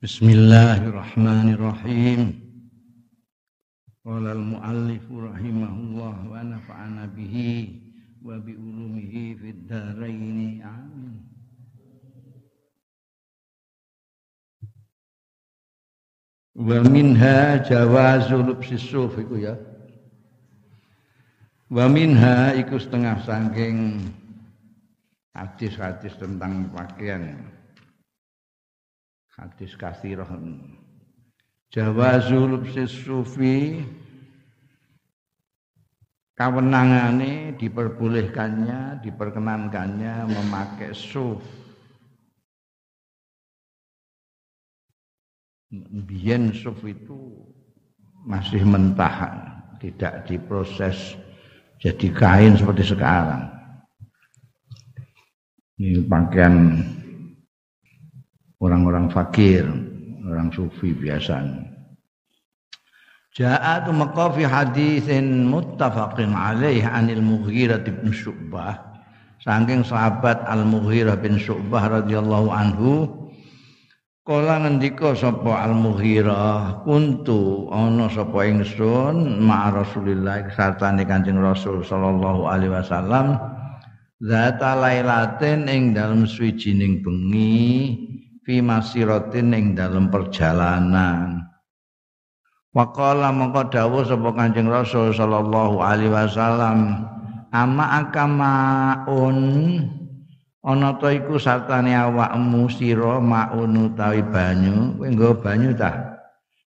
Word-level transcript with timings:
Bismillahirrahmanirrahim. 0.00 2.32
Qala 4.00 4.32
al-muallif 4.32 5.04
rahimahullah 5.04 6.16
wa 6.24 6.40
nafa'ana 6.40 7.04
bihi 7.12 7.76
wa 8.24 8.40
bi 8.40 8.56
ulumihi 8.56 9.36
fid 9.36 9.68
dharain. 9.68 10.64
Amin. 10.64 11.20
Wa 16.56 16.80
minha 16.88 17.60
jawazul 17.60 18.56
sisuf 18.64 19.20
iku 19.20 19.36
ya. 19.36 19.52
Wa 21.68 21.92
minha 21.92 22.56
setengah 22.56 23.20
saking 23.28 24.00
hadis-hadis 25.36 26.16
tentang 26.16 26.72
pakaian 26.72 27.59
hadis 29.40 29.72
kathirah 29.80 30.28
jawazul 31.72 32.60
sufi 32.84 33.80
kewenangane 36.36 37.56
diperbolehkannya 37.56 39.00
diperkenankannya 39.00 40.28
memakai 40.28 40.92
suf. 40.92 41.40
Biyen 46.08 46.50
suf 46.50 46.82
itu 46.82 47.44
masih 48.28 48.64
mentah 48.66 49.30
tidak 49.80 50.28
diproses 50.28 51.16
jadi 51.80 52.08
kain 52.12 52.56
seperti 52.60 52.92
sekarang. 52.92 53.48
Ini 55.80 56.04
pakaian 56.04 56.84
orang-orang 58.60 59.08
fakir, 59.08 59.64
orang 60.28 60.52
sufi 60.52 60.92
biasa. 60.92 61.42
Ja'at 63.30 63.86
maka 63.94 64.34
fi 64.34 64.42
haditsin 64.42 65.46
muttafaqin 65.46 66.34
alaih 66.34 66.82
anil 66.82 67.22
Mughirah 67.22 67.78
bin 67.78 68.10
Syu'bah 68.10 68.74
saking 69.38 69.86
sahabat 69.86 70.42
Al 70.50 70.66
Mughirah 70.66 71.14
bin 71.14 71.38
Syu'bah 71.38 72.02
radhiyallahu 72.02 72.50
anhu 72.50 72.92
Kala 74.26 74.66
ngendika 74.66 75.14
sapa 75.14 75.62
Al 75.62 75.78
Mughirah 75.78 76.82
kuntu 76.82 77.70
ana 77.70 78.10
sapa 78.10 78.50
ingsun 78.50 79.38
ma 79.46 79.70
Rasulillah 79.70 80.50
sartane 80.50 81.06
Kanjeng 81.06 81.38
Rasul 81.38 81.86
sallallahu 81.86 82.50
alaihi 82.50 82.74
wasallam 82.74 83.38
zata 84.18 84.74
lailatin 84.74 85.70
ing 85.70 85.94
dalem 85.94 86.26
swijining 86.26 86.98
bengi 86.98 88.09
fi 88.50 88.58
masiratin 88.58 89.54
ing 89.54 89.78
dalam 89.78 90.10
perjalanan. 90.10 91.46
Waqala 92.74 93.30
mongko 93.30 93.70
dawuh 93.70 94.02
sapa 94.02 94.34
Kanjeng 94.34 94.66
Rasul 94.66 95.14
sallallahu 95.14 95.78
alaihi 95.78 96.10
wasallam 96.10 97.06
ama 97.54 98.02
akamaun 98.02 99.38
ana 100.66 100.90
ta 100.98 101.14
iku 101.14 101.38
sartane 101.38 101.94
awakmu 101.94 102.66
sira 102.66 103.22
maun 103.22 103.86
utawi 103.86 104.18
banyu. 104.26 104.98
Kowe 104.98 105.06
nggo 105.06 105.30
banyu 105.38 105.70
ta? 105.70 106.18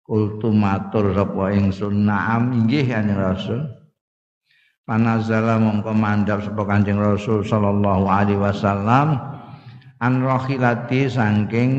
Kultu 0.03 0.51
matur 0.51 1.15
sapa 1.15 1.55
ingsun. 1.55 2.03
Naam 2.03 2.59
inggih 2.59 2.91
Kanjeng 2.91 3.23
Rasul. 3.23 3.63
Panazala 4.83 5.55
mongko 5.55 5.95
mandhap 5.95 6.43
sapa 6.43 6.59
Kanjeng 6.67 6.99
Rasul 6.99 7.39
sallallahu 7.47 8.03
alaihi 8.03 8.39
wasallam 8.39 9.38
an 9.99 10.23
rohilati 10.23 11.11
saking 11.11 11.71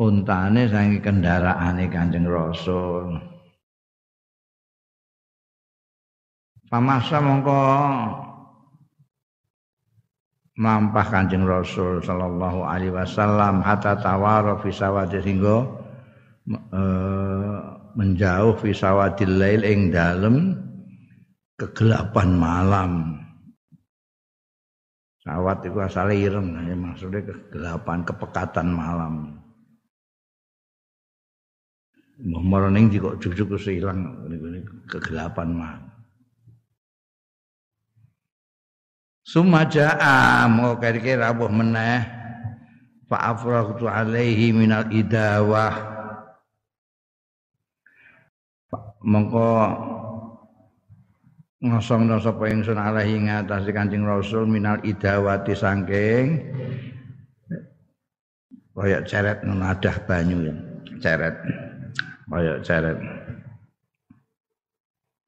untane 0.00 0.68
saking 0.68 1.04
kendaraane 1.04 1.86
Kanjeng 1.92 2.26
Rasul. 2.26 3.20
Pamasa 6.72 7.20
mongko 7.20 7.60
mampah 10.56 11.06
Kanjeng 11.12 11.44
Rasul 11.44 12.00
sallallahu 12.00 12.64
alaihi 12.64 12.96
wasallam 12.96 13.60
hatta 13.60 14.00
tawara 14.00 14.56
fi 14.56 14.72
sawadi 14.72 15.20
singgo 15.20 15.68
e, 16.48 16.82
menjauh 17.92 18.56
fi 18.56 18.72
sawadil 18.72 19.36
lail 19.36 19.62
ing 19.68 19.92
dalem 19.92 20.56
kegelapan 21.60 22.28
malam. 22.40 22.92
Sawat 25.22 25.62
itu 25.62 25.78
asalnya 25.78 26.18
ireng, 26.18 26.50
ya, 26.66 26.74
maksudnya 26.74 27.22
kegelapan, 27.22 28.02
kepekatan 28.02 28.74
malam. 28.74 29.38
Mbah 32.22 32.42
Moroning 32.42 32.90
kok 32.98 33.18
jujuk 33.22 33.54
wis 33.54 33.70
ilang 33.70 34.26
kegelapan 34.90 35.48
malam. 35.54 35.82
Sumaja'a 39.22 40.50
mau 40.50 40.74
kira-kira 40.76 41.30
rawuh 41.30 41.48
meneh 41.48 42.02
fa 43.06 43.32
afraqtu 43.32 43.86
alaihi 43.86 44.50
minal 44.50 44.90
idawah 44.90 45.72
mongko 49.06 49.50
ngosong 51.62 52.10
sapa 52.18 52.50
ingsun 52.50 52.74
alaihi 52.74 53.22
ngatasi 53.22 53.70
Kanjeng 53.70 54.02
Rasul 54.02 54.50
minal 54.50 54.82
idawati 54.82 55.54
sangking 55.54 56.42
kaya 58.74 58.98
ceret 59.06 59.46
nadah 59.46 59.96
banyu 60.10 60.50
ya 60.50 60.54
ceret 60.98 61.36
kaya 62.26 62.58
ceret. 62.66 62.98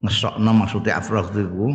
Ngesokno 0.03 0.51
maksudnya 0.53 1.01
afrah 1.01 1.25
itu 1.33 1.71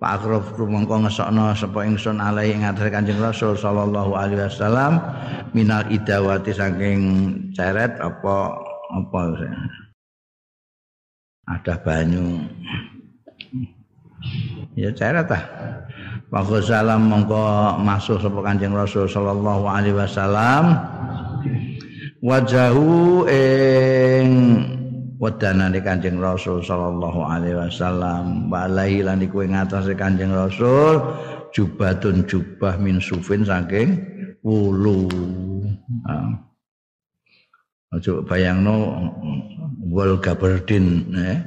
Pak 0.00 0.10
Akraf 0.22 0.56
itu 0.56 0.64
mongko 0.64 1.04
ngesokno 1.04 1.52
sapa 1.52 1.84
ingsun 1.84 2.22
alaihi 2.22 2.54
ngatasi 2.62 2.88
Kanjeng 2.94 3.18
Rasul 3.18 3.58
sallallahu 3.58 4.14
alaihi 4.14 4.46
wasallam 4.46 5.02
minal 5.52 5.84
idawati 5.90 6.54
saking 6.54 7.00
ceret 7.52 7.98
apa 7.98 8.56
apa 8.94 9.20
ada 11.48 11.74
banyu 11.80 12.40
ya 14.78 14.90
cara 14.94 15.26
tah 15.26 15.42
wa 16.28 16.44
salam 16.60 17.08
mongko 17.08 17.80
masuk 17.80 18.20
sapa 18.20 18.40
Kanjeng 18.44 18.76
Rasul 18.76 19.08
sallallahu 19.08 19.64
alaihi 19.64 19.96
wasallam. 19.96 20.76
Wajahu 22.18 23.30
ing 23.30 24.28
wedanane 25.22 25.78
Kanjeng 25.80 26.18
Rasul 26.20 26.60
sallallahu 26.60 27.22
alaihi 27.24 27.56
wasallam. 27.56 28.52
Walaihi 28.52 29.06
lan 29.06 29.24
iku 29.24 29.46
ing 29.46 29.56
atase 29.56 29.96
Kanjeng 29.96 30.34
Rasul 30.34 31.00
jubatun 31.56 32.28
jubah 32.28 32.76
min 32.76 33.00
sufin 33.00 33.46
saking 33.46 33.96
wulu. 34.44 35.08
Aja 37.88 38.20
bayangno 38.20 39.00
wol 39.88 40.20
gabardin 40.20 41.08
eh 41.16 41.40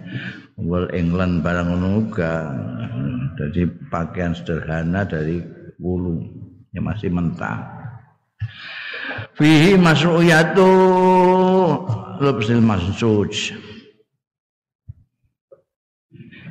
Wall 0.61 0.93
England 0.93 1.41
barang 1.41 1.67
ngono 1.73 2.09
Jadi 3.37 3.61
pakaian 3.89 4.37
sederhana 4.37 5.01
dari 5.01 5.41
wulu 5.81 6.21
yang 6.71 6.85
masih 6.85 7.09
mentah. 7.09 7.65
Fihi 9.33 9.73
masru'yatu 9.79 10.69
lubsil 12.21 12.61
masjuj. 12.61 13.57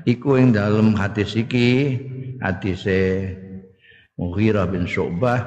Iku 0.09 0.41
ing 0.41 0.57
dalam 0.57 0.97
hadis 0.97 1.37
iki 1.39 2.01
hadise 2.43 3.31
Mughirah 4.19 4.67
bin 4.67 4.89
Syu'bah 4.89 5.41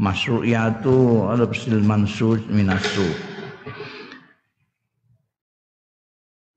masru'yatu 0.00 1.28
lubsil 1.36 1.82
mansuj 1.84 2.40
minasu. 2.48 3.31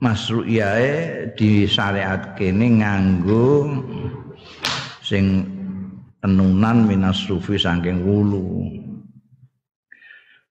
Masru'iyae 0.04 1.32
disyariatkene 1.40 2.84
nganggo 2.84 3.72
sing 5.00 5.48
tenunan 6.20 6.90
minas 6.90 7.22
sufi 7.24 7.56
saking 7.56 8.04
wulu. 8.04 8.66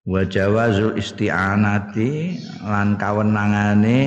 Wa 0.04 0.20
jawazul 0.28 1.00
isti'anati 1.00 2.36
lan 2.60 3.00
kawenangane 3.00 4.00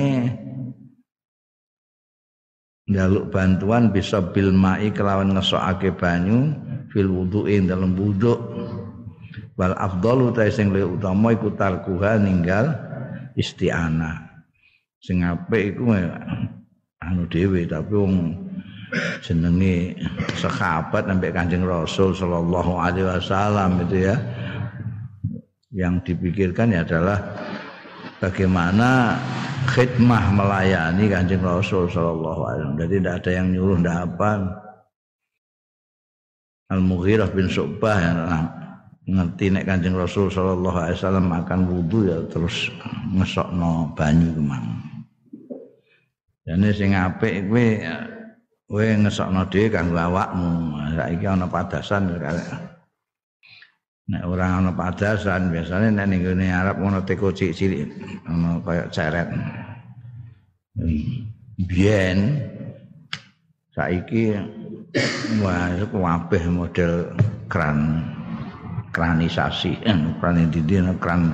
njaluk 2.88 3.34
bantuan 3.34 3.90
bisa 3.90 4.22
bil 4.22 4.54
mai 4.54 4.94
kelawan 4.94 5.34
ngesokake 5.34 5.92
banyu 5.98 6.54
fil 6.94 7.10
wudu'i 7.10 7.60
dalam 7.66 7.98
wudhu 7.98 8.32
wal 9.58 9.74
afdalu 9.74 10.30
ta 10.32 10.46
sing 10.48 10.70
luwih 10.70 10.96
utama 10.96 11.34
iku 11.34 11.50
tarkuha 11.52 12.16
ninggal 12.16 12.78
isti'anah 13.34 14.27
sing 15.02 15.22
apik 15.22 15.74
iku 15.74 15.94
anu 17.04 17.22
dhewe 17.30 17.64
tapi 17.66 17.94
wong 17.94 18.14
jenenge 19.20 19.94
sahabat 20.40 21.06
sampai 21.06 21.30
Kanjeng 21.30 21.64
Rasul 21.66 22.16
sallallahu 22.16 22.80
alaihi 22.80 23.06
wasallam 23.06 23.84
itu 23.84 24.08
ya 24.08 24.16
yang 25.72 26.00
dipikirkan 26.00 26.72
ya 26.72 26.80
adalah 26.80 27.20
bagaimana 28.24 29.20
khidmah 29.68 30.32
melayani 30.32 31.12
kanjeng 31.12 31.44
Rasul 31.44 31.92
Shallallahu 31.92 32.40
Alaihi 32.48 32.60
Wasallam. 32.64 32.80
Jadi 32.80 32.94
tidak 33.00 33.14
ada 33.20 33.30
yang 33.36 33.46
nyuruh, 33.52 33.76
tidak 33.80 33.96
apa. 34.08 34.30
Al 36.68 36.80
Mughirah 36.84 37.30
bin 37.32 37.48
Subah 37.48 37.96
yang 38.00 38.18
ngerti 39.08 39.52
nek 39.52 39.64
kanjeng 39.68 39.96
Rasul 39.96 40.32
Shallallahu 40.32 40.76
Alaihi 40.76 40.96
Wasallam 41.00 41.26
makan 41.28 41.60
wudhu 41.68 41.98
ya 42.08 42.18
terus 42.32 42.72
ngesokno 43.12 43.92
banyu 43.92 44.32
kemang. 44.36 44.87
Jadi 46.48 46.68
sing 46.72 46.96
apik 46.96 47.44
kuwi 47.44 47.84
kowe 48.64 48.86
ngesokno 49.04 49.44
dhewe 49.52 49.68
kanggo 49.68 50.00
awakmu. 50.00 50.80
Saiki 50.96 51.28
ana 51.28 51.44
padasan 51.44 52.08
Nek 54.08 54.24
orang 54.24 54.64
ana 54.64 54.72
padasan 54.72 55.52
biasanya 55.52 55.92
nek 55.92 56.06
ning 56.08 56.24
ngene 56.24 56.48
Arab 56.48 56.80
ngono 56.80 57.04
teko 57.04 57.28
cilik-cilik 57.36 57.92
ana 58.24 58.56
kaya 58.64 58.88
ceret. 58.88 59.28
Biyen 61.68 62.40
saiki 63.76 64.32
wah 65.44 65.68
kabeh 65.84 66.44
model 66.48 67.12
kran 67.52 68.00
kranisasi 68.88 69.84
eh, 69.84 69.96
kran 70.16 70.48
di 70.48 70.64
kran 70.96 71.28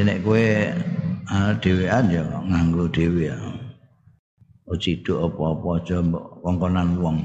Jadi 0.00 0.16
nek 0.16 0.24
kowe 0.24 0.48
ana 1.28 1.52
dhewean 1.60 2.08
ya 2.08 2.24
nganggo 2.24 2.88
dhewe 2.88 3.28
ya. 3.28 3.36
Ociduk 4.64 5.28
apa-apa 5.28 5.76
aja 5.76 6.00
kongkonan 6.40 6.96
wong. 6.96 7.20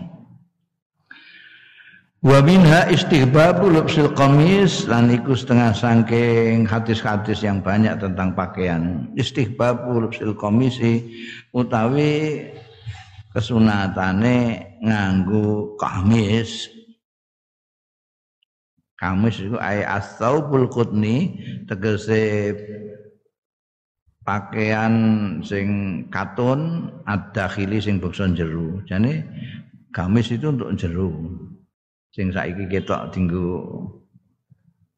Wa 2.19 2.43
minha 2.43 2.83
istihbabu 2.91 3.71
lubsil 3.71 4.11
qamis 4.11 4.91
lan 4.91 5.07
iku 5.07 5.39
setengah 5.39 5.71
sangking 5.71 6.67
hadis-hadis 6.67 7.47
yang 7.47 7.63
banyak 7.63 7.95
tentang 7.95 8.35
pakaian. 8.35 9.07
Istihbabu 9.15 10.11
lubsil 10.11 10.35
qamisi 10.35 10.99
utawi 11.55 12.43
kesunatane 13.31 14.67
nganggo 14.83 15.79
kamis. 15.79 16.74
Kamis 19.05 19.37
itu 19.37 19.53
ay 19.61 19.85
as-saubul 19.85 20.65
qutni 20.65 21.37
tegese 21.69 22.57
pakaian 24.25 24.93
sing 25.45 26.01
katun 26.09 26.89
ad-dakhili 27.05 27.77
sing 27.77 28.01
bokson 28.01 28.33
jeru. 28.33 28.81
Jane 28.89 29.21
gamis 29.93 30.33
itu 30.33 30.49
untuk 30.49 30.73
jeru. 30.73 31.13
Sing 32.09 32.33
saiki 32.33 32.65
ketok 32.65 33.13
dinggo 33.13 33.61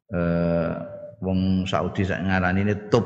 eh 0.08 0.72
wong 1.20 1.68
Saudi 1.68 2.08
sak 2.08 2.24
ngarani 2.24 2.64
ini 2.64 2.74
top. 2.88 3.04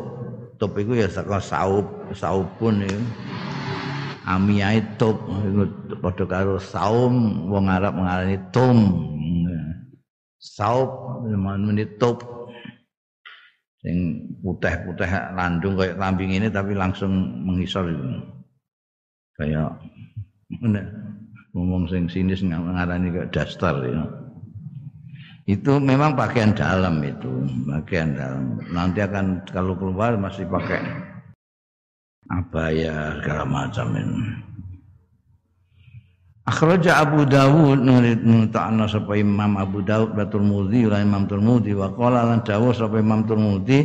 Top 0.63 0.79
iku 0.79 0.95
ya 0.95 1.11
saka 1.11 1.43
saub, 1.43 2.15
saubun 2.15 2.87
iku. 2.87 3.03
Amiyai 4.23 4.79
top 5.03 5.19
iku 5.19 5.67
padha 5.99 6.25
karo 6.31 6.63
saum 6.63 7.51
wong 7.51 7.67
Arab 7.67 7.99
ngarani 7.99 8.39
tum. 8.55 8.79
Saub 10.43 11.23
menit 11.23 12.03
top 12.03 12.27
sing 13.79 14.27
putih-putih 14.43 15.07
landung 15.39 15.79
kayak 15.79 15.99
lambing 16.03 16.35
ini 16.35 16.51
tapi 16.51 16.75
langsung 16.75 17.15
mengisor 17.47 17.87
itu. 17.87 18.07
Kayak 19.39 19.79
ngomong 21.55 21.87
sing 21.87 22.11
sinis 22.11 22.43
ngarani 22.43 23.15
kayak 23.15 23.31
daster 23.31 23.75
ya. 23.87 24.03
Itu 25.47 25.83
memang 25.83 26.15
pakaian 26.15 26.55
dalam 26.55 27.03
itu, 27.03 27.31
pakaian 27.67 28.15
dalam. 28.15 28.63
Nanti 28.71 29.03
akan 29.03 29.47
kalau 29.51 29.75
keluar 29.75 30.15
masih 30.15 30.47
pakai 30.47 30.79
abaya 32.31 33.19
segala 33.19 33.43
macam 33.47 33.91
ini. 33.95 34.23
Akhraja 36.43 37.07
Abu 37.07 37.23
Dawud 37.23 37.87
nutakna 37.87 38.91
sapa 38.91 39.15
Imam 39.15 39.55
Abu 39.55 39.79
Dawud 39.79 40.19
wa 40.19 40.27
Tirmidzi 40.27 40.91
lan 40.91 41.07
Imam 41.07 41.31
Tirmidzi 41.31 41.71
wa 41.71 41.87
qala 41.95 42.27
lan 42.27 42.43
dawuh 42.43 42.75
sapa 42.75 42.99
Imam 42.99 43.23
Tirmidzi 43.23 43.79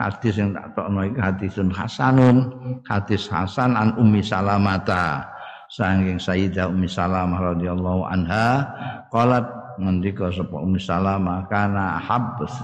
hadis 0.00 0.40
yang 0.40 0.56
tak 0.56 0.72
tokno 0.72 1.04
iki 1.04 1.20
hadisun 1.20 1.68
hasanun 1.68 2.48
hadis 2.88 3.28
hasan 3.28 3.76
an 3.76 3.92
Ummi 4.00 4.24
Salamata 4.24 5.28
saking 5.68 6.16
Sayyidah 6.16 6.72
Ummi 6.72 6.88
Salamah 6.88 7.52
radhiyallahu 7.52 8.08
anha 8.08 8.64
qalat 9.12 9.44
ngendika 9.76 10.32
sapa 10.32 10.64
Ummi 10.64 10.80
Salamah 10.80 11.44
kana 11.52 12.00
habs 12.00 12.56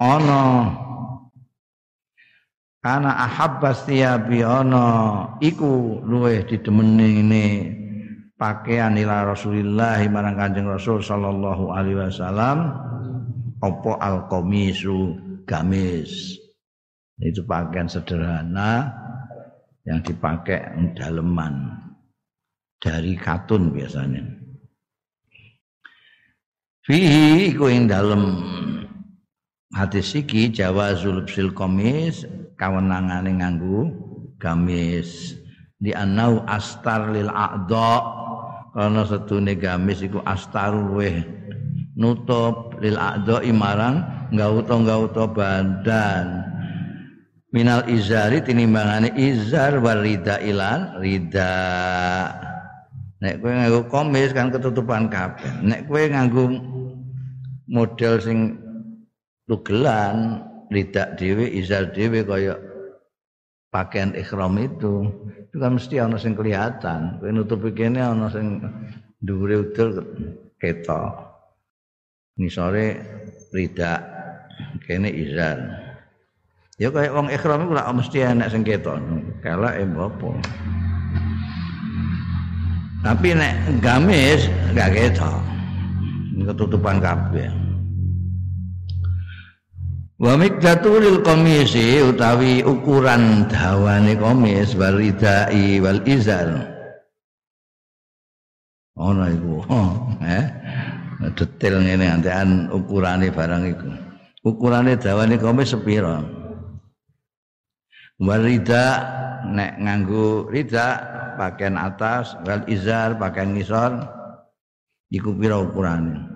ana 0.00 0.72
kana 2.80 3.28
ahabbas 3.28 3.84
tiyabi 3.84 4.40
ana 4.40 4.84
iku 5.44 6.00
luweh 6.00 6.48
didemeni 6.48 7.20
ini 7.20 7.46
pakaian 8.34 8.94
ila 8.98 9.26
Rasulillah 9.30 10.02
marang 10.10 10.36
Kanjeng 10.38 10.66
Rasul 10.66 11.00
sallallahu 11.00 11.70
alaihi 11.70 11.98
wasallam 11.98 12.74
apa 13.62 13.92
al 14.02 14.26
qamisu 14.28 15.16
gamis. 15.46 16.38
Itu 17.20 17.46
pakaian 17.46 17.86
sederhana 17.86 18.90
yang 19.86 20.02
dipakai 20.02 20.74
daleman. 20.98 21.80
Dari 22.82 23.16
katun 23.16 23.72
biasanya. 23.72 24.20
Fihi 26.84 27.48
iku 27.48 27.72
ing 27.72 27.88
dalem. 27.88 28.44
Hadis 29.72 30.12
iki 30.12 30.52
jawazul 30.52 31.24
sil 31.24 31.56
qamis 31.56 32.28
kawenangane 32.60 33.40
nganggo 33.40 33.88
gamis. 34.36 35.32
Di 35.80 35.96
anau 35.96 36.44
astar 36.44 37.08
lil 37.08 37.32
a'dha 37.32 38.23
karena 38.74 39.06
setune 39.06 39.54
gamis 39.54 40.02
iku 40.02 40.18
astaru 40.26 40.98
weh. 40.98 41.22
Nutup 41.94 42.74
lil 42.82 42.98
a'dha 42.98 43.38
marang 43.54 44.02
ngauto 44.34 44.74
ngauto 44.82 45.24
badan. 45.30 46.42
Minal 47.54 47.86
izari 47.86 48.42
tinimbangane 48.42 49.14
izar 49.14 49.78
wal 49.78 50.02
rida 50.02 50.42
ilan 50.42 50.98
rida. 50.98 51.54
Nek 53.22 53.38
kowe 53.38 53.54
nganggo 53.54 53.80
komis 53.86 54.34
kan 54.34 54.50
ketutupan 54.50 55.06
kabeh. 55.06 55.62
Nek 55.62 55.86
kowe 55.86 56.02
nganggo 56.02 56.50
model 57.70 58.18
sing 58.18 58.58
tugelan 59.46 60.42
rida 60.74 61.14
dhewe 61.14 61.46
izar 61.46 61.94
dhewe 61.94 62.26
kaya 62.26 62.58
pakaian 63.74 64.14
ikhram 64.14 64.54
itu 64.62 65.10
itu 65.50 65.56
kan 65.58 65.74
mesti 65.74 65.98
ana 65.98 66.14
sing 66.14 66.38
kelihatan. 66.38 67.18
Kowe 67.18 67.30
nutupi 67.34 67.74
kene 67.74 67.98
ana 67.98 68.30
sing 68.30 68.62
dhuwure 69.18 69.66
udul 69.66 69.90
ketok. 70.62 71.34
Nisore 72.38 73.02
rida 73.50 73.98
kene 74.86 75.10
izar 75.10 75.58
ya 76.74 76.90
kayak 76.90 77.14
wong 77.14 77.30
ikhram 77.30 77.66
iku 77.66 77.74
ora 77.74 77.90
mesti 77.90 78.18
enak 78.22 78.50
sing 78.54 78.62
ketok. 78.62 79.02
Kala 79.42 79.74
em 79.74 79.98
apa? 79.98 80.30
Tapi 83.02 83.28
nek 83.34 83.54
gamis 83.82 84.46
gak 84.78 84.94
ketok. 84.94 85.42
Ketutupan 86.34 86.98
kabeh 86.98 87.63
Wa 90.14 90.38
miqdatul 90.38 91.26
qamisi 91.26 91.98
utawi 91.98 92.62
ukuran 92.62 93.50
dawane 93.50 94.14
komis 94.14 94.78
waridai 94.78 95.82
wal 95.82 95.98
izar. 96.06 96.54
Ono 98.94 99.26
iku. 99.26 99.66
Eh. 100.22 100.44
Detail 101.34 101.82
ngene 101.82 102.06
antean 102.14 102.70
ukurane 102.70 103.34
barang 103.34 103.66
iku. 103.66 103.90
Ukurane 104.46 104.94
dawane 104.94 105.34
komis 105.34 105.74
sepira? 105.74 106.22
Warida 108.22 108.84
nek 109.50 109.82
nganggo 109.82 110.46
rida 110.46 111.02
pakaian 111.34 111.74
atas 111.74 112.38
wal 112.46 112.62
izar 112.70 113.18
pakaian 113.18 113.50
ngisor 113.50 113.98
iku 115.10 115.34
pira 115.34 115.58
ukurane? 115.58 116.33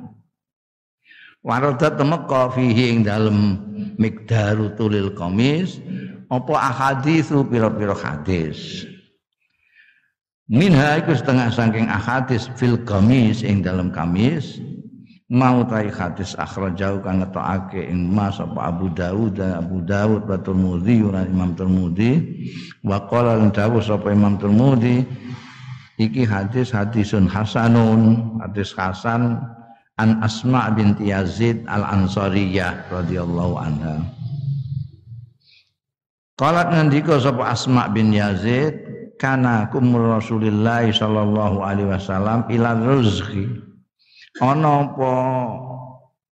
Waradat 1.46 1.96
temeka 1.96 2.50
fihi 2.50 2.98
ing 2.98 3.06
dalem 3.06 3.62
mikdaru 3.96 4.74
tulil 4.74 5.14
komis 5.14 5.78
apa 6.28 6.54
ahaditsu 6.54 7.46
pira-pira 7.46 7.94
hadis? 7.94 8.84
Minha 10.48 10.98
iku 10.98 11.12
setengah 11.12 11.52
saking 11.52 11.86
ahadis 11.86 12.48
fil 12.56 12.80
komis 12.82 13.44
ing 13.44 13.60
dalam 13.62 13.92
kamis 13.92 14.58
mau 15.28 15.60
tai 15.68 15.92
hadis 15.92 16.32
akhrajau 16.40 17.04
kang 17.04 17.20
ngetokake 17.20 17.84
ing 17.84 18.08
Mas 18.08 18.40
apa 18.40 18.72
Abu 18.72 18.88
Dawud 18.88 19.36
dan 19.36 19.60
Abu 19.60 19.84
Dawud 19.84 20.24
wa 20.24 20.40
Tirmidzi 20.40 21.04
lan 21.04 21.28
Imam 21.28 21.52
Tirmidzi. 21.52 22.12
Wa 22.80 23.04
qala 23.06 23.36
lan 23.36 23.52
dawuh 23.52 23.84
sapa 23.84 24.08
Imam 24.08 24.40
Tirmidzi 24.40 25.04
iki 26.00 26.24
hadis 26.24 26.72
hadisun 26.72 27.28
hasanun 27.28 28.40
hadis 28.40 28.72
hasan 28.72 29.36
an 29.98 30.22
Asma 30.22 30.70
binti 30.72 31.10
Yazid 31.10 31.66
al 31.66 31.82
Ansariyah 31.82 32.88
radhiyallahu 32.90 33.54
anha. 33.58 33.96
Qalat 36.38 36.70
ngendika 36.70 37.18
sapa 37.18 37.50
Asma 37.50 37.90
bin 37.90 38.14
Yazid 38.14 38.78
kana 39.18 39.66
kumur 39.74 40.14
Rasulillah 40.14 40.86
sallallahu 40.86 41.58
alaihi 41.66 41.90
wasallam 41.90 42.46
ila 42.46 42.78
rezeki 42.78 43.58
ana 44.38 44.86
apa 44.86 45.14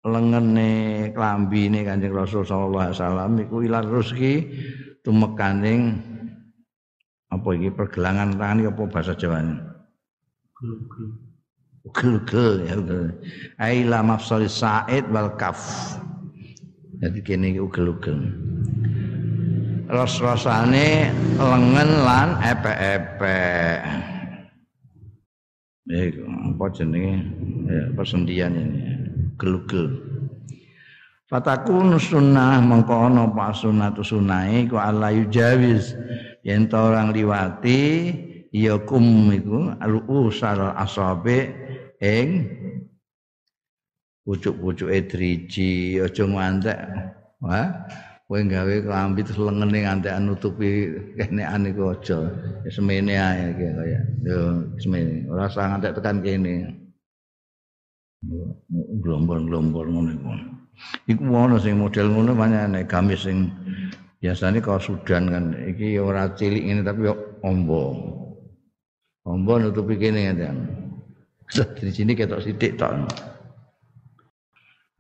lengene 0.10 0.72
klambine 1.14 1.86
Kanjeng 1.86 2.18
Rasul 2.18 2.42
sallallahu 2.42 2.90
alaihi 2.90 2.98
wasallam 2.98 3.32
iku 3.46 3.56
ila 3.62 3.86
rezeki 3.86 4.34
tumekaning 5.06 6.02
apa 7.30 7.48
iki 7.54 7.70
pergelangan 7.70 8.34
tangan 8.34 8.74
apa 8.74 8.84
bahasa 8.90 9.14
Jawane 9.14 9.62
Gel-gel 11.82 12.70
ya 12.70 12.78
Aila 13.58 14.06
mafsal 14.06 14.46
sa'id 14.46 15.10
wal 15.10 15.34
kaf. 15.34 15.58
Jadi 17.02 17.20
kene 17.26 17.58
ugel-ugel. 17.58 18.22
Ros-rosane 19.90 21.10
lengen 21.42 21.90
lan 22.06 22.38
epek-epek. 22.46 23.82
Iku 25.92 26.24
apa 26.24 26.66
jenenge? 26.72 27.26
Ya, 27.68 27.84
persendian 27.98 28.54
ini? 28.56 28.82
Gelugel. 29.42 29.98
Fatakun 31.28 31.96
sunnah 31.98 32.60
ana 32.60 33.24
apa 33.24 33.56
sunnatu 33.56 34.04
sunnahe 34.06 34.70
ku 34.70 34.78
ala 34.78 35.10
yujawiz. 35.10 35.98
Yen 36.46 36.70
orang 36.72 37.12
liwati 37.12 38.12
ya 38.52 38.76
kum 38.84 39.32
iku 39.32 39.72
al-usar 39.80 40.76
asabe 40.76 41.61
ing? 42.02 42.50
Pucuk-pucuke 44.22 45.10
driji 45.10 45.98
aja 45.98 46.24
ngantek. 46.26 46.80
Wah, 47.42 47.74
kowe 48.30 48.38
gawe 48.38 48.76
klambi 48.86 49.26
terus 49.26 49.42
lengene 49.42 49.82
ngantek 49.82 50.14
nutupi 50.22 50.94
kenekan 51.18 51.66
iku 51.66 51.94
aja. 51.98 52.30
Semene 52.70 53.18
ae 53.18 53.50
kaya. 53.58 54.02
Yo 54.22 54.70
semene. 54.78 55.26
Ora 55.26 55.50
usah 55.50 55.74
ngantek 55.74 55.98
tekan 55.98 56.22
kene. 56.22 56.70
Glombor-glombor 59.02 59.90
ngono 59.90 60.10
iku. 60.14 60.30
Iku 61.10 61.24
ono 61.34 61.58
sing 61.58 61.82
model 61.82 62.14
ngono 62.14 62.38
banyak 62.38 62.86
gamis 62.86 63.26
sing 63.26 63.50
biasanya 64.22 64.62
kalau 64.62 64.78
Sudan 64.78 65.34
kan. 65.34 65.46
Iki 65.58 65.98
ora 65.98 66.30
cilik 66.38 66.62
ini 66.62 66.86
tapi 66.86 67.10
ombo. 67.42 67.84
Ombo 69.26 69.54
nutupi 69.58 69.98
kene 69.98 70.30
kan 70.38 70.82
di 71.52 71.92
sini 71.92 72.16
ketok 72.16 72.40
sithik 72.40 72.80
tok 72.80 72.96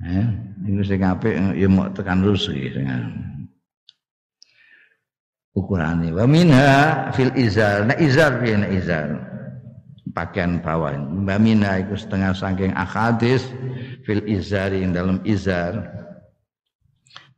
Eh, 0.01 0.25
ini 0.65 0.81
sing 0.81 1.05
apik 1.05 1.29
ya 1.53 1.69
mau 1.69 1.85
tekan 1.93 2.25
rusi 2.25 2.73
sing 2.73 2.89
ukurane. 5.53 6.09
Wa 6.09 6.25
minha 6.25 7.13
fil 7.13 7.29
izar. 7.37 7.85
Nah 7.85 7.97
izar 8.01 8.41
piye 8.41 8.55
nah 8.57 8.71
izar? 8.71 9.07
Pakaian 10.11 10.57
bawah. 10.57 10.97
Wa 10.97 11.37
minha 11.37 11.85
iku 11.85 11.93
setengah 11.93 12.33
saking 12.33 12.73
akadis 12.73 13.45
fil 14.01 14.25
izari 14.25 14.81
dalam 14.89 15.21
izar. 15.21 15.85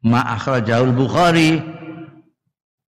Ma 0.04 0.24
akhrajaul 0.36 0.96
Bukhari 0.96 1.60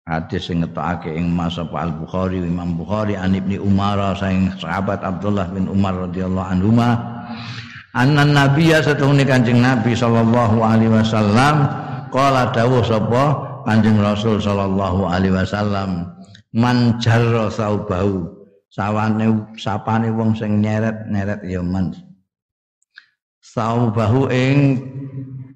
hadis 0.10 0.50
sing 0.50 0.66
ngetokake 0.66 1.14
ing 1.14 1.30
Mas 1.30 1.62
Al 1.62 1.94
Bukhari 1.94 2.42
Imam 2.42 2.74
Bukhari 2.74 3.14
an 3.14 3.38
Ibnu 3.38 3.62
Umar 3.62 4.02
saing 4.18 4.50
sahabat 4.58 5.06
Abdullah 5.06 5.50
bin 5.54 5.70
Umar 5.70 5.94
radhiyallahu 6.10 6.48
anhu 6.50 6.74
Anna 7.92 8.24
Nabiya 8.24 8.80
setuhune 8.80 9.28
Kanjeng 9.28 9.60
Nabi 9.60 9.92
sallallahu 9.92 10.64
alaihi 10.64 10.96
wasallam 10.96 11.68
qala 12.08 12.50
dawuh 12.56 12.80
sapa 12.88 13.24
Kanjeng 13.68 14.00
Rasul 14.00 14.40
sallallahu 14.40 15.12
alaihi 15.12 15.36
wasallam 15.36 16.08
man 16.56 16.98
jarra 17.04 17.52
saubahu 17.52 18.32
sawane 18.72 19.28
sapane 19.60 20.08
wong 20.08 20.32
sing 20.40 20.64
nyeret-nyeret 20.64 21.44
ya 21.44 21.60
man. 21.60 21.92
Saubahu 23.44 24.32
ing 24.32 24.80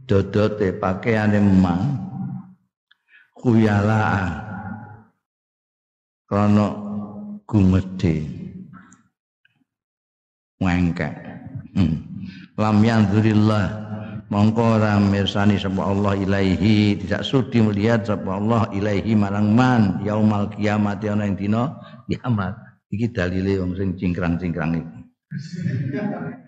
dodote 0.04 0.76
pakaiane 0.76 1.40
man 1.40 2.05
kuyala 3.46 4.26
krana 6.26 6.74
gumedhe. 7.46 8.26
Wengkek 10.58 11.14
hmm. 11.78 11.96
lam 12.58 12.78
yanzurillah. 12.82 13.86
Mongko 14.26 14.82
ora 14.82 14.98
mirsani 14.98 15.62
sapa 15.62 15.86
Allah 15.86 16.18
ilaihi. 16.18 16.98
Tidak 17.06 17.22
sudi 17.22 17.62
melihat 17.62 18.10
sapa 18.10 18.42
Allah 18.42 18.66
ilaihi 18.74 19.14
marang 19.14 19.54
man. 19.54 20.02
Yaumal 20.02 20.50
kiamat 20.58 21.06
ana 21.06 21.30
ing 21.30 21.38
dina 21.38 21.70
kiamat. 22.10 22.58
Iki 22.90 23.14
dalile 23.14 23.62
wong 23.62 23.78
sing 23.78 23.94
cingkrang-cingkrang 23.94 24.82
iki. 24.82 25.00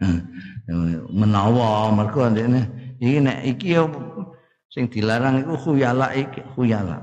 Hmm. 0.01 0.19
menawa 1.13 1.93
mergo 1.93 2.25
ndekne. 2.25 2.65
Iki 2.97 3.17
nek 3.21 3.37
iki 3.45 3.77
sing 4.77 4.85
dilarang 4.93 5.41
iku 5.41 5.57
khuyala 5.57 6.13
iki 6.13 6.45
khuyala 6.53 7.01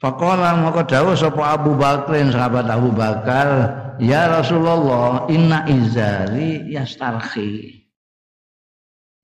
Faqala 0.00 0.56
maka 0.56 0.88
dawuh 0.88 1.12
sapa 1.12 1.60
Abu 1.60 1.76
Bakrin 1.76 2.32
sahabat 2.32 2.68
Abu 2.68 2.92
Bakar 2.92 3.48
Ya 4.02 4.26
Rasulullah, 4.26 5.30
inna 5.30 5.70
izari 5.70 6.66
yastarhi. 6.66 7.86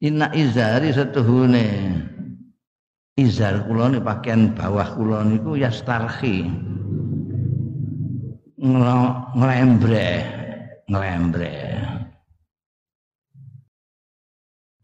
Inna 0.06 0.30
izari 0.30 0.94
setuhune 0.94 1.90
izar 3.18 3.66
kula 3.66 3.90
ni 3.90 3.98
pakaian 3.98 4.54
bawah 4.54 4.94
kula 4.94 5.26
niku 5.26 5.58
yastarhi. 5.58 6.46
Nglembre, 9.36 10.08
nglembre. 10.86 11.56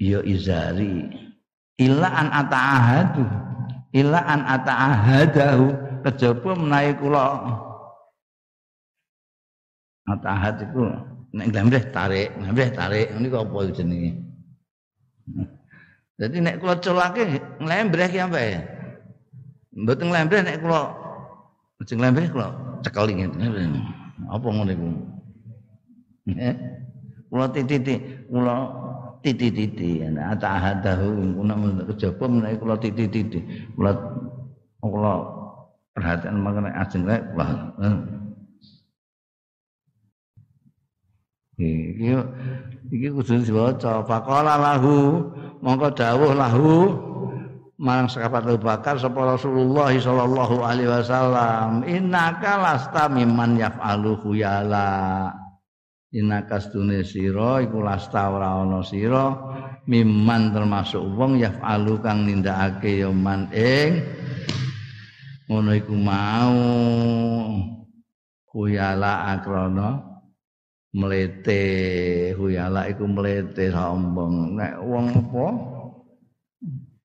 Ya 0.03 0.21
izari 0.27 1.26
illa 1.77 2.09
an 2.09 2.29
ata'ahadu 2.33 3.25
illa 3.93 4.21
an 4.25 4.41
ata'ahadahu 4.45 5.67
kejaba 6.05 6.51
menawi 6.57 6.93
kula 6.97 7.27
Atahat 10.07 10.63
iku 10.63 10.87
nek 11.35 11.51
glamreh 11.51 11.83
tarik, 11.91 12.31
glamreh 12.39 12.71
tarik, 12.71 13.11
niku 13.19 13.43
apa 13.43 13.75
jenenge? 13.75 14.15
Jadi 16.17 16.37
nek 16.39 16.63
kula 16.63 16.79
colake 16.79 17.43
nglembreh 17.59 18.09
ki 18.15 18.19
apa 18.23 18.39
ya? 18.39 18.61
Mboten 19.75 20.07
nglembreh 20.15 20.41
nek 20.47 20.63
kula 20.63 20.95
sing 21.83 21.99
nglembreh 21.99 22.31
kula 22.31 22.55
cekeli 22.87 23.19
ngene. 23.19 23.83
Apa 24.31 24.47
ngono 24.47 24.71
iku? 24.71 24.89
Eh? 26.39 26.55
Kula 27.27 27.51
titi 27.51 27.99
kula 28.31 28.57
titi-titi. 29.27 30.07
Atahadahu 30.07 31.35
kuna 31.35 31.55
kejaba 31.91 32.25
menawi 32.31 32.57
kula 32.63 32.79
titi-titi. 32.79 33.43
Kula 33.75 33.91
kula 34.79 35.13
perhatian 35.97 36.39
mengenai 36.39 36.77
ajeng 36.79 37.03
rek 37.09 37.23
kula 37.35 37.47
iki 41.57 42.13
iki 42.93 43.09
kudu 43.09 43.41
diwaca 43.41 44.05
faqala 44.05 44.61
lahu 44.61 45.25
mongko 45.65 45.89
dawuh 45.97 46.37
lahu 46.37 46.93
marang 47.81 48.09
sahabat 48.13 48.45
Abu 48.45 48.61
Bakar 48.61 49.01
sapa 49.01 49.37
Rasulullah 49.37 49.89
sallallahu 49.93 50.61
alaihi 50.61 50.93
wasallam 50.93 51.85
innaka 51.89 52.61
lasta 52.61 53.09
mimman 53.09 53.57
yaf'alu 53.57 54.21
khuyala 54.21 55.33
innaka 56.15 56.63
stune 56.63 57.03
sira 57.03 57.65
iku 57.65 57.83
lasta 57.83 58.31
ora 58.31 58.63
ana 58.63 58.85
sira 58.87 59.35
mimman 59.91 60.55
termasuk 60.55 61.03
wong 61.17 61.43
yaf'alu 61.43 61.99
kang 62.03 62.27
nindakake 62.27 63.03
ya 63.03 63.11
man 63.11 63.51
ing 63.51 64.03
ngono 65.47 65.71
iku 65.75 65.95
mau. 65.95 66.59
Khuyala 68.57 69.37
akrana 69.37 70.01
melete 70.97 71.61
huyala 72.41 72.89
iku 72.89 73.05
melete 73.05 73.69
sombong 73.69 74.57
nek 74.57 74.81
wong 74.81 75.07
apa? 75.13 75.47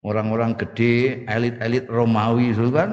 Orang-orang 0.02 0.58
gede 0.58 1.28
elit-elit 1.30 1.86
Romawi 1.86 2.56
itu 2.56 2.72
kan 2.74 2.90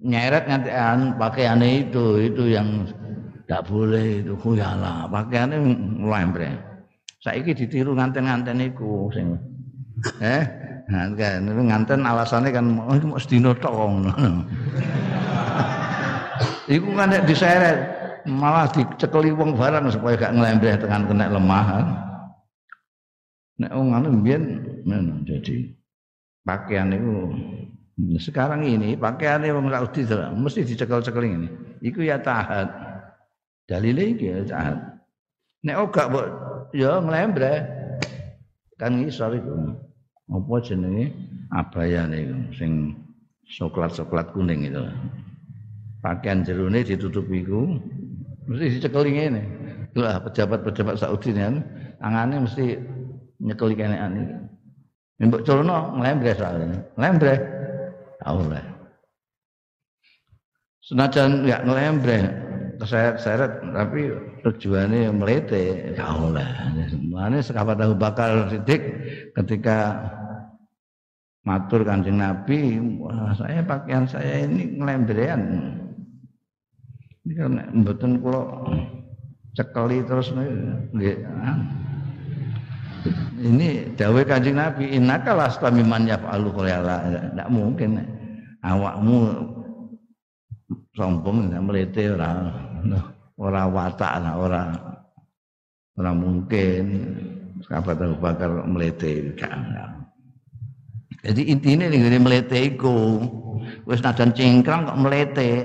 nyeret 0.00 0.46
nganti 0.48 0.70
an 0.72 1.18
pakaiannya 1.20 1.90
itu 1.90 2.22
itu 2.22 2.54
yang 2.54 2.88
tidak 3.44 3.62
boleh 3.68 4.24
itu 4.24 4.34
huyala 4.40 5.04
pakaiannya 5.12 5.58
lembre 6.00 6.50
saiki 7.20 7.52
ditiru 7.52 7.92
nganten-nganten 7.92 8.60
iku 8.72 9.12
sing 9.12 9.36
eh 10.24 10.44
kan 11.16 11.44
nganten 11.44 12.04
alasannya 12.04 12.50
kan 12.52 12.64
oh, 12.76 12.96
mau 13.04 13.20
sedino 13.20 13.56
tok 13.56 13.72
iku 16.74 16.88
kan 16.96 17.12
diseret 17.24 18.04
malah 18.24 18.68
dicekeli 18.72 19.30
wong 19.36 19.52
barang 19.56 19.92
supaya 19.92 20.16
gak 20.16 20.34
ngelembreh 20.34 20.80
tekan 20.80 21.04
kena 21.04 21.28
lemah. 21.28 21.68
Nek 23.60 23.70
wong 23.70 23.94
anu 23.94 24.08
mbiyen 24.18 24.64
jadi 25.28 25.70
pakaian 26.42 26.90
itu 26.90 27.30
sekarang 28.18 28.66
ini 28.66 28.98
pakaian 28.98 29.44
wong 29.54 29.70
Saudi 29.70 30.08
mesti 30.34 30.60
dicekel-cekel 30.66 31.24
ini. 31.24 31.48
Iku 31.84 32.02
ya 32.02 32.18
tahat. 32.18 32.93
Dalile 33.64 34.12
iki 34.12 34.28
ya 34.28 34.44
tahat. 34.44 34.76
Nek 35.64 35.76
ora 35.80 36.02
mbok 36.12 36.26
ya 36.76 37.00
nglembre. 37.00 37.54
Kan 38.76 39.00
iso 39.00 39.24
iku. 39.32 39.72
Apa 40.24 40.56
jenenge 40.64 41.12
abaya 41.52 42.08
niku 42.08 42.36
sing 42.56 42.96
coklat-coklat 43.44 44.32
kuning 44.36 44.68
itu. 44.68 44.84
Pakaian 46.04 46.44
jerone 46.44 46.84
ditutup 46.84 47.24
iku 47.32 47.80
mesti 48.48 48.76
dicekel 48.76 49.08
ngene. 49.08 49.42
Lah 49.96 50.20
pejabat-pejabat 50.20 51.00
Saudi 51.00 51.32
kan 51.32 51.64
angane 52.04 52.44
mesti 52.44 52.76
nyekel 53.40 53.72
kene 53.72 53.96
iki. 53.96 54.24
Mbok 55.24 55.44
culno 55.48 55.96
nglembre 55.96 56.32
soalnya. 56.36 56.78
Nglembre. 57.00 57.34
Allah. 58.24 58.64
Senajan 60.84 61.48
ya 61.48 61.64
ngelembre 61.64 62.44
keseret-seret 62.80 63.62
tapi 63.72 64.12
tujuannya 64.42 65.10
melete 65.14 65.94
ya 65.96 66.10
Allah. 66.10 66.74
Mana 67.08 67.40
sekabat 67.40 67.78
Abu 67.80 67.96
Bakar 67.96 68.50
Siddiq 68.50 68.82
ketika 69.34 69.98
matur 71.44 71.84
kanjeng 71.84 72.18
Nabi, 72.20 72.80
wah 73.00 73.32
saya 73.36 73.60
pakaian 73.64 74.08
saya 74.08 74.48
ini 74.48 74.80
ngelembrean. 74.80 75.40
Ini 77.24 77.32
kan 77.40 77.52
mboten 77.72 78.20
kula 78.20 78.42
cekeli 79.56 80.04
terus 80.04 80.32
nggih. 80.32 81.16
Ini 83.44 83.92
dawe 84.00 84.20
kanjeng 84.24 84.56
Nabi, 84.56 84.96
innaka 84.96 85.36
lasta 85.36 85.68
mimman 85.68 86.08
yaf'alu 86.08 86.48
qala. 86.52 87.04
Tidak 87.04 87.48
mungkin 87.52 88.00
awakmu 88.64 89.16
sombong 90.94 91.50
melete 91.64 92.12
ora. 92.12 92.32
Ora 93.34 93.62
watak 93.66 94.12
ora 94.34 94.62
ora 95.98 96.10
mungkin. 96.14 96.84
Sahabat 97.64 97.96
Abu 97.96 98.16
Bakar 98.20 98.50
melete 98.68 99.32
jadi 101.24 101.42
intinya 101.48 101.88
nih 101.88 101.98
gini 102.04 102.18
melete 102.20 102.58
iku 102.76 103.24
wis 103.88 104.04
nadan 104.04 104.36
cingkrang 104.36 104.84
kok 104.84 105.00
melete. 105.00 105.50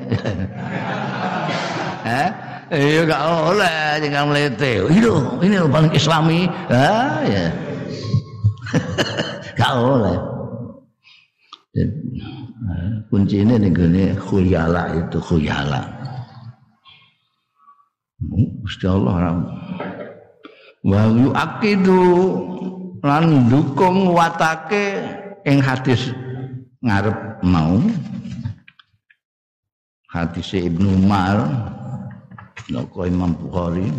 Eh 2.09 2.29
iya 2.73 3.01
gak 3.05 3.21
oleh 3.21 3.99
jangan 4.01 4.31
melete. 4.31 4.81
Itu 4.87 5.13
ini 5.43 5.59
paling 5.67 5.93
islami. 5.93 6.47
Ah 6.71 7.21
ya. 7.27 7.51
Gak 9.59 9.73
oleh 9.75 10.17
kunci 13.09 13.45
ini 13.45 13.55
nih 13.61 13.71
gini 13.71 14.03
khuyala 14.17 14.97
itu 14.97 15.21
khuyala 15.21 15.85
Gusti 18.65 18.85
Allah 18.89 19.37
wa 20.83 21.01
yuakidu 21.13 22.03
lan 22.99 23.47
dukung 23.47 24.11
watake 24.11 24.99
ing 25.47 25.63
hadis 25.63 26.11
ngarep 26.83 27.39
mau. 27.43 27.79
Hadis 30.09 30.57
Ibnu 30.57 31.05
Umar 31.05 31.45
Noko 32.73 33.05
Imam 33.05 33.29
Bukhari 33.37 33.93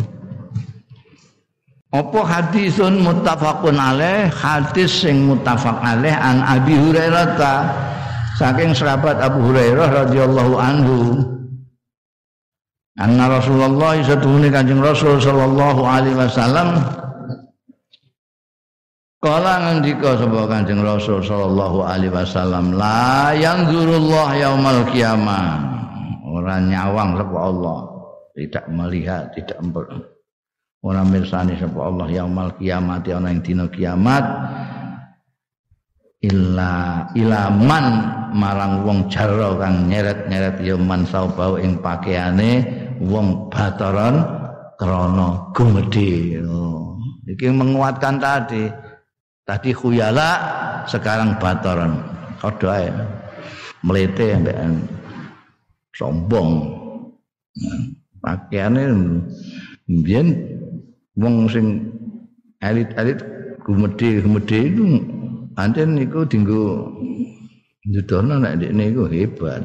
apa 1.90 2.20
hadisun 2.22 3.02
muttafaqun 3.02 3.74
alaih? 3.74 4.30
Hadis 4.30 5.02
sing 5.02 5.26
muttafaq 5.26 5.74
alaih 5.82 6.14
an 6.14 6.38
Abi 6.46 6.78
Hurairah 6.78 7.26
ta. 7.34 7.54
Saking 8.38 8.72
sahabat 8.72 9.18
Abu 9.18 9.50
Hurairah 9.50 10.06
radhiyallahu 10.06 10.54
anhu. 10.54 10.98
Anna 13.00 13.32
Rasulullah 13.32 13.98
satuhune 14.06 14.52
Kanjeng 14.52 14.78
Rasul 14.78 15.18
sallallahu 15.18 15.82
alaihi 15.82 16.14
wasallam. 16.14 16.78
Kala 19.20 19.68
ngendika 19.68 20.16
sapa 20.16 20.48
Kanjeng 20.48 20.80
Rasul 20.80 21.20
sallallahu 21.20 21.84
alaihi 21.84 22.12
wasallam 22.12 22.72
la 22.72 23.36
yanzurullah 23.36 24.30
yaumal 24.38 24.84
kiamah. 24.88 25.60
Orang 26.24 26.70
nyawang 26.70 27.18
sapa 27.18 27.36
Allah. 27.36 27.78
Tidak 28.30 28.64
melihat 28.72 29.32
tidak 29.36 29.58
Orang 30.80 31.12
mirsani 31.12 31.60
sapa 31.60 31.76
Allah 31.76 32.08
yaumal 32.08 32.56
kiamat 32.56 33.04
ana 33.12 33.28
ing 33.28 33.44
dina 33.44 33.68
kiamat. 33.68 34.24
Illa 36.24 37.04
ilaman 37.12 37.84
marang 38.32 38.84
wong 38.88 39.08
jaro 39.12 39.60
kang 39.60 39.88
nyeret-nyeret 39.88 40.60
ya 40.64 40.76
man 40.76 41.04
saubau 41.04 41.60
ing 41.60 41.80
pakaiane 41.84 42.64
wong 43.00 43.52
bataran 43.52 44.24
krana 44.80 45.52
gumedhe. 45.52 46.40
Oh. 46.48 46.96
iki 47.28 47.52
menguatkan 47.52 48.16
tadi. 48.16 48.72
Tadi 49.44 49.70
khuyala 49.76 50.30
sekarang 50.88 51.36
bataran 51.36 52.00
kodho 52.40 52.72
ae. 52.72 52.88
Melete 53.84 54.32
ambek 54.32 54.56
sombong. 55.92 56.72
Pakaiane 58.20 58.82
mbiyen 59.88 60.59
wong 61.20 61.46
sing 61.52 61.66
elit-elit 62.64 63.20
gumedhe-gumedhe 63.62 64.58
itu 64.72 64.84
pancen 65.52 66.00
niku 66.00 66.24
dinggo 66.24 66.88
njudono 67.84 68.40
nek 68.40 68.56
ndekne 68.56 68.82
iku 68.88 69.04
hebat. 69.12 69.62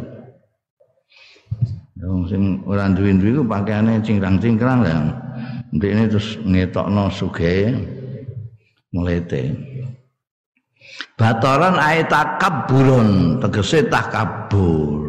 Wong 2.05 2.27
sing 2.29 2.61
ora 2.67 2.91
duwe-duwe 2.91 3.31
iku 3.39 3.43
pakaiane 3.47 4.03
cingkrang-cingkrang 4.03 4.83
lah. 4.83 5.15
Ndekne 5.71 6.11
terus 6.11 6.37
ngetokno 6.43 7.07
sugih 7.11 7.71
melete. 8.91 9.55
Bataran 11.15 11.79
ayat 11.79 12.11
takabburun 12.11 13.39
tegese 13.39 13.87
takabur. 13.87 15.03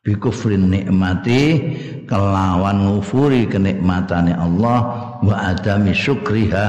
Bikufrin 0.00 0.72
nikmati 0.72 1.60
kelawan 2.08 2.88
ngufuri 2.88 3.44
kenikmatane 3.44 4.32
Allah 4.32 5.09
wa 5.20 5.52
adami 5.52 5.92
syukriha 5.92 6.66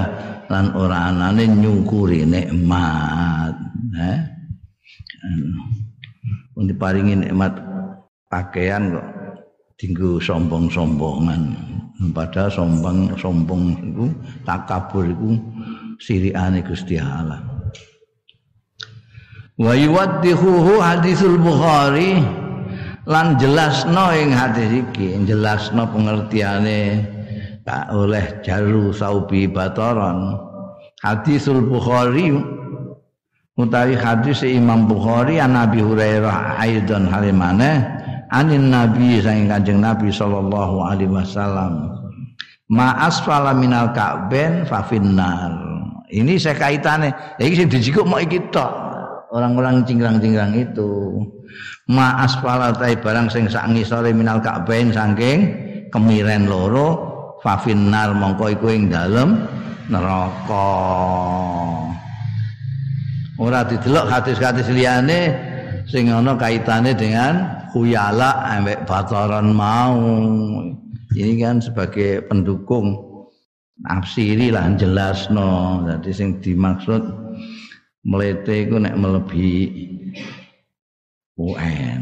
lan 0.52 0.76
ora 0.76 1.12
anane 1.12 1.48
nyukuri 1.48 2.28
nikmat 2.28 3.56
eh? 3.96 4.20
Pun 6.52 6.68
diparingi 6.68 7.16
nikmat 7.28 7.56
pakaian 8.28 8.92
kok 8.92 9.08
tinggu 9.80 10.22
sombong-sombongan. 10.22 11.42
Padahal 12.12 12.50
sombong 12.50 13.14
sombong 13.14 13.78
itu 13.78 14.06
takabur 14.42 15.06
itu 15.06 15.38
siriane 16.02 16.66
Gusti 16.66 16.98
Allah. 16.98 17.38
Wa 19.62 19.78
yuwaddihuhu 19.78 20.82
hadisul 20.82 21.38
Bukhari 21.38 22.18
lan 23.06 23.38
jelasno 23.38 24.10
ing 24.18 24.34
hadis 24.34 24.82
iki 24.82 25.22
jelasno 25.30 25.86
pengertiane 25.94 27.06
tak 27.62 27.94
oleh 27.94 28.42
jalu 28.42 28.90
saubi 28.94 29.46
bataron 29.46 30.38
hadisul 31.02 31.62
Bukhari 31.66 32.34
utawi 33.58 33.94
hadis 33.94 34.42
Imam 34.42 34.90
Bukhari 34.90 35.38
an 35.38 35.54
Nabi 35.54 35.82
Hurairah 35.82 36.58
aidan 36.58 37.06
halimane 37.06 38.02
anin 38.32 38.72
Nabi 38.72 39.20
saking 39.20 39.52
Kanjeng 39.52 39.84
Nabi 39.84 40.10
sallallahu 40.10 40.88
alaihi 40.88 41.12
wasallam. 41.12 42.00
Ma 42.72 42.96
asfala 43.04 43.52
minal 43.52 43.92
ka'ben 43.92 44.64
fa 44.64 44.80
finnar. 44.88 45.52
Ini 46.08 46.40
saya 46.40 46.56
kaitannya 46.56 47.12
iki 47.36 47.64
sing 47.64 47.68
dijikuk 47.68 48.08
mau 48.08 48.20
iki 48.20 48.40
tok. 48.48 48.72
Orang-orang 49.32 49.84
cingkrang-cingkrang 49.84 50.56
itu. 50.56 51.20
Ma 51.92 52.24
asfala 52.24 52.72
tai 52.72 52.96
barang 52.96 53.28
sing 53.28 53.52
sak 53.52 53.68
ngisore 53.76 54.16
minal 54.16 54.40
ka'ben 54.40 54.96
saking 54.96 55.40
kemiren 55.92 56.48
loro 56.48 57.11
fafinnar 57.42 58.14
mongko 58.14 58.54
iku 58.54 58.68
ing 58.70 58.90
dalem 58.90 59.46
neraka. 59.90 60.70
Ora 63.42 63.66
didelok 63.66 64.06
hadis-hadis 64.06 64.70
liyane 64.70 65.34
sing 65.90 66.14
ana 66.14 66.38
kaitane 66.38 66.94
dengan 66.94 67.66
khuyala 67.74 68.46
ambek 68.58 68.86
bataran 68.86 69.50
mau. 69.52 69.98
Ini 71.12 71.44
kan 71.44 71.60
sebagai 71.60 72.24
pendukung 72.30 73.12
nafsiri 73.84 74.54
lah 74.54 74.70
jelas 74.78 75.28
no 75.34 75.82
jadi 75.84 76.12
sing 76.14 76.40
dimaksud 76.40 77.02
melete 78.06 78.70
iku 78.70 78.78
nek 78.78 78.96
melebihi 78.96 79.60
UN 81.42 82.02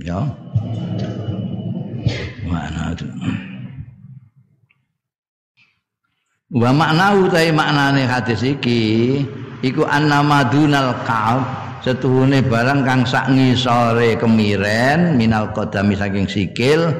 ya. 0.00 0.24
Mana 2.46 2.94
itu? 2.94 3.06
Wa 6.46 6.70
maknahu 6.70 7.26
ta 7.26 7.42
maknane 7.50 8.06
hadis 8.06 8.46
iki 8.46 9.18
iku 9.66 9.82
annama 9.82 10.46
dunal 10.46 10.94
setuhune 11.82 12.42
barang 12.46 12.86
kang 12.86 13.02
sak 13.02 13.30
ngisore 13.34 14.14
kemiren 14.14 15.18
minal 15.18 15.50
qadami 15.50 15.98
saking 15.98 16.30
sikil 16.30 16.90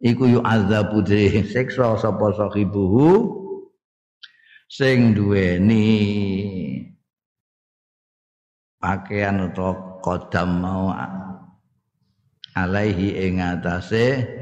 iku 0.00 0.28
yu 0.28 0.40
azabu 0.44 1.04
siksa 1.04 1.96
sapa 2.00 2.36
sahibuhu 2.36 3.36
sing 4.68 5.12
duweni 5.12 5.88
pakaian 8.80 9.52
atau 9.52 10.00
kodam 10.04 10.60
mau 10.60 10.92
alaihi 12.56 13.28
ing 13.28 13.44
atase 13.44 14.35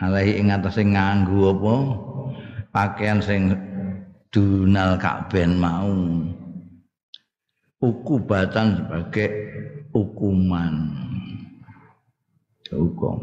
alaihi 0.00 0.42
ing 0.42 0.50
atase 0.50 0.82
nganggo 0.82 1.54
apa? 1.54 1.74
Pakaian 2.74 3.22
sing 3.22 3.54
dunal 4.34 4.98
kakben 4.98 5.58
mau. 5.58 5.94
Ukubatan 7.78 8.80
sebagai 8.80 9.28
hukuman. 9.92 10.74
Hukum. 12.72 13.22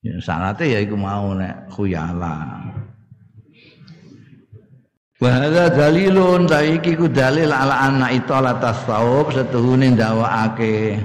Ya 0.00 0.16
syaratnya 0.16 0.64
ya 0.64 0.78
iku 0.80 0.96
mau 0.96 1.36
nek 1.36 1.68
khuyala. 1.68 2.64
Wa 5.20 5.28
hadza 5.36 5.68
dalilun 5.76 6.48
ta 6.48 6.64
iki 6.64 6.96
ku 6.96 7.04
dalil 7.04 7.52
ala 7.52 7.84
anna 7.84 8.08
itala 8.08 8.56
tasawuf 8.56 9.36
setuhune 9.36 9.92
ndawakake 9.92 10.96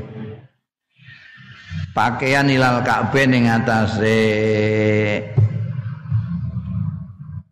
pakaian 1.96 2.52
ilal 2.52 2.84
Ka'bah 2.84 3.24
ning 3.24 3.48
atase 3.48 4.20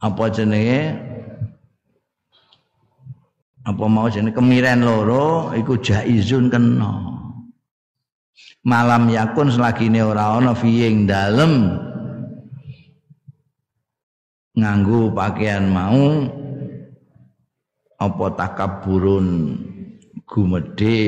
apa 0.04 0.24
jenenge? 0.28 1.00
Apa 3.64 3.88
mau 3.88 4.12
jenenge? 4.12 4.36
Kemiren 4.36 4.84
loro 4.84 5.56
iku 5.56 5.80
jaizun 5.80 6.52
kena. 6.52 7.16
Malam 8.68 9.08
yakun 9.08 9.48
selagi 9.48 9.88
ini 9.88 10.04
ora 10.04 10.36
ana 10.36 10.52
fi 10.52 10.92
ing 10.92 11.08
dalem. 11.08 11.80
Nganggo 14.60 15.16
pakaian 15.16 15.72
mau 15.72 16.28
apa 17.96 18.26
takaburun 18.36 19.56
gumede 20.28 21.00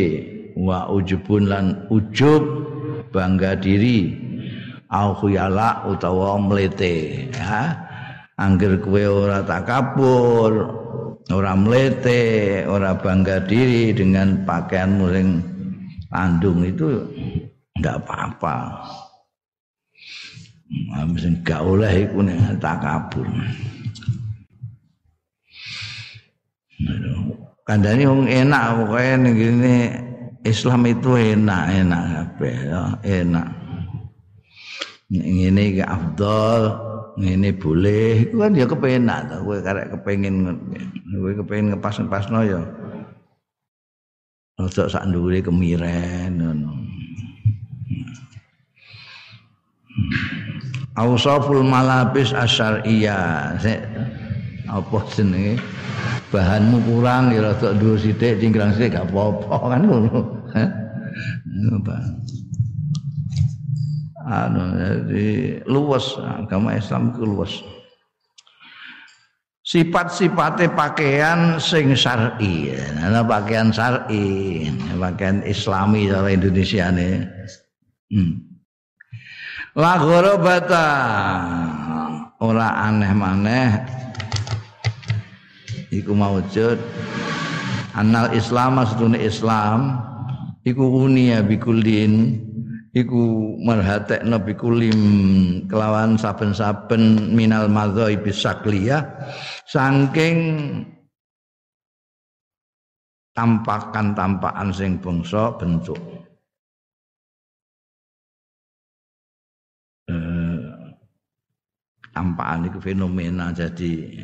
wa 0.56 0.88
ujubun 0.88 1.52
lan 1.52 1.66
ujub 1.92 2.42
bangga 3.14 3.58
diri. 3.58 4.14
Au 4.90 5.18
khuyala 5.18 5.90
utawa 5.90 6.38
mlete. 6.40 7.28
Ya 7.34 7.76
angger 8.36 8.84
kowe 8.84 9.04
ora 9.26 9.40
takabur 9.42 10.52
ora 11.32 11.54
mlete 11.56 12.64
ora 12.68 12.94
bangga 13.00 13.42
diri 13.48 13.96
dengan 13.96 14.44
pakaianmu 14.44 15.06
sing 15.10 15.28
andung 16.12 16.62
itu 16.64 17.02
ndak 17.80 18.06
apa-apa. 18.06 18.56
Mesti 21.06 21.46
gak 21.46 21.62
oleh 21.62 22.10
iku 22.10 22.20
nek 22.26 22.60
takabur. 22.60 23.28
Kandani 27.66 28.04
wong 28.06 28.30
enak 28.30 28.78
pokoke 28.78 29.10
ning 29.18 29.34
ngene 29.34 29.76
Islam 30.46 30.86
itu 30.86 31.18
enak, 31.18 31.64
enak 31.74 32.04
kabeh 32.14 32.56
ya, 32.70 32.84
enak. 33.02 33.50
Ngene 35.10 35.62
iki 35.74 35.82
afdal, 35.82 36.62
ngene 37.18 37.50
boleh, 37.58 38.30
iku 38.30 38.46
kan 38.46 38.54
ya 38.54 38.66
kepenak 38.70 39.20
to, 39.26 39.42
kowe 39.42 39.58
karek 39.58 39.90
kepengin 39.98 40.46
kowe 41.18 41.32
kepengin 41.34 41.74
ngepas-ngepasno 41.74 42.40
ya. 42.46 42.62
Ojo 44.62 44.88
sak 44.88 45.10
ndure 45.10 45.42
kemiren 45.42 46.38
ngono. 46.38 46.72
Ausaful 50.96 51.66
malabis 51.66 52.32
asyariyah. 52.32 53.60
Apa 54.66 54.98
jenenge? 55.12 55.60
Bahanmu 56.36 56.84
kurang 56.84 57.32
ya 57.32 57.48
rada 57.48 57.72
dhuwur 57.72 57.96
sithik 57.96 58.44
cingkrang 58.44 58.76
sithik 58.76 59.00
gak 59.00 59.08
apa-apa 59.08 59.56
kan 59.72 59.82
ngono. 59.88 60.20
Anu 64.26 64.64
jadi 64.76 65.26
luwes 65.70 66.20
agama 66.20 66.76
Islam 66.76 67.16
itu 67.16 67.24
luwes. 67.24 67.54
Sifat-sifatnya 69.66 70.70
pakaian 70.78 71.58
sing 71.58 71.98
syar'i. 71.98 72.70
Nah, 73.02 73.26
pakaian 73.26 73.74
syar'i 73.74 74.70
pakaian 74.98 75.44
islami 75.46 76.08
cara 76.10 76.32
Indonesia 76.32 76.90
nih 76.90 77.28
hmm. 78.12 78.34
la 79.76 79.94
bata 80.40 80.88
ora 82.40 82.70
aneh 82.88 83.12
maneh 83.14 83.70
iku 86.02 86.18
maujud. 86.18 86.80
Anal 87.96 88.36
islam 88.36 88.84
sedune 88.84 89.20
islam 89.24 90.04
iku 90.68 91.08
unia 91.08 91.40
bikullin 91.46 92.44
iku 92.96 93.56
marhatekna 93.60 94.40
bikulim 94.40 95.00
kelawan 95.68 96.16
saben-saben 96.16 97.36
minal 97.36 97.68
madzhab 97.68 98.24
bisakliyah 98.24 99.04
saking 99.68 100.40
tampakan-tampakan 103.36 104.72
sing 104.72 104.96
bangsa 105.04 105.52
bentuk. 105.60 106.00
Eh, 110.08 110.60
tampakan 112.16 112.72
itu 112.72 112.80
fenomena 112.80 113.52
jadi 113.52 114.24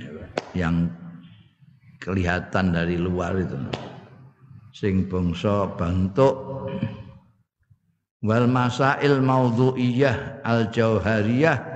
yang 0.55 0.88
kelihatan 2.02 2.74
dari 2.74 2.98
luar 2.98 3.38
itu 3.38 3.56
sing 4.74 5.06
bangsa 5.06 5.70
bentuk 5.78 6.34
wal 8.26 8.50
masail 8.50 9.22
maudhu'iyah 9.22 10.42
al 10.42 10.74
jauhariyah 10.74 11.72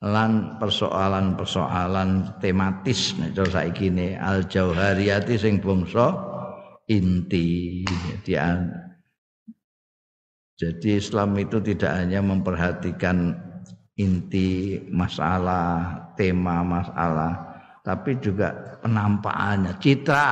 lan 0.00 0.56
persoalan-persoalan 0.56 2.40
tematis. 2.40 3.12
Nek 3.20 3.36
cara 3.36 3.50
saiki 3.60 3.92
ne 3.92 4.16
al 4.16 4.48
jauhariyati 4.48 5.36
sing 5.36 5.60
bangsa 5.60 6.16
inti. 6.88 7.84
Jadi 8.24 8.36
jadi 10.60 10.90
Islam 11.00 11.40
itu 11.40 11.56
tidak 11.64 11.92
hanya 11.96 12.20
memperhatikan 12.20 13.32
inti 13.96 14.76
masalah 14.92 15.96
tema 16.16 16.60
masalah 16.60 17.49
tapi 17.80 18.16
juga 18.20 18.78
penampakannya. 18.84 19.76
Citra. 19.80 20.28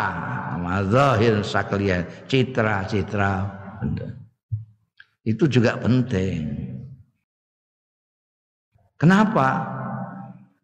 Mazahir 0.61 1.41
saklian. 1.41 2.05
Citra 2.29 2.85
citra. 2.85 3.33
Itu 5.25 5.45
juga 5.49 5.77
penting. 5.81 6.69
Kenapa? 8.99 9.49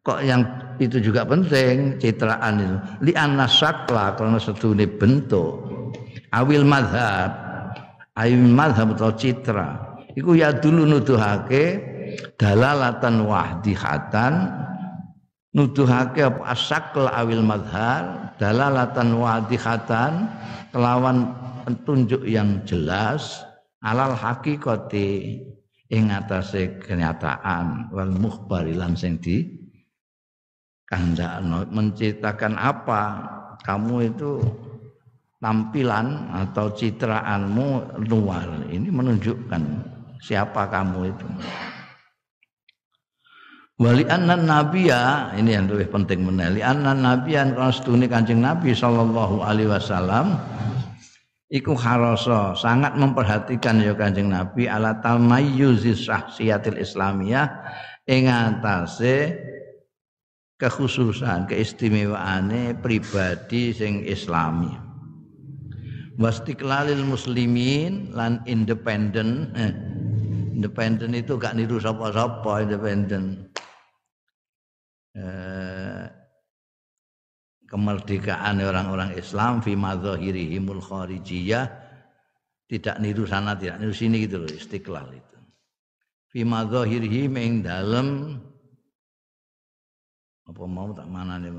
Kok 0.05 0.20
yang 0.20 0.42
itu 0.83 0.99
juga 1.01 1.25
penting? 1.25 1.97
Citraan 2.03 2.55
itu. 2.61 2.77
Li 3.09 3.12
sakla 3.49 4.18
karena 4.18 4.38
setune 4.42 4.85
bentuk. 4.85 5.64
Awil 6.35 6.66
madhab. 6.66 7.31
Awil 8.18 8.44
madhab 8.51 8.99
atau 8.99 9.14
citra. 9.14 9.94
Iku 10.14 10.38
ya 10.38 10.55
dulu 10.55 10.87
nuduhake 10.87 11.94
dalalatan 12.38 13.27
wahdihatan 13.27 14.33
nuduhake 15.55 16.27
apa? 16.27 16.53
Asakl 16.53 17.07
awil 17.09 17.40
madhar 17.40 18.35
dalalatan 18.37 19.17
wadihatan 19.17 20.29
kelawan 20.75 21.31
petunjuk 21.64 22.27
yang 22.27 22.61
jelas 22.67 23.47
alal 23.81 24.12
hakikati 24.12 25.40
ing 25.88 26.11
atase 26.11 26.83
kenyataan 26.83 27.88
wal 27.95 28.11
mukhbari 28.11 28.75
lan 28.75 28.99
sing 28.99 29.17
di 29.23 29.47
kandakno. 30.90 31.64
Menciptakan 31.71 32.59
apa? 32.59 33.03
Kamu 33.64 33.97
itu 34.05 34.45
tampilan 35.40 36.29
atau 36.37 36.69
citraanmu 36.69 37.97
luar. 38.12 38.69
Ini 38.69 38.93
menunjukkan 38.93 39.62
siapa 40.21 40.69
kamu 40.69 41.01
itu 41.09 41.29
Wali 43.74 44.06
annan 44.06 44.46
nabiya 44.46 45.34
ini 45.34 45.50
yang 45.58 45.66
lebih 45.66 45.90
penting 45.90 46.22
meneli 46.22 46.62
annan 46.62 47.02
nabiyan 47.02 47.58
karena 47.58 47.74
setuni 47.74 48.06
kancing 48.06 48.38
nabi 48.38 48.70
sallallahu 48.70 49.42
alaihi 49.42 49.66
wasallam 49.66 50.38
iku 51.50 51.74
harasa 51.74 52.54
sangat 52.54 52.94
memperhatikan 52.94 53.82
ya 53.82 53.98
Kanjeng 53.98 54.30
Nabi 54.30 54.70
ala 54.70 55.02
tamayyuzi 55.02 55.90
syahsiyatil 55.90 56.78
islamiyah 56.78 57.50
ing 58.06 58.30
atase 58.30 59.42
kekhususan 60.58 61.50
keistimewaane 61.50 62.78
pribadi 62.78 63.74
sing 63.74 64.06
islami. 64.06 64.70
Wastiklalil 66.14 67.02
muslimin 67.02 68.14
lan 68.14 68.38
independen 68.46 69.50
eh, 69.58 69.74
independen 70.54 71.10
itu 71.10 71.34
gak 71.34 71.58
niru 71.58 71.82
sapa-sapa 71.82 72.62
independen 72.62 73.50
eh, 75.14 76.05
kemerdekaan 77.74 78.62
orang-orang 78.62 79.18
Islam 79.18 79.59
fi 79.59 79.74
madzahirihimul 79.74 80.79
kharijiyah 80.79 81.66
tidak 82.70 82.96
niru 83.03 83.27
sana 83.27 83.59
tidak 83.59 83.83
niru 83.83 83.90
sini 83.90 84.27
gitu 84.27 84.46
loh 84.46 84.50
istiqlal 84.50 85.11
itu. 85.11 85.38
Fi 86.31 86.46
madzahirihim 86.46 87.35
ing 87.35 87.53
dalem 87.66 88.38
apa 90.44 90.62
mau 90.68 90.92
tak 90.92 91.09
mana 91.09 91.40
nih 91.40 91.50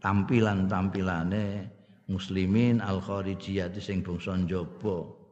tampilan 0.00 0.66
tampilane 0.66 1.70
muslimin 2.10 2.80
al 2.80 2.98
kharijiyah 2.98 3.70
sing 3.78 4.02
bangsa 4.02 4.34
njaba. 4.34 5.22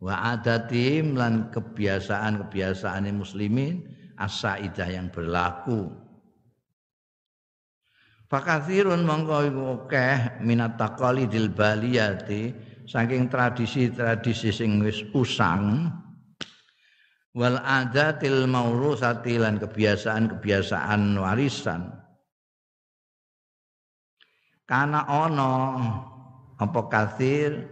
Wa 0.00 0.32
adatim 0.32 1.12
lan 1.12 1.52
kebiasaan 1.52 2.40
kebiasaan 2.40 3.04
muslimin 3.12 3.99
as-saidah 4.20 4.88
yang 4.92 5.08
berlaku. 5.08 5.88
Fakathirun 8.30 9.02
mongko 9.02 9.36
iku 9.50 9.62
akeh 9.84 10.38
minat 10.46 10.78
taqalidil 10.78 11.50
baliyati 11.50 12.54
saking 12.86 13.26
tradisi-tradisi 13.26 14.54
sing 14.54 14.78
wis 14.84 15.02
usang. 15.10 15.90
Wal 17.34 17.58
adatil 17.62 18.46
maurusati 18.46 19.38
lan 19.38 19.58
kebiasaan-kebiasaan 19.58 21.14
warisan. 21.18 21.90
Kana 24.66 25.06
ana 25.06 25.52
apa 26.58 26.80
kathir? 26.86 27.66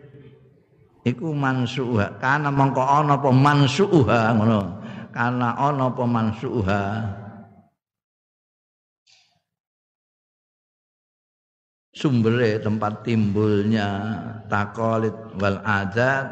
Iku 1.07 1.31
mansuha 1.31 2.19
kana 2.19 2.51
mongko 2.51 2.83
ana 2.83 3.15
apa 3.19 3.31
mansuha 3.31 4.35
ngono 4.35 4.78
kana 5.19 5.51
ana 5.59 5.91
apa 5.91 6.05
mansuha 6.07 6.83
sumbernya 11.91 12.63
tempat 12.63 13.03
timbulnya 13.03 13.89
takolit 14.47 15.19
wal 15.43 15.59
adat 15.67 16.31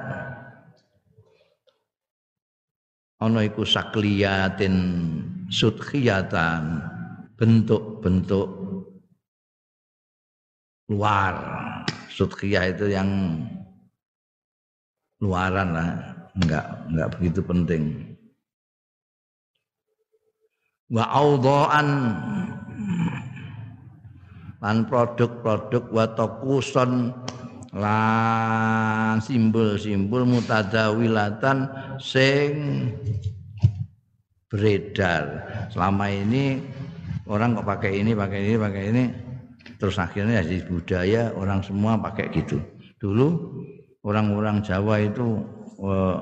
ana 3.18 3.42
iku 3.42 3.66
sakliyatin 3.66 4.78
sudkhiyatan 5.50 6.78
bentuk-bentuk 7.34 8.46
luar. 10.86 11.34
Sudkhiyah 12.16 12.72
itu 12.72 12.88
yang 12.88 13.10
luaran 15.20 15.68
lah 15.74 15.88
enggak 16.32 16.64
enggak 16.88 17.08
begitu 17.18 17.40
penting 17.44 18.05
wa 20.86 21.04
audhaan 21.10 21.88
lan 24.62 24.76
produk-produk 24.86 25.84
wa 25.90 26.04
taquson 26.14 27.12
lan 27.76 29.20
simbol-simbol 29.20 30.24
mutadawilatan 30.24 31.68
sing 32.00 32.50
beredar. 34.48 35.44
Selama 35.74 36.08
ini 36.08 36.62
orang 37.28 37.58
kok 37.60 37.68
pakai 37.68 38.00
ini, 38.00 38.16
pakai 38.16 38.40
ini, 38.48 38.56
pakai 38.56 38.82
ini 38.94 39.04
terus 39.76 40.00
akhirnya 40.00 40.40
jadi 40.40 40.64
budaya 40.64 41.22
orang 41.36 41.60
semua 41.60 42.00
pakai 42.00 42.32
gitu. 42.32 42.56
Dulu 42.96 43.28
orang-orang 44.08 44.64
Jawa 44.64 45.04
itu 45.04 45.44
eh, 45.84 46.18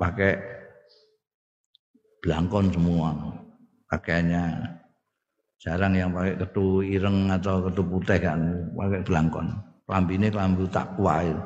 pakai 0.00 0.32
belangkon 2.22 2.74
semua 2.74 3.38
pakaiannya. 3.92 4.44
Jarang 5.62 5.94
yang 5.94 6.10
pakai 6.10 6.34
ketu 6.42 6.82
ireng 6.82 7.30
atau 7.30 7.62
ketu 7.68 7.86
putih 7.86 8.18
kan 8.18 8.40
pakai 8.74 9.04
belangkon. 9.06 9.46
Ini 9.92 10.32
kelambu 10.32 10.64
takwa 10.72 11.20
itu 11.22 11.42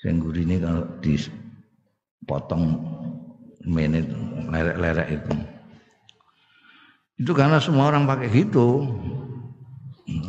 sing 0.00 0.22
ini 0.22 0.62
kalau 0.62 0.86
dipotong 1.04 2.78
menit 3.66 4.06
lerek-lerek 4.48 5.08
itu. 5.20 5.32
Itu 7.20 7.32
karena 7.36 7.60
semua 7.60 7.92
orang 7.92 8.08
pakai 8.08 8.32
gitu. 8.32 8.86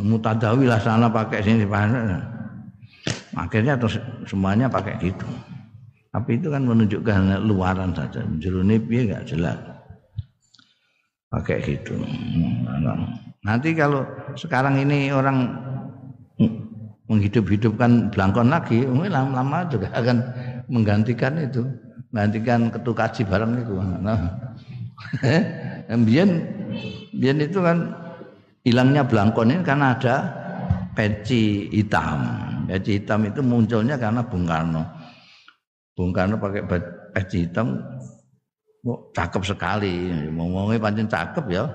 Mutadawi 0.04 0.68
lah 0.68 0.80
sana 0.80 1.08
pakai 1.12 1.44
sini 1.44 1.68
akhirnya 3.36 3.76
terus 3.76 4.00
semuanya 4.28 4.72
pakai 4.72 5.00
gitu. 5.04 5.28
Tapi 6.12 6.40
itu 6.40 6.48
kan 6.48 6.64
menunjukkan 6.64 7.44
luaran 7.44 7.92
saja. 7.96 8.24
Jeruni 8.40 8.80
piye 8.80 9.12
enggak 9.12 9.28
jelas 9.28 9.75
pakai 11.36 11.60
gitu. 11.68 12.00
Nanti 13.44 13.76
kalau 13.76 14.08
sekarang 14.40 14.80
ini 14.80 15.12
orang 15.12 15.52
menghidup-hidupkan 17.06 18.10
belangkon 18.10 18.50
lagi, 18.50 18.88
lama-lama 18.88 19.68
juga 19.70 19.92
akan 20.00 20.18
menggantikan 20.72 21.38
itu, 21.38 21.62
menggantikan 22.10 22.72
ketukaji 22.72 23.22
barang 23.28 23.52
itu. 23.62 23.74
Nah, 24.02 24.20
biar 26.08 26.30
biar 27.14 27.36
itu 27.38 27.60
kan 27.62 27.78
hilangnya 28.66 29.06
belangkon 29.06 29.54
ini 29.54 29.62
karena 29.62 29.94
ada 29.94 30.16
peci 30.98 31.70
hitam. 31.70 32.26
Peci 32.66 32.98
hitam 32.98 33.30
itu 33.30 33.46
munculnya 33.46 34.00
karena 34.02 34.26
Bung 34.26 34.50
Karno. 34.50 34.82
Bung 35.94 36.10
Karno 36.10 36.42
pakai 36.42 36.66
peci 37.14 37.46
hitam 37.46 37.78
Oh, 38.86 39.10
cakep 39.18 39.42
sekali. 39.42 40.14
Ngomongnya 40.30 40.78
pancen 40.78 41.10
cakep 41.10 41.46
ya. 41.50 41.66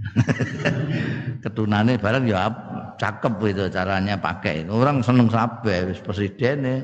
Ketunane 1.44 2.00
barang 2.00 2.24
ya 2.24 2.48
cakep 2.96 3.32
itu 3.44 3.64
caranya 3.68 4.16
pakai. 4.16 4.64
Orang 4.64 5.04
seneng 5.04 5.28
sabe 5.28 5.92
presiden 6.00 6.64
nih 6.64 6.78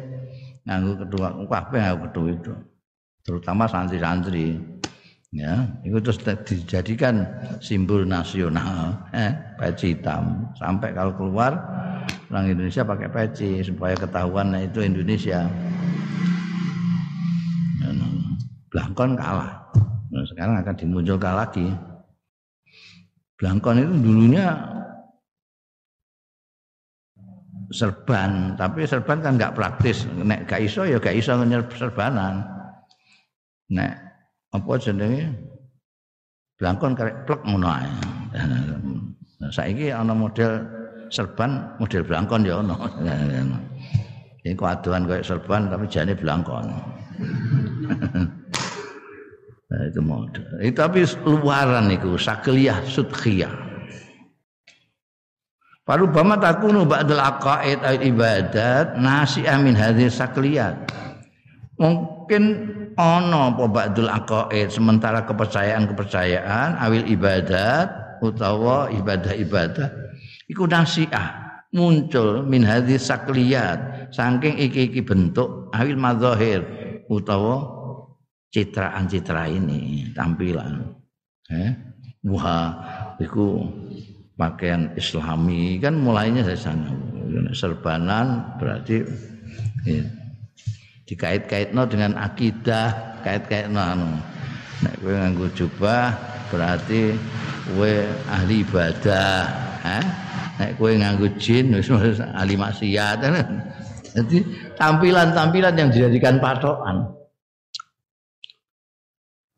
nganggo 0.69 0.93
kedua 1.09 1.27
kabeh 1.49 1.81
nganggo 1.81 2.01
kedua 2.13 2.29
itu. 2.37 2.53
Terutama 3.25 3.65
santri-santri. 3.65 4.77
Ya, 5.35 5.69
itu 5.85 5.99
terus 6.01 6.23
dijadikan 6.49 7.27
simbol 7.61 8.09
nasional, 8.09 9.05
eh, 9.13 9.35
peci 9.59 9.93
hitam. 9.93 10.49
Sampai 10.57 10.97
kalau 10.97 11.13
keluar 11.13 11.53
orang 12.31 12.57
Indonesia 12.57 12.87
pakai 12.87 13.11
peci 13.11 13.61
supaya 13.61 13.99
ketahuan 13.99 14.55
nah, 14.55 14.63
itu 14.65 14.81
Indonesia. 14.81 15.45
Blangkon 18.77 19.17
kalah. 19.17 19.73
Nah, 20.13 20.25
sekarang 20.29 20.61
akan 20.61 20.77
dimunculkan 20.77 21.33
lagi. 21.33 21.65
Blangkon 23.41 23.81
itu 23.81 23.95
dulunya 24.05 24.53
serban, 27.73 28.53
tapi 28.61 28.85
serban 28.85 29.25
kan 29.25 29.41
nggak 29.41 29.57
praktis. 29.57 30.05
Nek 30.13 30.45
gak 30.45 30.61
iso 30.61 30.85
ya 30.85 31.01
gak 31.01 31.17
iso 31.17 31.33
serbanan. 31.73 32.45
Nek 33.73 33.97
apa 34.53 34.73
jenenge 34.77 35.25
blangkon 36.61 36.93
karek 36.93 37.25
plek 37.25 37.41
ngono 37.49 37.69
ae. 37.73 37.89
Nah, 39.41 39.49
saiki 39.49 39.89
ana 39.89 40.13
model 40.13 40.53
serban, 41.09 41.81
model 41.81 42.05
blangkon 42.05 42.45
ya 42.45 42.61
ono. 42.61 42.77
Ini 44.45 44.53
keaduan 44.53 45.09
kayak 45.09 45.25
serban 45.25 45.73
tapi 45.73 45.89
jane 45.89 46.13
blangkon. 46.13 46.69
Itu 49.87 50.03
model. 50.03 50.45
Itu 50.59 50.77
tapi 50.83 51.07
luaran 51.25 51.91
itu 51.95 52.19
sakliyah 52.19 52.83
sudkhiyah. 52.87 53.53
Parubama 55.87 56.35
takunu 56.35 56.83
ba'dal 56.83 57.23
aqaid 57.23 57.79
al 57.87 58.03
ibadat 58.03 58.99
nasi 58.99 59.47
amin 59.47 59.79
hadis 59.79 60.19
sakliyat. 60.19 60.75
Mungkin 61.79 62.43
ono 62.99 63.55
apa 63.55 63.65
ba'dul 63.69 64.11
aqaid 64.11 64.73
sementara 64.73 65.23
kepercayaan-kepercayaan 65.29 66.81
awil 66.81 67.07
ibadat 67.07 68.19
utawa 68.25 68.89
ibadah-ibadah 68.89 69.93
iku 70.49 70.65
nasiah 70.65 71.61
muncul 71.77 72.41
min 72.49 72.65
hadis 72.65 73.13
sakliyat 73.13 74.09
saking 74.09 74.57
iki-iki 74.57 75.05
bentuk 75.05 75.69
awil 75.77 76.01
madzahir 76.01 76.65
utawa 77.13 77.76
citraan-citra 78.53 79.51
ini 79.51 80.11
tampilan 80.15 80.83
eh 81.51 81.71
wah 82.27 82.75
itu 83.23 83.63
pakaian 84.35 84.93
islami 84.99 85.79
kan 85.79 85.95
mulainya 85.97 86.43
dari 86.43 86.59
sana 86.59 86.91
serbanan 87.55 88.59
berarti 88.59 89.03
Ya. 89.87 90.03
Dikait-kaitno 91.07 91.87
dengan 91.87 92.19
akidah, 92.19 93.23
kait-kaitno 93.23 93.79
anu. 93.79 94.11
Nek 94.83 94.95
kowe 94.99 95.15
nganggo 95.15 95.47
jubah 95.55 96.11
berarti 96.51 97.15
kowe 97.71 97.93
ahli 98.27 98.67
ibadah, 98.67 99.47
ha? 99.87 99.99
Nek 100.59 100.75
kowe 100.77 100.91
nganggo 100.91 101.31
jin 101.39 101.71
wis 101.79 101.89
ahli 102.19 102.59
maksiat. 102.59 103.23
Jadi 104.19 104.39
tampilan-tampilan 104.75 105.79
yang 105.79 105.89
dijadikan 105.95 106.43
patokan. 106.43 107.16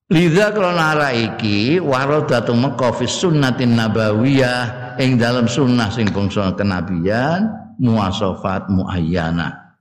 Lidha 0.08 0.56
krana 0.56 0.96
ara 0.96 1.12
iki 1.12 1.76
waradatu 1.76 2.56
Mekah 2.56 2.96
fi 2.96 3.04
sunnatin 3.04 3.76
nabawiyah 3.76 4.96
ing 4.96 5.20
dalam 5.20 5.44
sunnah 5.44 5.92
sing 5.92 6.08
bangsa 6.08 6.56
kenabian 6.56 7.52
muasafat 7.76 8.72
muayyana. 8.72 9.76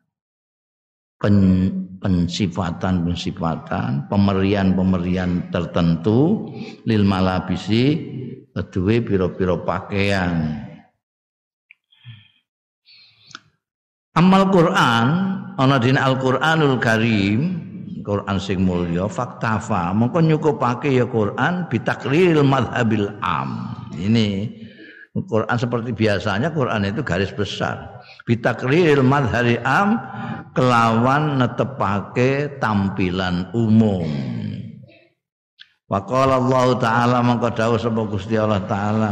Pen, 1.15 1.35
pensifatan 1.97 3.07
pensifatan 3.07 4.05
pemerian 4.05 4.77
pemerian 4.77 5.49
tertentu 5.49 6.51
lil 6.85 7.01
malabisi 7.01 7.97
kedue 8.53 9.01
piro-piro 9.01 9.65
pakaian 9.65 10.61
amal 14.13 14.43
Quran 14.53 15.07
ana 15.57 15.77
dina 15.81 16.05
Al 16.05 16.21
Quranul 16.21 16.77
Karim 16.77 17.66
Quran 18.07 18.39
sing 18.39 18.63
mulya 18.63 19.11
faktafa 19.11 19.91
mongko 19.91 20.23
nyukupake 20.23 20.95
ya 20.95 21.03
Quran 21.03 21.67
bitakril 21.67 22.39
madhabil 22.39 23.11
am. 23.19 23.75
Ini 23.91 24.47
Quran 25.27 25.57
seperti 25.59 25.91
biasanya 25.91 26.55
Quran 26.55 26.87
itu 26.87 27.03
garis 27.03 27.35
besar. 27.35 27.99
Bitakril 28.23 29.03
madhari 29.03 29.59
am 29.59 29.99
kelawan 30.55 31.35
netepake 31.35 32.55
tampilan 32.63 33.51
umum. 33.51 34.07
Wa 35.91 35.99
Allah 36.07 36.67
taala 36.79 37.17
mongko 37.19 37.51
dawuh 37.51 37.75
sapa 37.75 38.07
Gusti 38.07 38.39
Allah 38.39 38.63
taala 38.63 39.11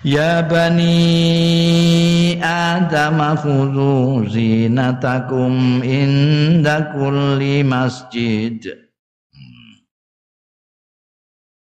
Ya 0.00 0.40
bani 0.48 0.96
Adam 2.40 3.20
khudhu 3.36 4.24
zinatakum 4.32 5.84
inda 5.84 6.88
kulli 6.96 7.60
masjid. 7.60 8.56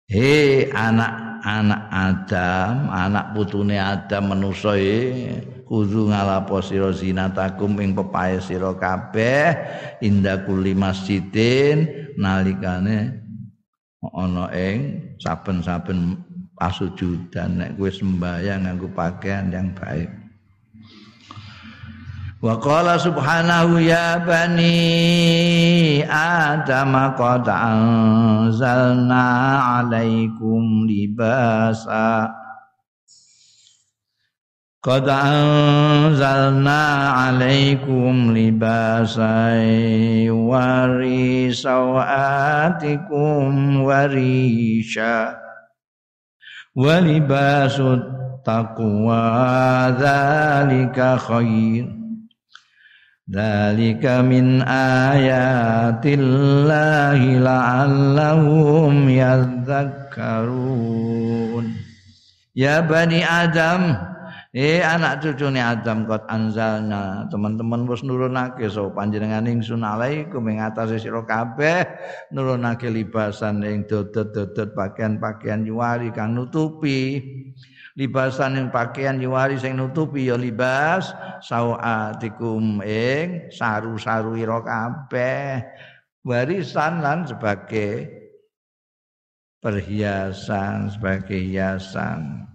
Hei 0.05 0.69
anak-anak 0.69 1.83
Adam, 1.89 2.93
anak 2.93 3.33
putune 3.33 3.81
Adam 3.81 4.37
manusa 4.37 4.77
e 4.77 5.41
kudu 5.65 6.13
ngalapo 6.13 6.61
sira 6.61 6.93
zinatakum 6.93 7.73
ing 7.81 7.97
pepae 7.97 8.37
sira 8.37 8.69
kabeh 8.77 9.49
inda 10.05 10.45
kulli 10.45 10.77
masjidin 10.77 11.89
nalikane 12.21 13.17
ana 14.13 14.45
ing 14.53 15.09
saben-saben 15.17 16.29
pasujudan 16.61 17.57
nek 17.57 17.73
kowe 17.73 17.89
sembahyang 17.89 18.69
nganggo 18.69 18.93
pakaian 18.93 19.49
yang 19.49 19.73
baik. 19.73 20.13
Wa 22.37 22.53
qala 22.61 23.01
subhanahu 23.01 23.81
ya 23.81 24.21
bani 24.21 26.05
Adam 26.05 26.93
qad 27.17 27.49
anzalna 27.49 29.25
alaikum 29.81 30.85
libasa. 30.85 32.29
Qad 34.81 35.05
anzalna 35.05 36.81
alaikum 37.29 38.33
libasa 38.33 39.53
wari 40.29 41.53
sawatikum 41.53 43.05
warisha 43.85 45.41
walibasut 46.75 48.03
taqwa 48.43 49.95
dzalika 49.95 51.15
khair. 51.19 51.87
Dzalika 53.31 54.19
min 54.27 54.59
ayatillahi 54.67 56.19
la'allahum 57.39 59.07
yadhakkarun. 59.07 61.71
Ya 62.51 62.83
bani 62.83 63.23
adam 63.23 64.10
Eh 64.51 64.83
anak 64.83 65.23
cucune 65.23 65.63
Adam 65.63 66.03
kot 66.03 66.27
anzalna. 66.27 67.23
Teman-teman 67.31 67.87
wis 67.87 68.03
nurunake 68.03 68.67
so 68.67 68.91
panjenengan 68.91 69.47
ingsun 69.47 69.79
alaikum 69.79 70.43
ing 70.51 70.59
atase 70.59 70.99
sira 70.99 71.23
kabeh 71.23 71.87
nurunake 72.35 72.91
libasan 72.91 73.63
ing 73.63 73.87
dodot-dodot 73.87 74.75
pakaian-pakaian 74.75 75.63
yuwari 75.63 76.11
kang 76.11 76.35
nutupi. 76.35 77.23
Libasan 77.95 78.59
ing 78.59 78.67
pakaian 78.75 79.23
yuwari 79.23 79.55
sing 79.55 79.79
nutupi 79.79 80.27
ya 80.27 80.35
libas 80.35 81.15
sawatikum 81.47 82.83
ing 82.83 83.47
saru-saru 83.55 84.35
ira 84.35 84.59
kabeh. 84.67 85.63
Warisan 86.27 86.99
lan 86.99 87.23
sebagai 87.23 88.19
perhiasan 89.63 90.91
sebagai 90.91 91.39
hiasan 91.39 92.50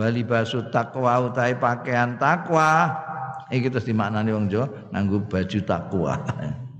wali 0.00 0.24
basu 0.24 0.64
takwa 0.72 1.28
utai 1.28 1.52
pakaian 1.60 2.16
takwa 2.16 2.96
iki 3.52 3.68
terus 3.68 3.84
dimaknani 3.84 4.32
wong 4.32 4.48
Jawa 4.48 4.66
nganggo 4.96 5.28
baju 5.28 5.58
takwa 5.68 6.16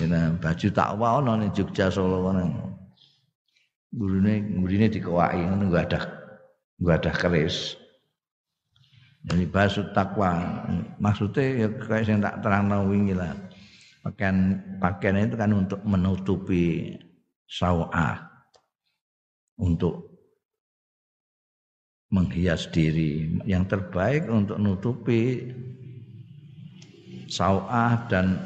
Nah, 0.00 0.32
baju 0.40 0.68
takwa 0.72 1.20
ana 1.20 1.32
ning 1.36 1.52
Jogja 1.52 1.92
Solo 1.92 2.24
ngono. 2.24 2.72
Gurune 3.92 4.40
gurine 4.62 4.86
dikewaki 4.88 5.44
ngono 5.44 5.68
gak 5.68 5.84
ada 5.90 6.00
gak 6.80 6.98
ada 7.04 7.12
keris. 7.12 7.76
Jadi 9.26 9.44
basu 9.44 9.84
takwa 9.92 10.64
maksudnya 10.96 11.66
ya 11.66 11.68
kayak 11.68 12.08
yang 12.08 12.24
tak 12.24 12.40
terang 12.40 12.72
wingi 12.88 13.12
lah. 13.12 13.36
Pakaian 14.00 14.56
pakaian 14.80 15.20
itu 15.20 15.36
kan 15.36 15.52
untuk 15.52 15.84
menutupi 15.84 16.96
sawah 17.44 18.16
untuk 19.60 20.09
menghias 22.10 22.68
diri. 22.70 23.40
Yang 23.46 23.78
terbaik 23.78 24.26
untuk 24.28 24.58
nutupi 24.58 25.50
sawah 27.30 28.06
dan 28.10 28.38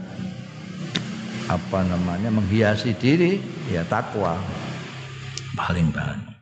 apa 1.48 1.80
namanya 1.84 2.32
menghiasi 2.32 2.96
diri 2.96 3.40
ya 3.72 3.84
takwa. 3.88 4.36
Paling 5.56 5.88
banyak. 5.90 6.34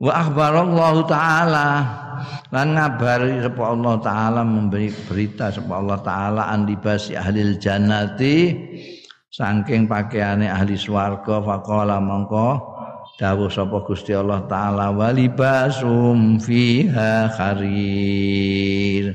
Wa 0.00 0.24
akhbarallahu 0.24 1.04
taala 1.04 1.68
lan 2.48 2.72
ngabari 2.72 3.44
sapa 3.44 3.62
Allah 3.68 3.94
taala 4.00 4.40
memberi 4.48 4.88
berita 5.04 5.52
sapa 5.52 5.76
Allah 5.76 6.00
taala 6.00 6.42
andibasi 6.48 7.12
ahli 7.20 7.60
jannati 7.60 8.36
saking 9.28 9.84
pakaiane 9.84 10.48
ahli 10.48 10.80
swarga 10.80 11.44
faqala 11.44 12.00
mongko 12.00 12.48
dawuh 13.20 13.52
sapa 13.52 13.84
Gusti 13.84 14.16
Allah 14.16 14.48
taala 14.48 14.88
walibasum 14.96 16.40
fiha 16.40 17.28
kharir. 17.36 19.12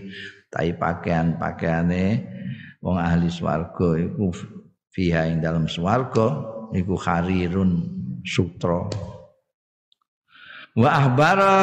Tai 0.54 0.70
pakaian-pakaiane 0.78 2.22
wong 2.86 3.02
ahli 3.02 3.34
swarga 3.34 3.98
iku 3.98 4.30
fiha 4.94 5.26
ing 5.34 5.41
dalam 5.41 5.65
swarga 5.65 6.38
iku 6.78 6.94
kharirun 6.94 7.82
sutra. 8.22 8.86
Wa 10.78 10.89
ahbara 11.02 11.58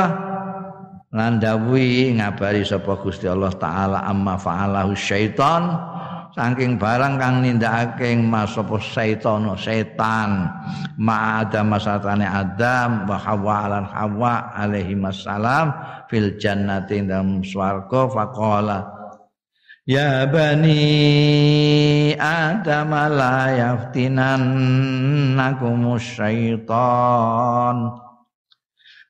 lan 1.14 1.38
ngabari 1.38 2.66
sapa 2.66 2.98
Gusti 2.98 3.30
Allah 3.30 3.54
taala 3.54 4.02
amma 4.02 4.34
fa'alahu 4.34 4.98
syaitan 4.98 5.78
saking 6.32 6.80
barang 6.80 7.20
kang 7.20 7.44
nindakake 7.44 8.16
mas 8.16 8.56
apa 8.56 8.80
setan 8.80 9.52
setan. 9.60 10.48
Ma 10.96 11.44
ada 11.44 11.60
masatane 11.60 12.24
Adam 12.24 13.04
wa 13.08 13.16
Hawa 13.20 13.68
lan 13.68 13.84
Hawa 13.84 14.56
alaihi 14.56 14.96
wassalam 14.96 15.76
fil 16.08 16.40
jannati 16.40 17.04
dalam 17.04 17.44
swarga 17.44 18.08
faqala 18.08 18.80
Ya 19.82 20.30
bani 20.30 22.14
Adam 22.14 22.94
la 22.94 23.50
yaftinannakumus 23.50 26.06
syaitan 26.14 27.90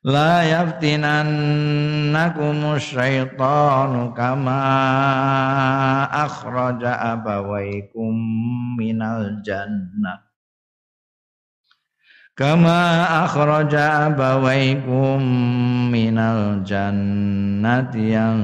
yaftinannakum 0.03 2.59
syaitanu 2.83 4.11
kama 4.17 4.59
akhraja 6.11 6.99
abawaikum 7.15 8.11
minal 8.75 9.39
jannah 9.47 10.27
kama 12.35 13.07
akhraja 13.29 14.11
abawaikum 14.11 15.23
minal 15.93 16.65
jannati 16.67 18.17
yang 18.19 18.43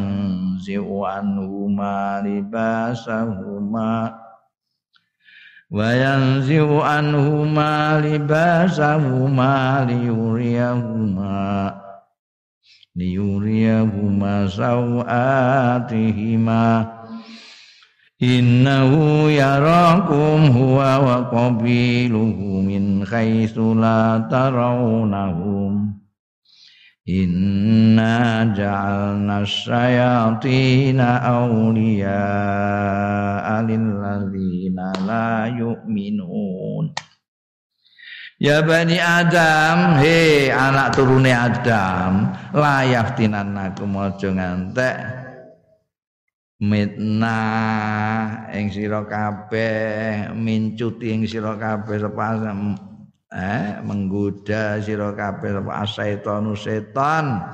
yanzi'u 0.58 1.06
anhuma 1.06 2.18
libasahuma 2.26 4.10
anhuma 6.80 8.00
libasahuma 8.00 9.84
liyuriyahuma 9.84 11.76
liyuriyahuma 12.96 14.48
sawatihima 14.48 15.84
innahu 18.16 19.28
yarakum 19.28 20.56
huwa 20.56 20.98
wa 21.04 21.28
qabiluhu 21.28 22.64
min 22.64 23.04
haitsu 23.04 23.76
la 23.76 24.24
tarawnahum 24.24 25.97
Inna 27.08 28.44
ja'alna 28.52 29.40
syayatina 29.40 31.24
awliya 31.24 32.20
lilladzina 33.64 34.92
la 35.08 35.48
yu'minun 35.48 36.92
Ya 38.38 38.60
Bani 38.60 39.00
Adam, 39.00 39.98
he 40.04 40.52
anak 40.52 40.94
turune 40.94 41.32
Adam, 41.32 42.28
layak 42.54 43.16
tinanaku 43.16 43.82
mojo 43.88 44.30
ngantek. 44.30 44.94
Mitna 46.62 47.40
ing 48.54 48.70
sira 48.70 49.02
kabeh 49.08 50.30
mincuti 50.38 51.10
ing 51.10 51.26
sira 51.26 51.58
kabeh 51.58 51.98
sepasem 51.98 52.78
eh 53.28 53.76
menggoda 53.84 54.80
sira 54.80 55.12
kabeh 55.12 55.60
asaitonu 55.68 56.56
setan 56.56 57.44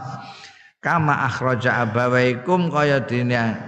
kama 0.78 1.26
akhraja 1.26 1.82
abawaikum 1.82 2.70
kaya 2.70 3.02
dene 3.02 3.58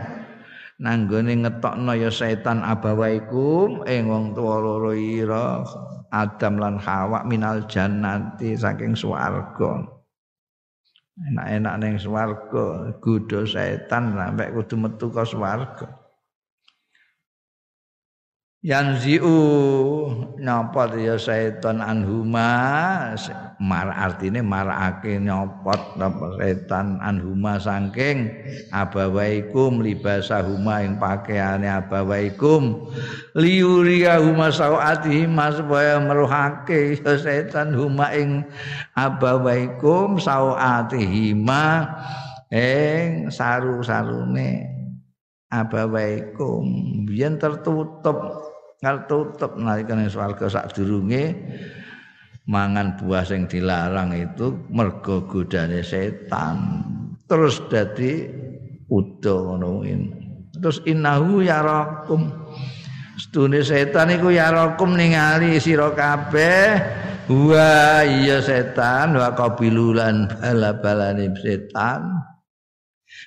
nanggone 0.78 1.34
ngetokno 1.42 1.92
ya 1.98 2.12
setan 2.12 2.62
abawaikum 2.62 3.82
ing 3.90 4.06
wong 4.06 4.36
tuwa 4.36 4.56
loro 4.62 4.92
ira 4.94 5.66
Adam 6.14 6.62
lan 6.62 6.78
Hawa 6.78 7.26
minal 7.26 7.66
jannati 7.66 8.54
saking 8.54 8.94
swarga. 8.94 9.84
Enak-enak 11.16 11.74
ning 11.82 11.94
swarga 11.98 12.94
godho 13.02 13.42
setan 13.42 14.14
sampai 14.14 14.52
kudu 14.54 14.76
metu 14.78 15.08
ka 15.10 15.24
swarga 15.24 16.05
yanziu. 18.66 19.38
Nyopot 20.42 20.98
ya 20.98 21.14
setan 21.14 21.78
anhuma? 21.78 23.14
Mar 23.56 23.88
artine 23.88 24.44
marakake 24.44 25.16
nyopot 25.16 25.96
apa 25.96 26.26
setan 26.36 27.00
anhuma 27.00 27.56
saking 27.56 28.28
abawaikum 28.68 29.80
libasahuma 29.80 30.84
ing 30.84 31.00
pakaiane 31.00 31.64
abawaikum. 31.70 32.90
Liuria 33.38 34.20
huma 34.20 34.52
sawati 34.52 35.24
supaya 35.56 36.02
meruhake 36.02 37.00
ya 37.00 37.16
setan 37.16 37.72
huma 37.72 38.12
ing 38.12 38.44
abawaikum 38.92 40.20
sawatihima 40.20 41.88
ing 42.52 43.32
saru-sarune 43.32 44.68
abawaikum. 45.48 46.64
Biyen 47.08 47.40
tertutup 47.40 48.45
ngal 48.80 48.96
tutup 49.08 49.56
nalikane 49.56 50.08
swarga. 50.10 50.48
Sadurunge 50.50 51.36
mangan 52.46 52.94
buah 52.96 53.26
sing 53.26 53.50
dilarang 53.50 54.14
itu 54.14 54.54
mergo 54.70 55.26
godane 55.26 55.82
setan. 55.82 56.82
Terus 57.26 57.58
dadi 57.66 58.26
udo 58.86 59.34
ngono 59.50 59.82
terus 60.56 60.80
innahu 60.86 61.42
yarakum. 61.42 62.30
Stune 63.16 63.64
setan 63.64 64.12
iku 64.12 64.28
yarakum 64.28 64.94
ningali 64.94 65.56
sira 65.56 65.90
kabeh. 65.92 67.04
Wa 67.26 68.06
iya 68.06 68.38
setan 68.38 69.18
wa 69.18 69.34
qabilulan 69.34 70.30
bala-balane 70.30 71.34
setan. 71.42 72.22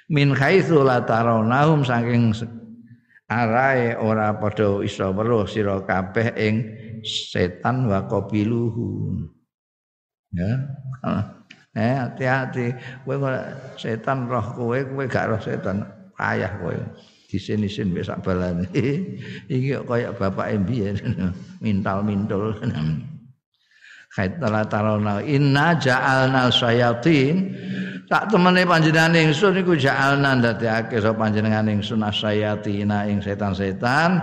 Min 0.08 0.32
haitsu 0.32 0.86
la 0.86 1.04
saking 1.04 2.32
arae 3.30 3.94
ora 3.96 4.34
padha 4.42 4.82
iso 4.82 5.14
weruh 5.14 5.46
sira 5.46 5.78
kabeh 5.86 6.34
ing 6.36 6.56
setan 7.06 7.86
wa 7.86 8.04
qabiluhu. 8.10 9.22
Ya. 10.34 10.52
Eh 11.78 11.96
hati-hati. 11.96 12.74
Kowe 13.06 13.30
setan 13.78 14.26
roh 14.26 14.42
kowe 14.58 14.74
kowe 14.90 15.06
gak 15.06 15.30
roh 15.30 15.38
setan 15.38 15.86
ayah 16.18 16.50
kowe. 16.58 16.74
Disin-isin 17.30 17.94
wis 17.94 18.10
sak 18.10 18.26
balane. 18.26 18.66
Iki 19.54 19.86
kaya 19.86 20.10
bapak 20.18 20.50
mbiyen? 20.66 20.98
Mintal-mintul 21.64 22.58
khaitala 24.10 24.66
tarona 24.66 25.22
inna 25.22 25.78
ja'alna 25.78 26.50
sayatin 26.50 27.54
tak 28.10 28.34
temene 28.34 28.66
panjenengan 28.66 29.14
ingsun 29.14 29.62
iku 29.62 29.78
ja'alna 29.78 30.42
ndadekake 30.42 30.98
sapa 30.98 31.30
panjenengan 31.30 31.70
ingsun 31.70 32.02
asayatina 32.02 33.06
ing 33.06 33.22
setan-setan. 33.22 34.18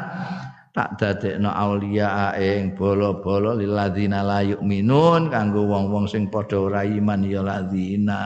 Tak 0.76 1.00
dadekno 1.00 1.48
aulia 1.48 2.36
ing 2.36 2.76
bolo-bolo 2.76 3.56
lilladzina 3.56 4.20
la 4.20 4.44
yu'minun 4.44 5.32
kanggo 5.32 5.64
wong-wong 5.64 6.04
sing 6.04 6.28
padha 6.28 6.60
ora 6.60 6.84
iman 6.84 7.24
ya 7.24 7.40
ladzina. 7.40 8.20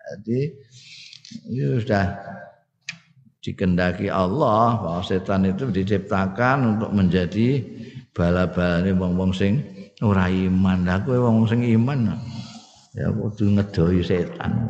Jadi 0.00 0.40
itu 1.52 1.76
sudah 1.84 2.08
dikendaki 3.44 4.08
Allah 4.08 4.80
bahwa 4.80 5.02
setan 5.04 5.44
itu 5.44 5.68
diciptakan 5.68 6.78
untuk 6.78 6.90
menjadi 6.96 7.66
bala-balane 8.16 8.96
wong-wong 8.96 9.36
sing 9.36 9.60
ora 10.02 10.30
iman. 10.30 10.86
Lah 10.86 11.02
kowe 11.02 11.18
wong 11.18 11.46
sing 11.50 11.66
iman 11.66 12.14
ya 12.94 13.10
kudu 13.14 13.58
ngedoi 13.58 14.00
setan. 14.02 14.66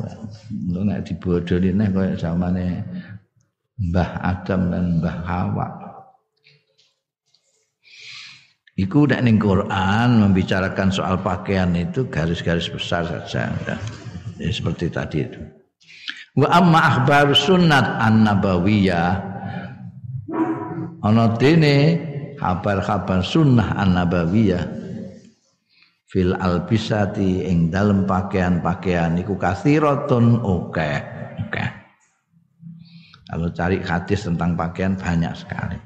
Ngono 0.69 0.93
nek 0.93 1.05
dibodoni 1.05 1.69
neh 1.73 1.87
kaya 1.89 2.13
zamane 2.17 2.65
Mbah 3.79 4.11
Adam 4.21 4.61
dan 4.69 4.85
Mbah 4.99 5.17
Hawa. 5.23 5.67
Iku 8.79 9.11
nek 9.11 9.23
ning 9.27 9.39
Quran 9.39 10.23
membicarakan 10.23 10.87
soal 10.87 11.19
pakaian 11.19 11.75
itu 11.75 12.07
garis-garis 12.07 12.71
besar 12.71 13.03
saja. 13.27 13.51
Ya, 14.39 14.49
seperti 14.55 14.87
tadi 14.87 15.27
itu. 15.27 15.41
Wa 16.39 16.47
amma 16.63 16.79
akhbar 16.79 17.35
sunnat 17.35 17.99
an-nabawiyah 17.99 19.11
ana 21.03 21.35
dene 21.35 21.99
kabar-kabar 22.39 23.19
sunnah 23.19 23.75
an-nabawiyah 23.75 24.78
fil 26.09 26.33
albisati 26.33 27.45
ing 27.45 27.69
dalem 27.69 28.09
pakaian-pakaian 28.09 29.13
iku 29.21 29.37
kathiratun 29.37 30.41
oke 30.41 30.91
oke 31.45 31.65
kalau 33.29 33.45
cari 33.53 33.77
hadis 33.85 34.25
tentang 34.25 34.57
pakaian 34.57 34.97
banyak 34.97 35.29
sekali. 35.37 35.77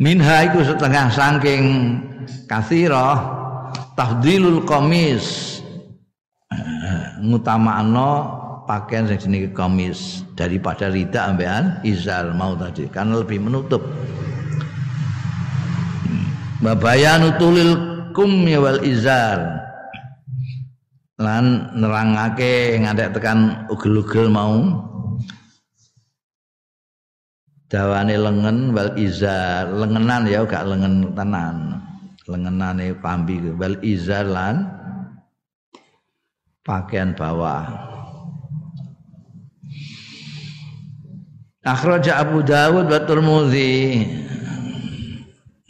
Minha 0.00 0.48
iku 0.48 0.64
setengah 0.64 1.12
saking 1.12 1.64
kathirah 2.48 3.20
tafdilul 4.00 4.64
komis 4.64 5.60
ngutamakno 7.20 8.40
pakaian 8.64 9.12
sing 9.12 9.28
jenenge 9.28 9.52
komis 9.52 10.24
daripada 10.32 10.88
rida 10.88 11.28
ambean 11.28 11.84
izar 11.84 12.32
mau 12.32 12.56
tadi 12.56 12.88
karena 12.88 13.20
lebih 13.20 13.44
menutup. 13.44 13.84
Babayanu 16.64 17.36
tulil 17.36 17.89
kummi 18.10 18.54
wal 18.58 18.82
izar 18.82 19.60
lan 21.20 21.68
nerangake 21.76 22.80
ngadek 22.80 23.16
tekan 23.16 23.68
ugel-ugel 23.68 24.32
mau. 24.32 24.86
Dawane 27.70 28.18
lengen 28.18 28.74
wal 28.74 28.98
izar 28.98 29.70
lengenan 29.70 30.26
ya 30.26 30.42
gak 30.42 30.66
lengen 30.66 31.14
tenan. 31.14 31.78
Lengenane 32.26 32.94
pambi 32.98 33.38
wal 33.54 33.78
izar 33.82 34.26
lan 34.26 34.66
pakaian 36.66 37.14
bawah. 37.14 37.66
Akhraja 41.60 42.24
Abu 42.24 42.40
Dawud 42.40 42.88
wa 42.88 43.00
Tirmidzi 43.04 44.02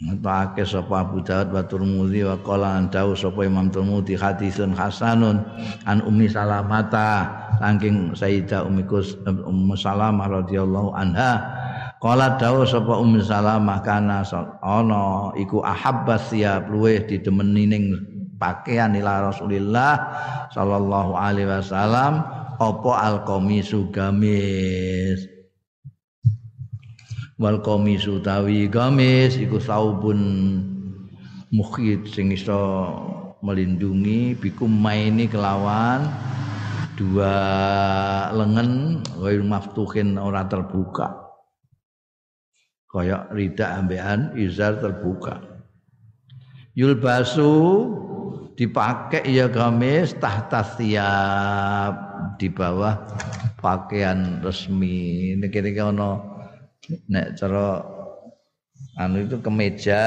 Ngetake 0.01 0.65
sapa 0.65 1.05
Abu 1.05 1.21
Dawud 1.21 1.53
wa 1.53 1.61
Tirmidzi 1.61 2.25
wa 2.25 2.33
qala 2.41 2.81
an 2.81 2.89
dawu 2.89 3.13
sapa 3.13 3.45
Imam 3.45 3.69
Tirmidzi 3.69 4.17
hadisun 4.17 4.73
hasanun 4.73 5.45
an 5.85 6.01
Ummi 6.01 6.25
Salamata. 6.25 7.29
Saking 7.61 8.17
Sayyidah 8.17 8.65
Ummi 8.65 8.89
Kus 8.89 9.13
Ummu 9.21 9.77
Salamah 9.77 10.41
radhiyallahu 10.41 10.97
anha 10.97 11.45
qala 12.01 12.33
dawu 12.41 12.65
sapa 12.65 12.97
Ummi 12.97 13.21
Salamah 13.21 13.85
kana 13.85 14.25
ana 14.65 15.29
iku 15.37 15.61
ahabba 15.61 16.17
siyab 16.17 16.73
luweh 16.73 17.05
didemeni 17.05 17.69
ning 17.69 17.83
pakaian 18.41 18.97
ila 18.97 19.29
Rasulillah 19.29 19.93
sallallahu 20.49 21.13
alaihi 21.13 21.45
wasallam 21.45 22.25
apa 22.57 22.91
al 22.97 23.21
qamisu 23.29 23.93
gamis 23.93 25.29
wal 27.41 27.57
qamisu 27.65 28.21
tawi 28.21 28.69
gamis 28.69 29.33
iku 29.33 29.57
saubun 29.57 30.21
mukhid 31.49 32.05
sing 32.05 32.29
iso 32.29 32.85
melindungi 33.41 34.37
bikum 34.37 34.69
maini 34.69 35.25
kelawan 35.25 36.05
dua 36.93 37.33
lengan 38.29 39.01
ghair 39.17 39.41
maftuhin 39.41 40.21
ora 40.21 40.45
terbuka. 40.45 41.17
Kaya 42.85 43.25
rida 43.33 43.81
ambean 43.81 44.37
izar 44.37 44.77
terbuka. 44.77 45.41
Yulbasu 46.77 47.49
dipakai 48.53 49.25
ya 49.25 49.49
gamis 49.49 50.13
tahta 50.21 50.61
siap 50.61 51.93
di 52.37 52.53
bawah 52.53 53.01
pakaian 53.57 54.45
resmi. 54.45 55.33
Ini 55.39 55.47
kira-kira 55.49 55.89
nek 56.89 57.37
cara 57.37 57.85
anu 58.97 59.23
itu 59.23 59.37
kemeja 59.39 60.03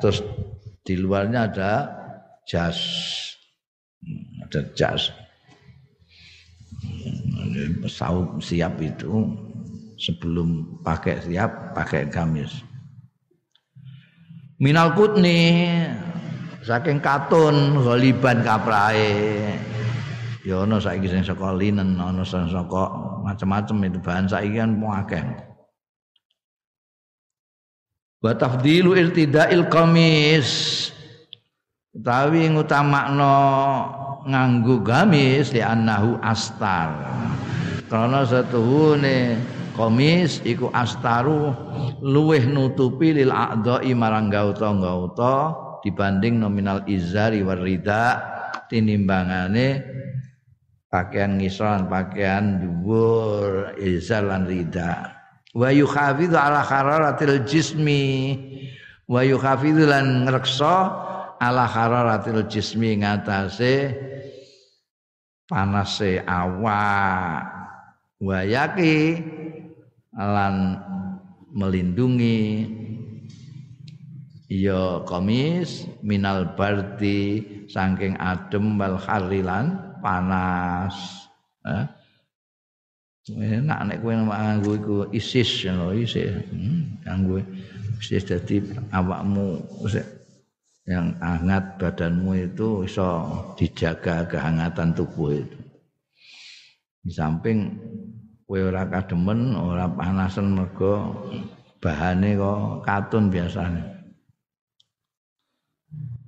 terus 0.00 0.24
di 0.84 0.96
luarnya 0.96 1.46
ada 1.46 1.72
jas. 2.48 2.78
Ada 4.48 4.60
jas. 4.72 5.12
Saum 7.86 8.40
siap 8.40 8.80
itu 8.80 9.28
sebelum 10.00 10.80
pakai 10.80 11.20
siap 11.20 11.76
pakai 11.76 12.08
gamis. 12.08 12.64
Minal 14.60 14.96
kutni 14.96 15.76
saking 16.64 17.00
katun 17.04 17.80
goliban 17.80 18.40
kaprae. 18.40 19.12
Ya 20.40 20.64
ana 20.64 20.80
saiki 20.80 21.04
sing 21.04 21.20
saka 21.20 21.52
linen 21.52 22.00
ana 22.00 22.24
sing 22.24 22.48
macam-macam 22.48 23.76
itu 23.84 23.98
bahan 24.00 24.24
saiki 24.24 24.56
kan 24.56 24.72
akeh 24.80 25.49
wa 28.20 28.32
tafdilu 28.36 28.96
irtidail 28.96 29.66
qamis. 29.72 30.48
Utawi 31.90 32.46
ngutamakno 32.46 33.36
nganggo 34.28 34.78
gamis 34.86 35.50
li 35.50 35.58
annahu 35.58 36.20
astar. 36.22 36.94
Karena 37.90 38.22
satuhune 38.22 39.34
komis 39.74 40.38
iku 40.46 40.70
astaru 40.70 41.50
luweh 41.98 42.46
nutupi 42.46 43.10
lil 43.10 43.34
a'dha'i 43.34 43.90
marang 43.98 44.30
gauta-gauta 44.30 45.56
dibanding 45.82 46.38
nominal 46.38 46.86
izari 46.86 47.42
warida 47.42 48.22
tinimbangane 48.70 49.82
pakaian 50.86 51.42
ngisran 51.42 51.90
pakaian 51.90 52.62
dhuwur 52.62 53.74
izar 53.82 54.30
lan 54.30 54.46
rida 54.46 55.09
wa 55.54 55.68
yukhafidhu 55.70 56.36
ala 56.36 56.62
hararatil 56.62 57.42
jismi. 57.46 58.36
Wa 59.10 59.26
yukhafidhu 59.26 59.90
lan 59.90 60.26
ngreksa 60.26 60.76
ala 61.42 61.66
hararatil 61.66 62.46
jismi 62.46 63.02
ngatasé 63.02 63.94
panase 65.50 66.22
awak. 66.22 67.42
Wa 68.22 68.46
yaki 68.46 69.18
lan 70.14 70.78
melindungi. 71.50 72.70
Ya 74.50 75.06
komis 75.06 75.86
minal 76.02 76.58
bardi 76.58 77.46
saking 77.70 78.18
adem 78.18 78.74
wal 78.82 78.98
harilan 78.98 79.78
panas. 80.02 80.94
Eh? 81.62 81.99
Enak 83.38 83.80
nek 83.86 83.98
kowe 84.02 84.14
nganggo 84.16 84.72
iku 84.74 84.96
isis 85.14 85.68
ngono 85.68 85.94
isih 85.94 86.42
hmm, 86.50 87.06
nganggo 87.06 87.38
isis. 88.00 88.26
Dadi 88.26 88.64
awakmu 88.90 89.60
yang 90.88 91.14
hangat 91.22 91.78
badanmu 91.78 92.50
itu 92.50 92.82
iso 92.82 93.08
dijaga 93.54 94.26
kehangatan 94.26 94.96
tubuh 94.96 95.36
itu. 95.36 95.58
Di 97.04 97.12
samping 97.14 97.78
kowe 98.50 98.58
ora 98.66 98.82
kademen 98.90 99.54
ora 99.54 99.86
panasan 99.86 100.58
mergo 100.58 101.14
bahane 101.78 102.36
kok 102.36 102.84
katun 102.84 103.32
biasanya 103.32 104.00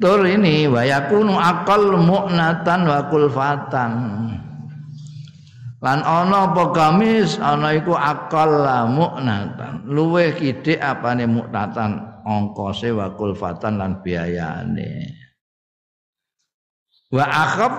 Tur 0.03 0.27
ini 0.27 0.67
wayakunu 0.67 1.39
akal 1.39 1.95
mu'natan 1.95 2.91
wa 2.91 3.07
kulfatan 3.07 3.93
lan 5.83 5.99
ana 6.07 6.55
apa 6.55 6.71
gamis? 6.71 7.37
Ana 7.43 7.75
iku 7.75 7.99
akal 7.99 8.63
muknatan. 8.87 9.83
Luweh 9.91 10.33
kidik 10.39 10.79
apane 10.79 11.27
muknatan? 11.27 12.15
Ongkose 12.23 12.95
wa 12.95 13.11
kulfatan 13.19 13.83
lan 13.83 13.99
biayane. 13.99 15.11
Wa 17.11 17.27
akhaf 17.27 17.75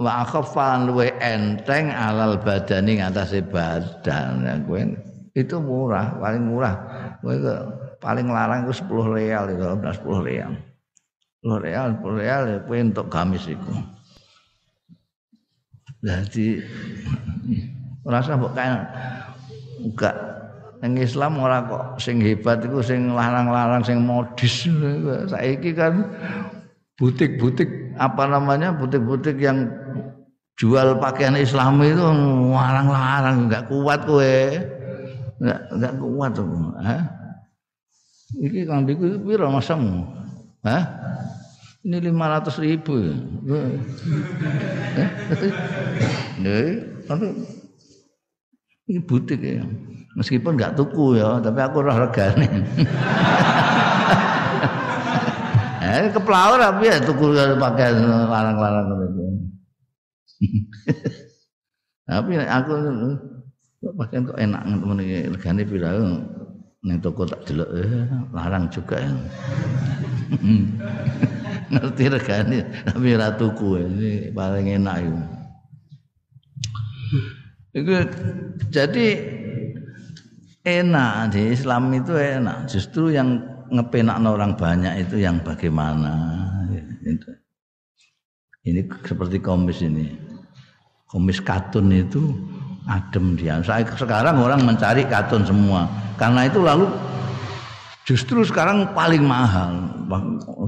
wa 0.00 0.24
akhaf 0.24 0.56
lan 0.56 0.88
luweh 0.88 1.12
enteng 1.20 1.92
alal 1.92 2.40
badani 2.40 3.04
ngatasi 3.04 3.44
badan. 3.44 4.48
Ya 4.48 4.56
kowe 4.64 4.80
itu 5.36 5.56
murah 5.60 6.16
paling 6.16 6.42
murah. 6.48 6.74
Kowe 7.20 7.36
paling 8.00 8.32
larang 8.32 8.64
itu 8.64 8.80
10 8.80 9.12
real 9.12 9.44
itu 9.52 9.60
10 9.60 10.24
real. 10.24 10.52
10 11.44 11.60
real 11.60 11.86
10 12.00 12.20
real 12.24 12.42
kowe 12.64 12.78
untuk 12.80 13.06
gamis 13.12 13.44
iku 13.44 13.93
jadi 16.04 16.46
rasa 18.04 18.36
kae 18.36 18.70
enggak 19.80 20.16
Neng 20.84 21.00
Islam 21.00 21.40
ora 21.40 21.64
kok 21.64 21.96
sing 21.96 22.20
hebat 22.20 22.60
iku 22.60 22.84
sing 22.84 23.16
larang-larang 23.16 23.80
sing 23.80 24.04
modis. 24.04 24.68
Saiki 25.32 25.72
kan 25.72 26.12
butik-butik 27.00 27.96
apa 27.96 28.28
namanya 28.28 28.76
butik-butik 28.76 29.40
yang 29.40 29.64
jual 30.60 31.00
pakaian 31.00 31.40
Islam 31.40 31.80
itu 31.80 32.04
larang-larang 32.52 33.48
enggak 33.48 33.64
kuat 33.72 34.04
kowe. 34.04 34.36
Enggak 35.40 35.60
enggak 35.72 35.94
kuat 35.96 36.30
tuh 36.36 36.46
ha 36.84 37.24
iki 38.40 38.66
kang 38.66 38.82
diku 38.88 39.14
piro 39.22 39.46
masamu 39.52 40.02
ha 40.66 40.78
ini 41.84 42.00
lima 42.00 42.32
ratus 42.32 42.56
ribu 42.56 42.96
ya. 42.96 43.12
Eh, 46.44 46.80
tapi 47.04 47.28
ini 48.88 49.00
butik 49.04 49.44
ya. 49.44 49.60
Meskipun 50.16 50.56
nggak 50.56 50.80
tuku 50.80 51.20
ya, 51.20 51.44
tapi 51.44 51.60
aku 51.60 51.84
roh 51.84 51.92
regane. 51.92 52.48
eh 55.84 56.08
keplaur 56.10 56.58
tapi 56.58 56.88
ya 56.88 56.96
tuku 56.98 57.36
pakai 57.60 57.92
larang-larang 58.02 58.88
tapi 62.08 62.32
aku 62.40 62.72
pakai 63.94 64.24
kok 64.24 64.40
enak 64.40 64.62
temen 64.64 64.98
regane 65.32 65.62
pira 65.68 65.90
ning 66.84 67.00
toko 67.00 67.24
tak 67.24 67.48
delok 67.48 67.70
eh 67.80 68.04
larang 68.36 68.68
juga 68.68 69.00
ya. 69.00 69.12
ngerti 71.72 72.04
regane 72.12 72.58
tapi 72.84 73.16
ora 73.16 73.32
tuku 73.32 73.68
ini 73.80 74.12
paling 74.36 74.68
enak 74.76 74.96
itu. 75.00 75.22
Itu 77.74 77.90
jadi 78.70 79.06
enak 80.62 81.34
di 81.34 81.42
Islam 81.50 81.90
itu 81.96 82.14
enak. 82.14 82.68
Justru 82.70 83.10
yang 83.10 83.42
ngepenak 83.72 84.20
orang 84.22 84.54
banyak 84.54 85.08
itu 85.08 85.18
yang 85.24 85.40
bagaimana. 85.42 86.40
Ini 88.64 88.80
seperti 89.04 89.40
komis 89.44 89.84
ini. 89.84 90.08
Komis 91.04 91.38
katun 91.40 91.92
itu 91.92 92.32
adem 92.88 93.36
dia. 93.36 93.60
Sekarang 93.96 94.40
orang 94.40 94.64
mencari 94.64 95.04
katun 95.08 95.44
semua. 95.44 95.88
Karena 96.14 96.46
itu 96.46 96.62
lalu 96.62 96.86
Justru 98.04 98.44
sekarang 98.44 98.92
paling 98.92 99.24
mahal 99.24 99.88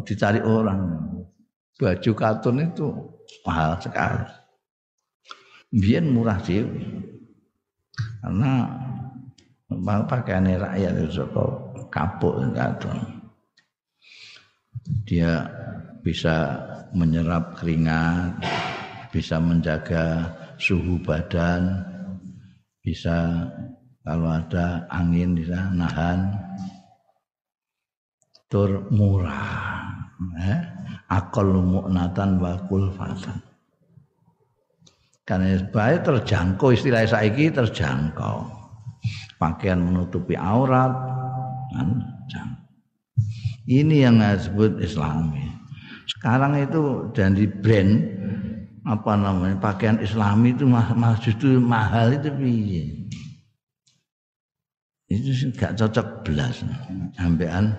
dicari 0.09 0.41
orang. 0.41 0.97
Baju 1.77 2.13
katun 2.17 2.65
itu 2.65 2.89
mahal 3.45 3.77
sekali. 3.77 4.25
Biar 5.69 6.01
murah 6.09 6.41
sih. 6.41 6.65
Karena 8.25 8.65
pakaian 10.09 10.49
rakyat 10.49 10.93
itu 10.97 11.29
kapuk 11.93 12.41
katun. 12.57 13.21
Dia 15.05 15.45
bisa 16.01 16.57
menyerap 16.97 17.61
keringat, 17.61 18.33
bisa 19.13 19.37
menjaga 19.37 20.33
suhu 20.57 20.97
badan, 21.05 21.85
bisa 22.87 23.51
kalau 24.07 24.31
ada 24.31 24.87
angin 24.95 25.35
bisa 25.35 25.75
nahan. 25.75 26.31
Tur 28.47 28.87
murah 28.95 29.91
eh? 30.39 30.61
akal 31.11 31.51
mu'natan 31.51 32.39
wa 32.39 32.55
kulfatan. 32.71 33.43
Karena 35.27 35.59
baik 35.67 36.07
terjangkau 36.07 36.71
istilah 36.71 37.03
saiki 37.03 37.51
terjangkau. 37.51 38.47
Pakaian 39.43 39.83
menutupi 39.83 40.39
aurat 40.39 40.95
kan 41.75 42.07
ini 43.67 44.07
yang 44.07 44.23
disebut 44.23 44.79
islami. 44.79 45.43
Sekarang 46.07 46.55
itu 46.55 47.11
dan 47.11 47.35
di 47.35 47.51
brand 47.51 47.99
apa 48.87 49.19
namanya? 49.19 49.59
Pakaian 49.59 49.99
islami 49.99 50.55
itu 50.55 50.63
mah, 50.63 50.95
mah 50.95 51.19
justru 51.19 51.59
mahal 51.59 52.15
itu 52.15 52.31
piye? 52.31 52.85
Itu 55.11 55.35
gak 55.59 55.75
cocok 55.79 56.23
belas. 56.23 56.63
Ambekan 57.19 57.75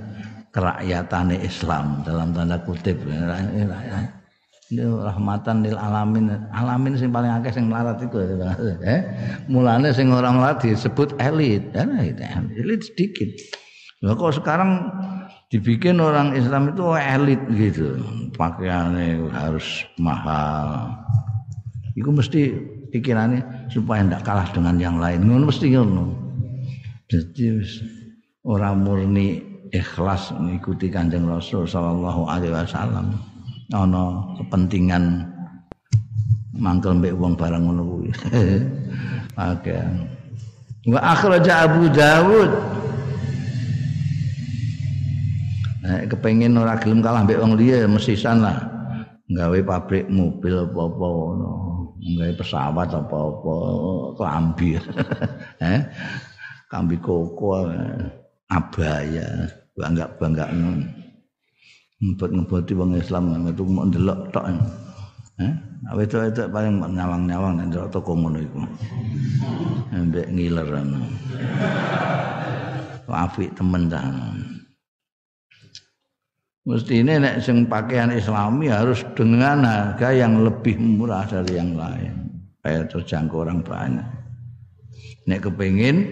kerakyatan 0.52 1.32
Islam 1.40 2.04
dalam 2.04 2.36
tanda 2.36 2.60
kutip. 2.64 3.00
Ini 4.68 4.84
rahmatan 4.84 5.64
lil 5.64 5.80
alamin. 5.80 6.28
Alamin 6.52 7.00
sing 7.00 7.12
paling 7.12 7.32
akeh 7.40 7.56
sing 7.56 7.72
melarat 7.72 8.04
iku 8.04 8.20
eh 8.84 9.00
mulane 9.48 9.96
sing 9.96 10.12
orang 10.12 10.40
melarat 10.40 10.60
disebut 10.60 11.16
elit. 11.24 11.72
Elit 11.72 12.84
sedikit. 12.84 13.32
Kok 14.04 14.44
sekarang 14.44 14.92
dibikin 15.48 16.04
orang 16.04 16.36
Islam 16.36 16.76
itu 16.76 16.84
elit 16.96 17.42
gitu 17.56 17.96
pakaiannya 18.36 19.32
harus 19.32 19.88
mahal 19.96 20.92
itu 21.96 22.10
mesti 22.12 22.42
pikirannya 22.92 23.72
supaya 23.72 24.04
tidak 24.04 24.24
kalah 24.28 24.48
dengan 24.52 24.76
yang 24.76 25.00
lain 25.00 25.24
ngono 25.24 25.48
mesti 25.48 25.72
ngono 25.72 26.04
jadi 27.08 27.64
orang 28.44 28.84
murni 28.84 29.40
ikhlas 29.72 30.36
mengikuti 30.36 30.92
kanjeng 30.92 31.28
Rasul 31.28 31.64
Shallallahu 31.68 32.28
Alaihi 32.28 32.52
Wasallam 32.52 33.16
ono 33.72 34.36
kepentingan 34.40 35.28
mangkel 36.58 36.98
mbek 36.98 37.14
wong 37.16 37.38
barang 37.38 37.64
ngono 37.64 37.84
kuwi. 37.86 38.10
Oke. 39.54 39.78
Wa 40.90 41.00
akhraja 41.14 41.70
Abu 41.70 41.92
Dawud. 41.92 42.52
Nah, 45.88 46.04
kepengen 46.04 46.60
ora 46.60 46.76
gelem 46.76 47.00
kalah 47.00 47.24
mbek 47.24 47.40
wong 47.40 47.56
liya 47.56 47.88
mesisan 47.88 48.44
lah. 48.44 48.60
Gawe 49.32 49.60
pabrik 49.64 50.12
mobil 50.12 50.68
apa-apa 50.68 51.06
ngono. 51.08 51.52
Gawe 51.96 52.32
pesawat 52.36 52.92
apa-apa, 52.92 53.56
klambi. 54.20 54.76
eh? 55.64 55.80
Kambi 56.68 57.00
koko, 57.00 57.72
abaya, 58.52 59.48
bangga-bangga 59.80 60.52
ngono 60.52 61.08
ngebot-ngeboti 61.98 62.74
wong 62.78 62.94
Islam 62.94 63.34
metu 63.42 63.66
mau 63.66 63.86
ndelok 63.90 64.30
tok. 64.30 64.46
Eh, 65.38 65.54
itu 66.02 66.18
itu 66.30 66.44
paling 66.50 66.82
nyawang-nyawang 66.82 67.58
nek 67.58 67.66
ndelok 67.74 67.90
toko 67.94 68.14
ngono 68.14 68.38
iku. 68.42 68.62
Mbek 69.94 70.28
ngiler. 70.30 70.68
Apik 73.08 73.50
temen 73.58 73.90
ta. 73.90 74.02
Mestine 76.68 77.16
nek 77.24 77.40
sing 77.40 77.64
pakaian 77.64 78.12
Islami 78.12 78.68
harus 78.68 79.00
dengan 79.16 79.64
harga 79.64 80.12
yang 80.12 80.44
lebih 80.44 80.76
murah 80.76 81.24
dari 81.24 81.56
yang 81.56 81.80
lain. 81.80 82.44
Supaya 82.60 82.84
terjangkau 82.84 83.48
orang 83.48 83.64
banyak. 83.64 84.04
Nek 85.32 85.48
kepengin 85.48 86.04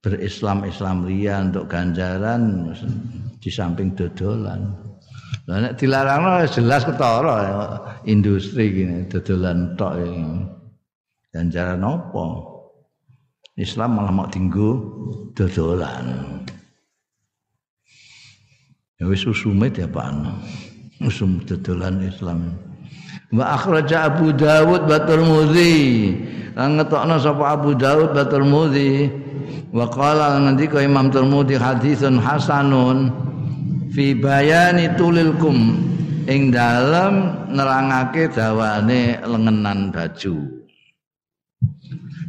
berislam-islam 0.00 1.04
ria 1.04 1.44
untuk 1.44 1.68
ganjaran 1.68 2.72
di 3.44 3.50
samping 3.52 3.92
dodolan. 3.92 4.72
Lah 5.44 5.60
nek 5.60 5.76
dilarangno 5.76 6.48
jelas 6.48 6.88
ketara 6.88 7.36
industri 8.08 8.72
gini 8.72 9.04
dodolan 9.04 9.76
tok 9.76 10.00
ganjaran 11.28 11.84
apa? 11.84 12.26
Islam 13.60 14.00
malah 14.00 14.12
mau 14.16 14.28
tinggu 14.32 14.80
dodolan. 15.36 16.40
Ya 18.98 19.06
wis 19.06 19.22
usume 19.30 19.70
diapakno. 19.70 20.34
Usum 20.98 21.38
dodolan 21.46 22.02
Islam. 22.02 22.50
Wa 23.30 23.54
akhraja 23.54 24.10
Abu 24.10 24.34
Dawud 24.34 24.90
wa 24.90 24.98
Tirmidzi. 25.06 25.78
Lan 26.58 26.82
ngetokno 26.82 27.14
sapa 27.22 27.54
Abu 27.54 27.78
Dawud 27.78 28.10
wa 28.10 28.26
Tirmidzi. 28.26 29.06
Wa 29.70 29.86
qala 29.86 30.42
ngendika 30.42 30.82
Imam 30.82 31.14
Tirmidzi 31.14 31.54
hadisun 31.54 32.18
hasanun 32.18 33.14
fi 33.94 34.18
bayani 34.18 34.90
tulilkum 34.98 35.78
ing 36.26 36.50
dalem 36.50 37.38
nerangake 37.54 38.34
dawane 38.34 39.22
lengenan 39.22 39.94
baju 39.94 40.36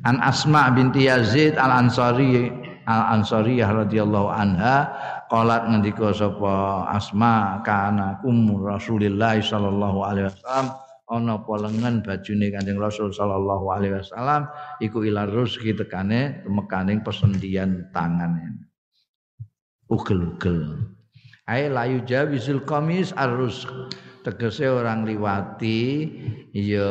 An 0.05 0.21
Asma 0.21 0.69
binti 0.71 1.09
Yazid 1.09 1.57
Al 1.57 1.83
Ansari 1.83 2.47
Al 2.87 3.19
Ansariyah 3.19 3.83
radhiyallahu 3.83 4.29
anha 4.31 4.87
qalat 5.29 5.69
ngendika 5.69 6.09
sapa 6.11 6.89
Asma 6.89 7.61
kana 7.61 8.17
kum 8.25 8.49
Rasulillah 8.57 9.37
sallallahu 9.37 9.99
alaihi 10.01 10.27
wasallam 10.33 10.67
ana 11.09 11.41
apa 11.41 11.53
lengan 11.69 12.01
bajune 12.01 12.49
Kanjeng 12.53 12.81
Rasul 12.81 13.13
sallallahu 13.13 13.65
alaihi 13.69 13.97
wasallam 14.01 14.49
iku 14.81 15.05
ila 15.05 15.29
rezeki 15.29 15.77
tekane 15.77 16.45
mekaning 16.49 17.05
pesendian 17.05 17.89
tangane. 17.93 18.65
Ugel-ugel. 19.89 20.85
Ai 21.49 21.65
layu 21.65 22.05
jawizul 22.05 22.61
komis 22.61 23.09
arus 23.17 23.65
tegese 24.21 24.69
orang 24.69 25.09
liwati 25.09 26.13
ya 26.53 26.89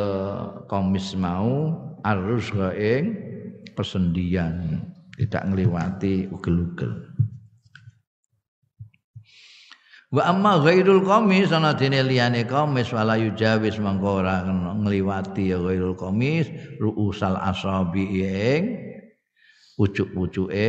komis 0.66 1.14
mau 1.14 1.78
arus 2.03 2.51
ing 2.74 3.14
persendian 3.78 4.82
tidak 5.14 5.47
ngliwati 5.47 6.26
ugel-ugel 6.34 7.18
Wa 10.09 10.25
amma 10.33 10.57
ghairul 10.65 11.05
qamis 11.05 11.53
ana 11.53 11.77
dene 11.77 12.01
liyane 12.01 12.49
qamis 12.49 12.89
wala 12.97 13.21
yujawis 13.21 13.77
mangko 13.77 14.25
ora 14.25 14.41
ngliwati 14.81 15.53
ya 15.53 15.61
ghairul 15.61 16.01
qamis 16.01 16.49
ruusal 16.81 17.37
asabi 17.37 18.25
ing 18.25 18.63
pucuk-pucuke 19.77 20.69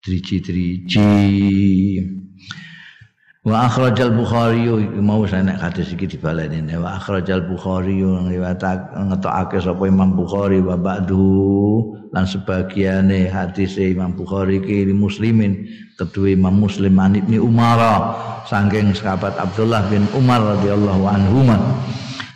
driji-driji 0.00 1.04
Wa 3.46 3.70
akhrajal 3.70 4.10
Bukhari 4.10 4.66
mau 4.98 5.22
nek 5.22 5.62
hadis 5.62 5.94
iki 5.94 6.18
dibaleni 6.18 6.66
wa 6.74 6.98
akhrajal 6.98 7.46
Bukhari 7.46 8.02
ngetokake 8.02 9.62
sapa 9.62 9.86
Imam 9.86 10.18
Bukhari 10.18 10.58
wa 10.58 10.74
ba'du. 10.74 11.94
Lan 12.10 12.26
sebagiane 12.26 13.30
hadis 13.30 13.78
Imam 13.78 14.18
Bukhari 14.18 14.58
iki 14.58 14.90
muslimin 14.90 15.62
kedua 15.94 16.34
Imam 16.34 16.58
Muslim 16.58 16.98
an 16.98 17.14
Ibnu 17.14 17.38
Umar 17.38 17.78
saking 18.50 18.90
sahabat 18.98 19.38
Abdullah 19.38 19.86
bin 19.94 20.10
Umar 20.18 20.42
radhiyallahu 20.42 21.06
anhu 21.06 21.46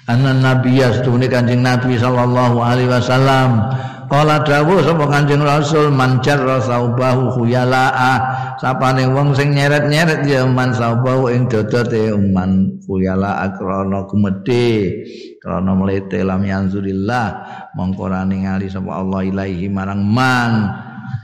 anna 0.07 0.31
nabiyya 0.31 0.95
setune 0.95 1.27
kanjeng 1.27 1.67
Nabi 1.67 1.99
sallallahu 1.99 2.63
alaihi 2.63 2.87
wasallam. 2.87 3.67
Kala 4.11 4.43
dawuh 4.43 4.83
sapa 4.83 5.07
Kanjeng 5.07 5.39
Rasul 5.39 5.95
mancar 5.95 6.43
saubahu 6.67 7.31
khuyalaa 7.31 8.40
sapane 8.61 9.09
wong 9.09 9.33
sing 9.33 9.57
nyeret-nyeret 9.57 10.29
ya 10.29 10.45
man 10.45 10.77
saubahu 10.77 11.33
ing 11.33 11.49
dodote 11.49 12.13
man 12.21 12.77
khuyalaa 12.85 13.57
krana 13.57 14.05
gumedhe 14.05 15.01
krana 15.41 15.73
mlete 15.73 16.21
lam 16.21 16.45
yanzurillah. 16.45 17.27
Mongko 17.73 18.13
ra 18.13 18.29
ningali 18.29 18.69
sapa 18.69 19.01
Allah 19.01 19.25
ilaihi 19.25 19.73
marang 19.73 20.05
man. 20.05 20.53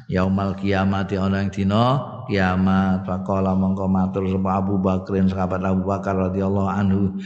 Yaumal 0.09 0.57
kiamati 0.57 1.21
ana 1.21 1.45
ing 1.45 1.53
dina 1.53 2.01
kiamat. 2.25 3.05
Faqala 3.05 3.53
mongko 3.53 3.85
matur 3.85 4.25
sapa 4.33 4.65
Abu 4.65 4.81
Bakrin 4.81 5.29
sahabat 5.29 5.61
Abu 5.61 5.85
Bakar 5.85 6.17
radhiyallahu 6.17 6.71
anhu. 6.73 7.21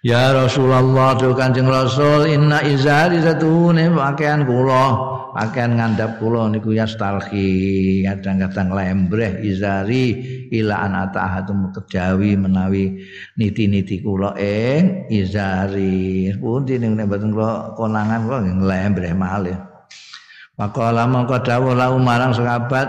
Ya 0.00 0.32
Rasulullah 0.32 1.12
tu 1.20 1.36
Kanjeng 1.36 1.68
Rasul 1.68 2.32
inna 2.32 2.64
izari 2.64 3.20
satune 3.20 3.92
pakaian 3.92 4.48
kula 4.48 5.19
pakaian 5.32 5.78
ngandap 5.78 6.18
kula 6.18 6.50
niku 6.50 6.74
yastalhi 6.74 8.02
kadang-kadang 8.06 8.70
lembreh 8.74 9.40
izari 9.42 10.18
ila 10.54 10.86
an 10.86 11.08
atahatum 11.08 11.70
kejawi 11.74 12.34
menawi 12.34 13.02
niti-niti 13.38 14.02
kula. 14.02 14.34
Ing 14.36 15.06
izari. 15.10 16.30
Pundi 16.36 16.78
ning 16.78 16.98
mboten 16.98 17.34
kula 17.34 17.74
konangan 17.74 18.26
kula 18.26 18.38
lembreh 18.66 19.12
malih 19.14 19.70
Maqala 20.60 21.08
mongko 21.08 21.40
dawuh 21.40 21.72
lahu 21.72 21.96
marang 21.96 22.36
sahabat 22.36 22.84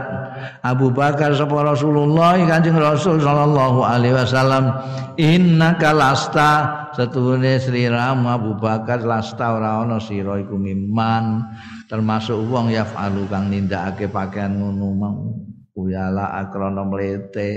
Abu 0.60 0.92
Bakar 0.92 1.32
sapa 1.32 1.56
Rasulullah 1.64 2.36
Kanjeng 2.44 2.76
Rasul 2.76 3.24
sallallahu 3.24 3.80
alaihi 3.88 4.12
wasallam 4.12 4.76
innaka 5.16 5.96
lasta. 5.96 6.52
Setune 6.92 7.56
sliramu 7.64 8.28
Abu 8.28 8.60
Bakar 8.60 9.08
lasta 9.08 9.56
ora 9.56 9.80
ana 9.80 10.04
sira 10.04 10.36
iku 10.44 10.60
miman 10.60 11.48
termasuk 11.92 12.40
wong 12.48 12.72
yafalu 12.72 13.28
kang 13.28 13.52
nindakake 13.52 14.08
pakaian 14.08 14.56
ngono 14.56 14.88
mau. 14.96 15.28
Uyala 15.76 16.40
akrana 16.40 16.88
mlete. 16.88 17.52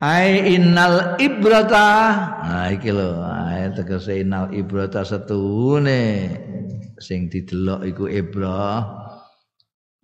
Ai 0.00 0.56
innal 0.56 1.20
ibrata. 1.20 1.88
Nah 2.48 2.72
iki 2.72 2.88
lho. 2.88 3.20
Tegese 3.76 4.24
inal 4.24 4.48
ibrata 4.56 5.04
setune. 5.04 6.32
Sing 6.96 7.28
didelok 7.28 7.84
iku 7.84 8.04
ibrah 8.08 8.80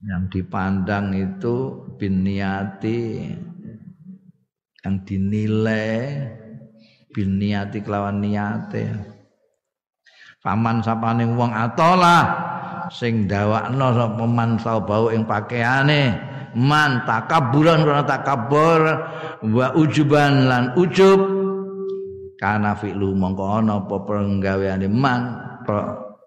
yang 0.05 0.29
dipandang 0.29 1.17
itu 1.17 1.89
bin 1.97 2.29
niati. 2.29 3.25
Yang 4.85 4.97
dinilai 5.09 5.97
bin 7.09 7.41
niati 7.41 7.81
kelawan 7.81 8.21
niate 8.21 9.18
paman 10.43 10.81
sapane 10.81 11.27
wong 11.27 11.51
atola 11.51 12.19
sing 12.89 13.29
dawakno 13.29 13.93
sapa 13.95 14.25
man 14.25 14.57
bau 14.61 15.13
ing 15.13 15.29
pakaiane. 15.29 16.27
Man 16.59 17.05
takaburan 17.05 17.85
karena 17.85 18.05
takabur. 18.09 18.81
Wa 19.45 19.77
ujuban 19.77 20.49
lan 20.49 20.73
ujub. 20.75 21.21
Karena 22.39 22.73
fi'lu 22.73 23.13
mongko 23.19 23.45
ana 23.63 23.83
apa 23.83 23.97
penggaweane 24.07 24.89
man 24.89 25.37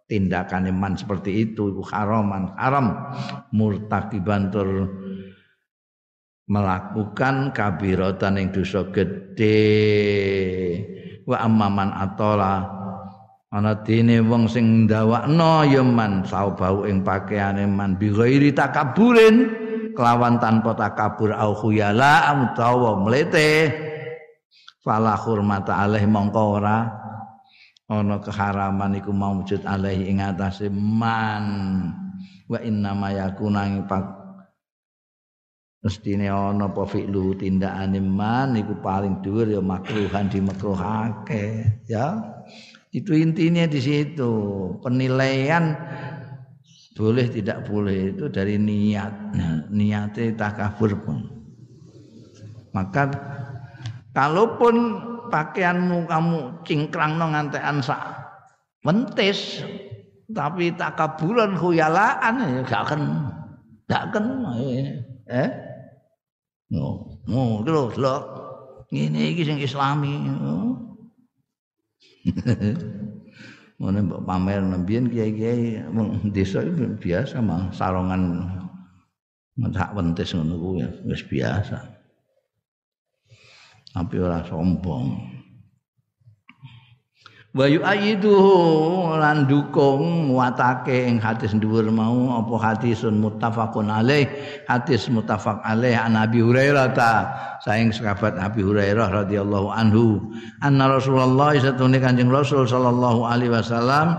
tindakan 0.05 0.69
man 0.75 0.93
seperti 0.99 1.49
itu 1.49 1.73
itu 1.73 1.81
haraman 1.89 2.53
haram. 2.55 3.15
Murtakiban 3.55 4.53
tur 4.53 4.91
melakukan 6.51 7.55
kabiratan 7.55 8.35
yang 8.35 8.51
dosa 8.51 8.83
gede 8.91 9.55
wa 11.23 11.37
amman 11.47 11.95
atola 11.95 12.80
ana 13.51 13.75
dene 13.83 14.23
wong 14.23 14.47
sing 14.47 14.87
ndawakno 14.87 15.67
ya 15.67 15.83
man 15.83 16.23
saubau 16.23 16.87
ing 16.87 17.03
pakaiane 17.03 17.67
man. 17.67 17.99
Bi 17.99 18.07
ghairi 18.07 18.55
takaburin 18.55 19.51
kelawan 19.91 20.39
tanpa 20.39 20.71
takabur 20.71 21.35
au 21.35 21.51
khuyala 21.51 22.31
utawa 22.31 22.95
mlete 23.03 23.75
fala 24.79 25.19
hurmata 25.19 25.83
alaih 25.83 26.07
mongko 26.07 26.43
ora 26.57 26.79
ana 27.91 28.23
keharaman 28.23 29.03
iku 29.03 29.11
maujud 29.11 29.67
alaihi 29.67 30.07
ing 30.07 30.23
atase 30.23 30.71
man. 30.71 31.45
Wa 32.47 32.59
inna 32.63 32.95
ma 32.95 33.11
yakuna 33.11 33.67
pak 33.87 34.21
mestine 35.81 36.29
ana 36.29 36.71
apa 36.71 36.87
fi'lu 36.87 37.35
tindakane 37.35 37.99
man 37.99 38.53
iku 38.55 38.79
paling 38.79 39.19
dhuwur 39.19 39.49
ya 39.49 39.59
makruhan 39.59 40.29
dimakruhake 40.29 41.67
ya 41.89 42.21
itu 42.91 43.11
intinya 43.15 43.63
di 43.67 43.79
situ. 43.79 44.31
Penilaian 44.83 45.75
boleh 46.95 47.25
tidak 47.31 47.65
boleh 47.67 48.15
itu 48.15 48.27
dari 48.27 48.59
niat. 48.59 49.13
Nah, 49.35 49.65
niatnya 49.71 50.35
takabur 50.35 50.91
pun. 51.01 51.19
Maka 52.75 53.11
kalaupun 54.15 54.75
pakaianmu 55.31 56.07
kamu 56.11 56.37
cingkrang 56.67 57.15
no 57.15 57.31
ngantean 57.31 57.79
sak 57.79 57.99
mentis 58.83 59.63
tapi 60.31 60.71
takaburan 60.75 61.55
khuyalaan 61.59 62.35
ya 62.39 62.59
gak 62.63 62.81
akan 62.87 63.01
gak 63.87 64.03
akan 64.11 64.25
eh? 65.27 65.49
Oh, 66.71 67.19
oh, 67.27 67.59
lho, 67.67 67.91
lho. 67.99 68.15
Ngene 68.95 69.35
iki 69.35 69.43
sing 69.43 69.59
islami. 69.59 70.23
Ngene 73.81 73.99
mbok 74.05 74.21
pamer 74.29 74.61
nembian 74.61 75.09
kiai-kiai 75.09 75.81
desa 76.29 76.61
itu 76.61 76.85
biasa 77.01 77.41
mah 77.41 77.73
sarongan 77.73 78.45
mentak 79.57 79.89
wentis 79.97 80.37
ngono 80.37 80.53
kuwi 80.61 80.85
wis 81.09 81.25
biasa. 81.25 81.81
Tapi 83.91 84.15
ora 84.21 84.45
sombong. 84.45 85.40
Wa 87.51 87.67
yu'ayyiduhu 87.67 89.11
lan 89.19 89.43
dukung 89.43 90.31
nguatake 90.31 91.03
ing 91.03 91.19
hadis 91.19 91.51
dhuwur 91.51 91.83
mau 91.91 92.39
apa 92.39 92.55
hadisun 92.55 93.19
muttafaqun 93.19 93.91
alaih 93.91 94.23
hadis 94.71 95.11
muttafaq 95.11 95.59
alaih 95.67 95.99
an 95.99 96.15
Abi 96.15 96.39
Hurairah 96.39 96.95
ta 96.95 97.11
saing 97.59 97.91
sahabat 97.91 98.39
Abi 98.39 98.63
Hurairah 98.63 99.27
radhiyallahu 99.27 99.67
anhu 99.67 100.31
anna 100.63 100.95
Rasulullah 100.95 101.51
satune 101.59 101.99
Kanjeng 101.99 102.31
Rasul 102.31 102.63
sallallahu 102.63 103.27
alaihi 103.27 103.51
wasallam 103.51 104.15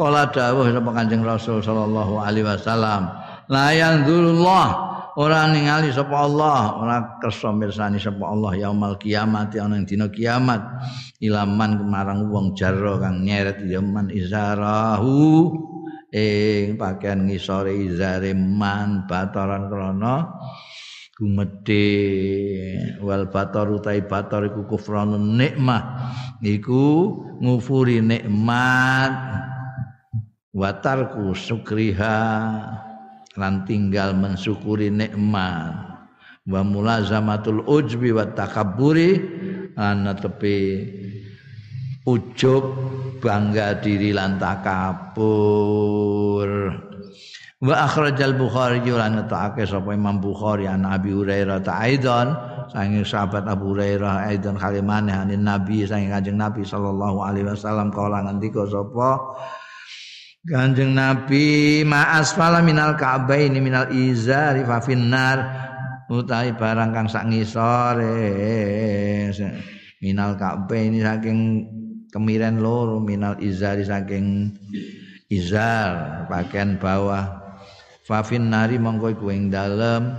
qala 0.00 0.32
dawuh 0.32 0.72
sapa 0.72 0.90
Kanjeng 0.96 1.20
Rasul 1.20 1.60
sallallahu 1.60 2.16
alaihi 2.16 2.48
wasallam 2.48 3.12
la 3.52 3.76
yanzurullah 3.76 4.89
ora 5.16 5.48
ningali 5.50 5.90
sapa 5.90 6.26
Allah? 6.26 6.78
Ora 6.78 6.96
kersa 7.18 7.50
mirsani 7.50 7.98
sapa 7.98 8.22
Allah 8.28 8.54
yaumul 8.54 9.00
kiamat 9.00 9.56
ana 9.58 9.80
ing 9.80 9.86
dina 9.88 10.06
kiamat. 10.12 10.62
Ilaman 11.18 11.80
kemarang 11.80 12.30
wong 12.30 12.54
jarra 12.54 13.00
kang 13.00 13.26
nyeret 13.26 13.64
yaman 13.64 14.12
izarahu 14.12 15.50
ing 16.14 16.74
pakaian 16.78 17.26
ngisore 17.26 17.74
izare 17.74 18.36
man 18.36 19.08
bataran 19.08 19.70
krana 19.72 20.30
gumedhe. 21.18 21.88
Wal 23.00 23.26
batar 23.32 23.70
utai 23.72 24.04
batar 24.04 24.46
iku 24.46 24.68
kufranun 24.68 25.38
nikmah 25.40 25.82
iku 26.44 27.16
ngufuri 27.40 28.04
nikmat. 28.04 29.14
Watarku 30.50 31.30
sukriha 31.30 32.18
lan 33.38 33.66
tinggal 33.68 34.14
mensyukuri 34.16 34.90
nikmat. 34.90 35.90
Wa 36.48 36.64
mulazamatul 36.64 37.62
ujbi 37.68 38.10
wa 38.16 38.24
takabburi 38.26 39.20
ana 39.76 40.16
tepi 40.16 40.88
ujub 42.08 42.64
bangga 43.20 43.78
diri 43.78 44.10
lan 44.16 44.40
takabur. 44.40 45.60
Wa 47.60 47.84
akhrajal 47.84 48.40
bukhari 48.40 48.80
lan 48.88 49.20
ngetake 49.20 49.68
sapa 49.68 49.92
Imam 49.92 50.16
Bukhari 50.16 50.64
an 50.64 50.88
Abi 50.88 51.12
Hurairah 51.12 51.60
ta 51.60 51.84
aidan 51.84 52.32
saking 52.72 53.04
sahabat 53.04 53.44
Abu 53.44 53.76
Hurairah 53.76 54.32
aidan 54.32 54.56
kalimane 54.56 55.12
anin 55.12 55.44
Nabi 55.44 55.84
saking 55.84 56.08
Kanjeng 56.08 56.40
Nabi 56.40 56.64
sallallahu 56.64 57.20
alaihi 57.20 57.44
wasallam 57.52 57.92
kala 57.92 58.24
ngendika 58.24 58.64
sapa 58.64 59.36
Kanjeng 60.40 60.96
Nabi 60.96 61.84
ma'asfala 61.84 62.64
minal 62.64 62.96
ka'baini 62.96 63.60
minal 63.60 63.92
izari 63.92 64.64
fa 64.64 64.80
finnar. 64.80 65.68
Utahi 66.08 66.56
barang 66.56 66.96
kang 66.96 67.12
sak 67.12 67.28
ngisore 67.28 68.16
minal 70.00 70.40
ka'baini 70.40 71.04
saking 71.04 71.68
kemiren 72.08 72.56
loro 72.56 73.04
minal 73.04 73.36
izari 73.36 73.84
saking 73.84 74.56
izar 75.28 76.24
pakaian 76.32 76.80
bawah. 76.80 77.52
Fa 78.08 78.24
finnari 78.24 78.80
mongko 78.80 79.12
iku 79.12 79.28
ing 79.28 79.52
dalem. 79.52 80.16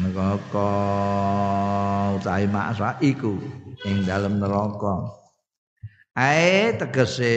Neraka 0.00 0.72
utahi 2.16 2.48
ma'asfa 2.48 2.96
iku 3.04 3.36
ing 3.84 4.08
dalem 4.08 4.40
neraka. 4.40 5.12
Ae 6.16 6.72
tegese 6.80 7.36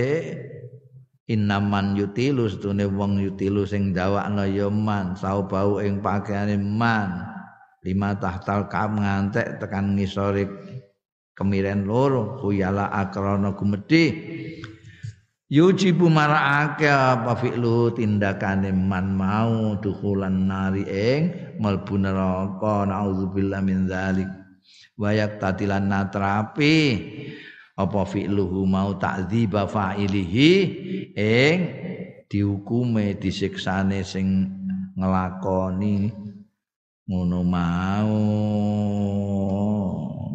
Inaman 1.32 1.96
yutilu 1.96 2.52
setune 2.52 2.84
wong 2.92 3.24
yutilu 3.24 3.64
sing 3.64 3.96
dawakna 3.96 4.44
ya 4.52 4.68
man. 4.68 5.16
Saubau 5.16 5.80
ing 5.80 6.04
pakaiane 6.04 6.60
man. 6.60 7.24
Lima 7.88 8.20
tahtal 8.20 8.68
kam 8.68 9.00
ngantek 9.00 9.64
tekan 9.64 9.96
ngisore 9.96 10.44
kemiren 11.32 11.88
loro. 11.88 12.36
Kuyala 12.36 12.92
akrana 12.92 13.56
gumedhe 13.56 14.12
yujibu 15.48 16.12
marakake 16.12 16.92
apa 16.92 17.32
fi'lu 17.40 17.96
tindakane 17.96 18.76
man 18.76 19.16
mau 19.16 19.80
dukulan 19.80 20.36
nari 20.52 20.84
ing 20.84 21.22
mlebu 21.64 21.96
neraka. 21.96 22.92
Naudzubillah 22.92 23.64
min 23.64 23.88
dzalik. 23.88 24.28
Wayak 25.00 25.40
tatilan 25.40 25.88
natrapi 25.88 26.76
apa 27.82 28.06
fi'luhu 28.06 28.64
mau 28.70 28.94
ta'dziba 28.94 29.66
fa'ilihi? 29.66 30.54
Ing 31.18 31.58
dihukume 32.30 33.18
disiksane 33.18 34.06
sing 34.06 34.48
nglakoni 34.96 36.14
ngono 37.10 37.40
mau. 37.42 38.16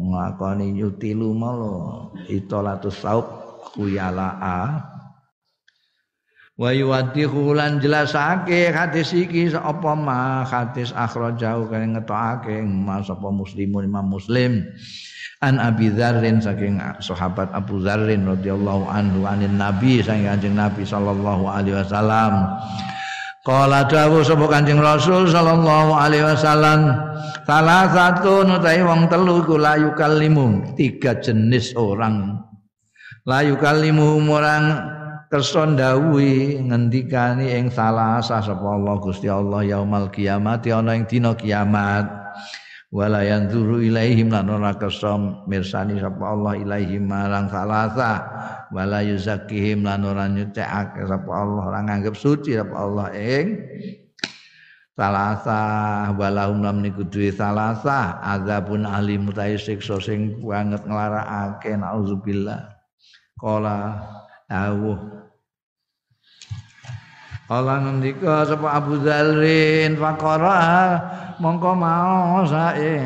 Nglakoni 0.07 0.75
yutilu 0.75 1.31
malo 1.31 2.11
itolatus 2.27 2.99
saub 2.99 3.25
khuyalaa 3.73 4.97
wa 6.57 6.73
yuwaddihu 6.73 7.53
lan 7.53 7.77
jelasake 7.77 8.73
hadis 8.73 9.13
iki 9.13 9.53
apa 9.53 9.93
ma 9.93 10.41
hadis 10.41 10.89
akhrajau 10.89 11.69
kang 11.69 11.93
ngetokake 11.93 12.65
mas 12.65 13.05
apa 13.13 13.29
muslimun 13.29 13.85
imam 13.85 14.17
muslim 14.17 14.65
an 15.45 15.61
Abi 15.61 15.93
Dzarrin 15.93 16.41
saking 16.41 16.81
sahabat 16.97 17.53
Abu 17.53 17.77
Dzarrin 17.81 18.25
radhiyallahu 18.25 18.89
anhu 18.89 19.29
anin 19.29 19.57
Nabi 19.57 20.01
saking 20.01 20.25
Kanjeng 20.25 20.57
Nabi 20.57 20.81
sallallahu 20.81 21.45
alaihi 21.45 21.77
wasallam. 21.77 22.57
Kala 23.45 23.87
dawuh 23.87 24.25
sapa 24.27 24.43
Kanjeng 24.49 24.81
Rasul 24.81 25.29
sallallahu 25.29 25.95
alaihi 25.95 26.25
wasallam 26.25 26.99
salah 27.47 27.87
satu 27.87 28.43
nutai 28.43 28.83
wong 28.83 29.07
telu 29.07 29.39
iku 29.39 29.55
layu 29.55 29.95
kalimu 29.95 30.75
tiga 30.75 31.15
jenis 31.21 31.71
orang. 31.77 32.43
La 33.27 33.43
yukallimuhum 33.43 34.27
orang 34.27 34.63
kersa 35.31 35.67
ndawuhi 35.67 36.59
ngendikani 36.59 37.55
ing 37.55 37.67
salah 37.71 38.19
sapa 38.23 38.63
Allah 38.63 38.95
Gusti 38.99 39.27
Allah 39.31 39.63
yaumal 39.63 40.11
kiamat 40.11 40.67
ana 40.71 40.95
ing 40.95 41.07
dina 41.07 41.35
kiamat 41.35 42.26
wala 42.87 43.19
yanzuru 43.19 43.83
ilaihim 43.83 44.31
lan 44.31 44.47
ora 44.47 44.71
kersa 44.79 45.19
mirsani 45.43 45.99
sapa 45.99 46.23
Allah 46.23 46.55
ilaihim 46.55 47.11
marang 47.11 47.51
salasa. 47.51 48.23
Wala 48.71 49.03
yuzakihim 49.03 49.83
lan 49.83 50.07
ora 50.07 50.27
nyucikake 50.31 51.03
sapa 51.03 51.31
Allah 51.31 51.63
ora 51.67 51.79
nganggep 51.83 52.15
suci 52.15 52.55
sapa 52.55 52.75
Allah 52.75 53.07
ing 53.11 53.59
salasa. 54.95 55.61
Walahum 56.15 56.63
lam 56.63 56.79
niku 56.79 57.03
duwe 57.03 57.35
salasa. 57.35 58.23
Azabun 58.23 58.87
alim 58.87 59.27
utahe 59.27 59.59
siksa 59.59 59.99
sing 59.99 60.39
banget 60.39 60.87
nglarakake 60.87 61.75
nauzubillah. 61.75 62.71
Qala 63.35 63.99
awuh. 64.47 64.99
Allah 67.47 67.79
ngendika 67.79 68.43
sapa 68.43 68.75
Abu 68.75 68.99
Dzalrin 68.99 69.95
faqara 69.95 70.59
mongko 71.37 71.71
mau 71.77 72.43
sae 72.45 73.01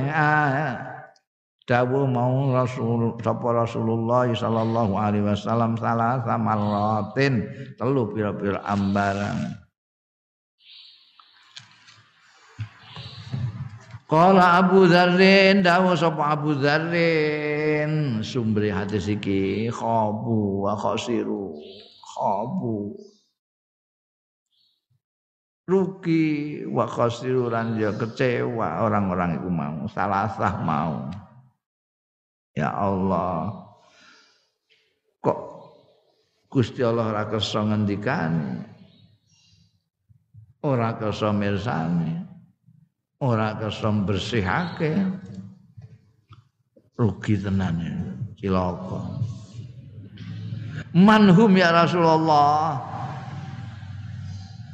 dawuh 1.67 2.03
mau 2.09 2.51
Rasul 2.51 3.15
sapa 3.23 3.47
Rasulullah 3.55 4.27
sallallahu 4.27 4.93
alaihi 4.97 5.23
wasallam 5.23 5.79
salah 5.79 6.19
samaratin 6.25 7.47
telu 7.79 8.11
pira-pira 8.11 8.59
ambaran 8.67 9.55
Kala 14.11 14.59
Abu 14.59 14.91
Dzarrin 14.91 15.63
dawuh 15.63 15.95
sapa 15.95 16.35
Abu 16.35 16.59
Dzarrin 16.59 18.19
sumber 18.19 18.67
hadis 18.67 19.07
iki 19.07 19.71
khabu 19.71 20.67
wa 20.67 20.75
khasiru 20.75 21.55
khabu 22.03 22.91
rugi 25.71 26.67
wa 26.67 26.83
khasiran 26.83 27.79
ya 27.79 27.95
kecewa 27.95 28.83
orang-orang 28.83 29.39
itu 29.39 29.47
mau 29.47 29.87
salah 29.87 30.27
sah 30.35 30.59
mau. 30.59 31.07
Ya 32.51 32.67
Allah 32.75 33.55
kok 35.23 35.39
Gusti 36.51 36.83
Allah 36.83 37.15
ora 37.15 37.23
kersa 37.31 37.63
ngendikane? 37.63 38.67
Ora 40.67 40.99
kersa 40.99 41.31
mirsani? 41.31 42.19
Ora 43.23 43.55
kersa 43.55 43.87
bersihake 43.87 44.91
rugi 46.99 47.39
tenan 47.39 47.79
cilaka. 48.35 49.23
Manhum 50.91 51.55
ya 51.55 51.71
Rasulullah 51.71 52.90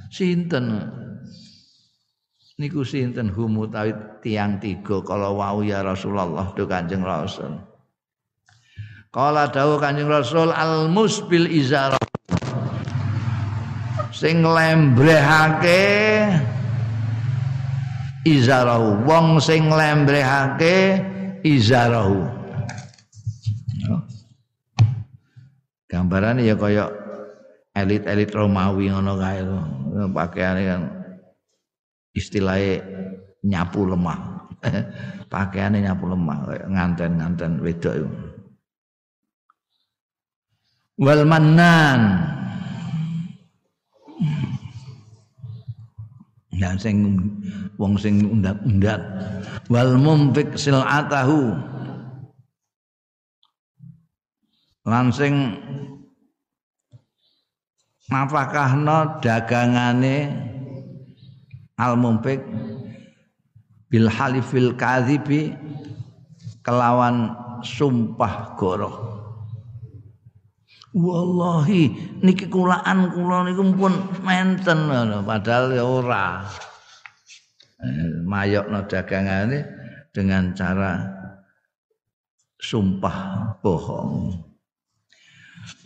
Sinten? 0.07 0.65
Niku 2.57 2.81
sinten? 2.81 3.29
Humu 3.29 3.69
utawi 3.69 3.93
tiang 4.25 4.57
tiga 4.57 5.03
kalau 5.05 5.37
wau 5.37 5.61
ya 5.61 5.85
Rasulullah 5.85 6.51
do 6.57 6.65
Kanjeng 6.65 7.05
Rasul. 7.05 7.53
Kala 9.13 9.47
dawuh 9.47 9.77
Kanjeng 9.77 10.09
Rasul 10.09 10.49
al 10.49 10.89
musbil 10.89 11.47
izarah. 11.47 12.01
Sing 14.09 14.41
lembrehake 14.41 15.85
izarahu 18.27 19.07
wong 19.07 19.39
sing 19.39 19.71
lembrehake 19.71 20.99
izarahu 21.47 22.27
gambaran 25.87 26.43
ya 26.43 26.59
kaya 26.59 26.91
elit-elit 27.77 28.33
Romawi 28.33 28.89
ngono 28.89 29.13
kae 29.21 29.41
pakaiane 30.09 30.61
kan 30.65 30.81
istilahnya 32.17 32.81
nyapu 33.45 33.85
lemah. 33.85 34.19
Pakaiannya 35.33 35.85
nyapu 35.85 36.09
lemah 36.09 36.37
nganten-nganten 36.65 37.61
wedok 37.61 37.93
itu 38.01 38.09
wal 40.97 41.21
mannan. 41.23 42.25
Dan 46.57 46.73
sing 46.81 47.21
wong 47.77 48.01
sing 48.01 48.25
undat-undat 48.33 48.97
wal 49.69 49.93
mumfik 49.93 50.57
silatahu. 50.57 51.53
Lan 54.89 55.13
sing 55.13 55.53
nafakahno 58.07 59.19
dagangane 59.19 60.31
al 61.75 61.99
mumpik 61.99 62.39
bil 63.91 64.07
halifil 64.07 64.75
kadhibi 64.75 65.55
kelawan 66.63 67.35
sumpah 67.63 68.55
goroh. 68.59 68.95
Wallahi 70.97 71.93
niki 72.25 72.49
kulaan 72.49 73.13
kula 73.13 73.45
niku 73.45 73.63
pun 73.75 73.93
menten 74.25 74.89
padahal 75.27 75.65
ya 75.75 75.83
ora. 75.85 76.41
Eh, 77.77 78.25
mayokno 78.25 78.89
dagangane 78.89 79.61
dengan 80.09 80.49
cara 80.57 80.97
sumpah 82.57 83.53
bohong 83.61 84.46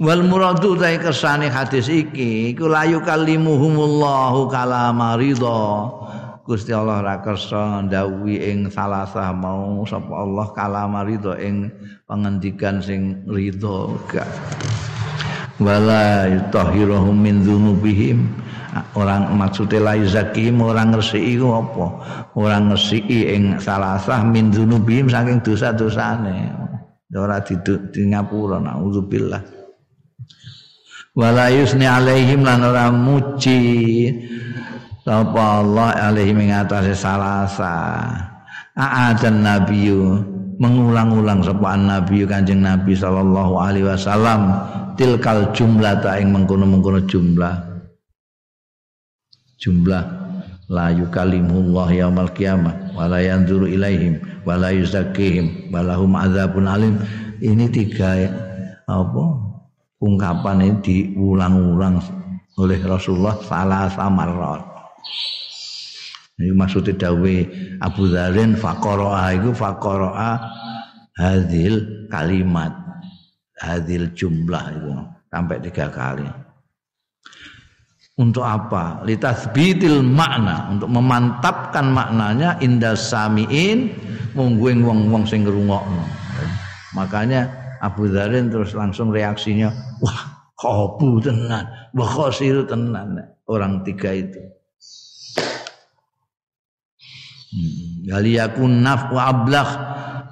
Wal 0.02 0.26
muradu 0.26 0.78
ta 0.78 0.90
kersane 0.98 1.50
hadis 1.50 1.86
iki 1.86 2.54
iku 2.54 2.66
layu 2.66 3.02
kalimuhumullahu 3.06 4.50
kalama 4.50 5.14
ridha. 5.14 5.94
Gusti 6.42 6.74
Allah 6.74 7.06
ra 7.06 7.16
kersa 7.22 7.86
ndawuhi 7.86 8.50
ing 8.50 8.60
salasah 8.74 9.30
mau 9.30 9.86
sapa 9.86 10.10
Allah 10.10 10.50
kalama 10.58 11.06
ridha 11.06 11.38
ing 11.38 11.70
pangendikan 12.10 12.82
sing 12.82 13.22
ridha 13.30 13.94
gak. 14.10 14.26
Wala 15.62 16.30
yutahhiruhum 16.34 17.18
min 17.22 17.46
dzunubihim. 17.46 18.26
Orang 18.98 19.38
maksudnya 19.38 19.86
la 19.86 19.94
yuzakim 20.02 20.66
orang 20.66 20.98
ngresiki 20.98 21.38
ku 21.38 21.54
apa? 21.54 21.86
Orang 22.34 22.74
ngresiki 22.74 23.38
ing 23.38 23.62
salasah 23.62 24.26
min 24.26 24.50
dzunubihim 24.50 25.14
saking 25.14 25.46
dosa-dosane. 25.46 26.58
Ora 27.14 27.38
diduk 27.44 27.94
di 27.94 28.10
ngapura 28.10 28.58
naudzubillah 28.58 29.61
wala 31.16 31.52
yusni 31.52 31.88
alaihim 31.88 32.44
lan 32.46 32.64
ora 32.64 32.88
muji. 32.92 34.12
Sapa 35.02 35.66
Allah 35.66 35.98
alaihim 35.98 36.46
ing 36.46 36.54
atase 36.54 36.94
salasa. 36.94 38.06
Aadan 38.78 39.42
nabiyyu. 39.42 40.22
Mengulang-ulang 40.62 41.42
sapa 41.42 41.74
nabi 41.74 42.22
kanjeng 42.30 42.62
nabi 42.62 42.94
sallallahu 42.94 43.58
alaihi 43.58 43.90
wasallam. 43.90 44.54
Tilkal 44.94 45.50
jumlah 45.58 46.06
ta 46.06 46.22
ing 46.22 46.30
mengkono-mengkono 46.30 47.02
jumlah. 47.10 47.56
Jumlah. 49.58 50.04
La 50.72 50.94
yukalimullah 50.94 51.90
yaumal 51.92 52.30
qiyamah. 52.32 52.94
Wala 52.94 53.20
yanzuru 53.26 53.66
ilaihim. 53.68 54.22
Wala 54.46 54.70
yuzakkihim. 54.70 55.74
Walahum 55.74 56.14
adzabun 56.14 56.70
alim. 56.70 56.96
Ini 57.42 57.74
tiga 57.74 58.22
apa 58.86 59.51
ungkapan 60.02 60.66
ini 60.66 60.78
diulang-ulang 60.82 62.02
oleh 62.58 62.80
Rasulullah 62.82 63.38
salah 63.46 63.88
samarot. 63.88 64.62
Ini 66.42 66.58
maksudnya 66.58 66.98
dawe 66.98 67.36
Abu 67.86 68.10
Dharin 68.10 68.58
fakoroa 68.58 69.38
itu 69.38 69.54
fakoroa 69.54 70.42
hadil 71.14 72.10
kalimat 72.10 72.74
hadil 73.62 74.10
jumlah 74.18 74.66
itu 74.74 74.92
sampai 75.30 75.62
tiga 75.62 75.94
kali. 75.94 76.26
Untuk 78.18 78.42
apa? 78.46 79.06
Litasbitil 79.06 80.02
makna 80.02 80.74
untuk 80.74 80.90
memantapkan 80.90 81.94
maknanya 81.94 82.58
indah 82.60 82.98
samiin 82.98 83.94
mungguing 84.34 84.82
wong-wong 84.82 85.24
sing 85.26 85.46
ngrungokno. 85.46 86.06
Makanya 86.92 87.61
Abu 87.82 88.06
Dharin 88.06 88.54
terus 88.54 88.78
langsung 88.78 89.10
reaksinya, 89.10 89.74
wah 90.06 90.46
kobu 90.54 91.18
tenan, 91.18 91.66
wah 91.98 92.10
khosir 92.10 92.62
tenan. 92.70 93.18
Orang 93.50 93.82
tiga 93.82 94.14
itu. 94.14 94.40
Hmm. 97.52 98.08
Galiyakun 98.08 98.80
naf 98.80 99.12
wa 99.12 99.28
ablah 99.28 99.70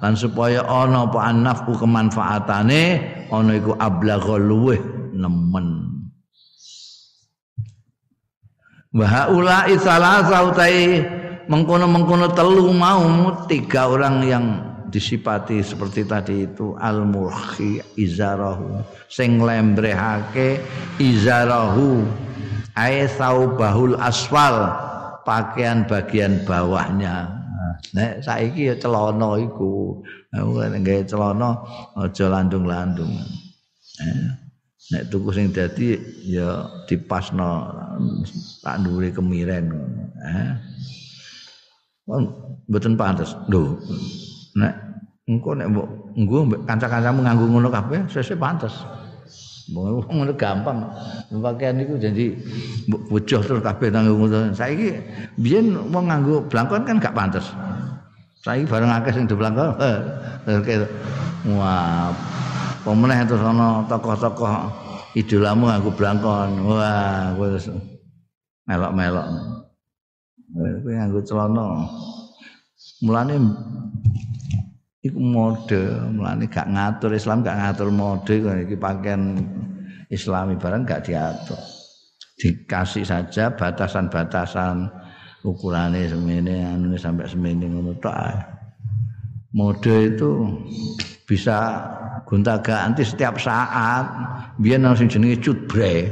lan 0.00 0.16
supaya 0.16 0.64
ana 0.64 1.04
apa 1.04 1.28
nafku 1.36 1.76
kemanfaatane 1.76 2.82
ana 3.28 3.52
iku 3.52 3.76
ablagh 3.76 4.40
luweh 4.40 4.80
nemen. 5.12 6.00
Wa 8.96 9.06
haula 9.06 9.68
salasa 9.76 10.48
utai 10.48 11.04
mengkono-mengkono 11.50 12.32
telu 12.32 12.72
mau 12.72 13.04
tiga 13.44 13.90
orang 13.90 14.16
yang 14.24 14.44
disipati 14.90 15.62
seperti 15.62 16.04
tadi 16.04 16.44
itu 16.44 16.74
al 16.76 17.06
murhi 17.06 17.80
izarahu. 17.96 18.82
Sing 19.06 19.40
lembrehake 19.40 20.60
izarahu. 20.98 22.04
Ay 22.74 23.06
saubahul 23.06 23.98
asfal 23.98 24.70
pakaian 25.22 25.86
bagian 25.86 26.42
bawahnya. 26.42 27.30
Nek 27.94 28.22
saiki 28.26 28.70
ya 28.70 28.74
celana 28.76 29.38
iku. 29.40 30.02
Nggawe 30.34 31.02
celana 31.06 31.62
aja 31.98 32.26
landung-landung. 32.30 33.10
Eh, 34.00 34.26
nek 34.94 35.02
tuku 35.10 35.30
sing 35.34 35.50
dadi 35.54 35.98
ya 36.26 36.66
dipasno 36.86 37.70
tak 38.64 38.80
dhuwure 38.80 39.12
kemiren 39.12 39.68
eh 40.24 40.56
Kan 42.10 42.26
mboten 42.66 42.98
pantes. 42.98 43.38
Lho. 43.46 43.78
Nek 44.58 44.74
engko 45.30 45.54
nek 45.54 45.68
mbok 45.70 45.86
nggo 46.18 46.38
kanca-kancamu 46.66 47.22
nganggo 47.22 47.44
ngono 47.46 47.68
kabeh 47.70 48.00
sesuk 48.10 48.38
pantes. 48.40 48.74
ngono 49.70 50.34
gampang. 50.34 50.82
Pakaian 51.30 51.78
niku 51.78 51.94
jadi 51.94 52.34
bojoh 52.90 53.40
terus 53.42 53.62
kabeh 53.62 53.94
nang 53.94 54.10
ngono. 54.10 54.50
Saiki 54.50 54.98
biyen 55.38 55.78
wong 55.94 56.10
nganggo 56.10 56.42
blangkon 56.50 56.82
kan 56.82 56.98
gak 56.98 57.14
pantes. 57.14 57.46
Saiki 58.42 58.66
bareng 58.66 58.90
akeh 58.90 59.14
sing 59.14 59.30
blangkon. 59.30 59.70
Wah. 61.54 62.10
Pemeneh 62.80 63.28
terus 63.28 63.44
ana 63.44 63.84
tokoh-tokoh 63.86 64.72
idolamu 65.14 65.70
nganggo 65.70 65.90
blangkon. 65.94 66.50
Wah, 66.66 67.36
wis 67.38 67.70
melok-melok. 68.66 69.26
kowe 70.50 70.90
nganggo 70.90 71.20
celana 71.22 71.86
mulane 73.04 73.36
iku 75.00 75.16
mode 75.16 75.80
mulane 76.12 76.44
gak 76.48 76.68
ngatur 76.68 77.16
Islam 77.16 77.40
gak 77.40 77.56
ngatur 77.56 77.88
mode 77.88 78.34
iki 78.36 78.76
pakaian 78.76 79.40
islami 80.12 80.60
barang 80.60 80.84
gak 80.84 81.08
diatur. 81.08 81.60
Dikasih 82.40 83.04
saja 83.04 83.52
batasan-batasan 83.52 84.88
ukurannya 85.44 86.08
semini 86.08 86.64
anu 86.64 86.96
sampai 86.96 87.28
semini 87.28 87.68
ngono 87.68 87.96
tok 88.00 88.16
mode 89.56 90.14
itu 90.14 90.30
bisa 91.24 91.84
gonta 92.24 92.60
ganti 92.60 93.04
setiap 93.04 93.40
saat. 93.40 94.04
Biar 94.60 94.80
nang 94.80 94.96
sing 94.96 95.08
jenenge 95.08 95.40
cutbre 95.40 96.08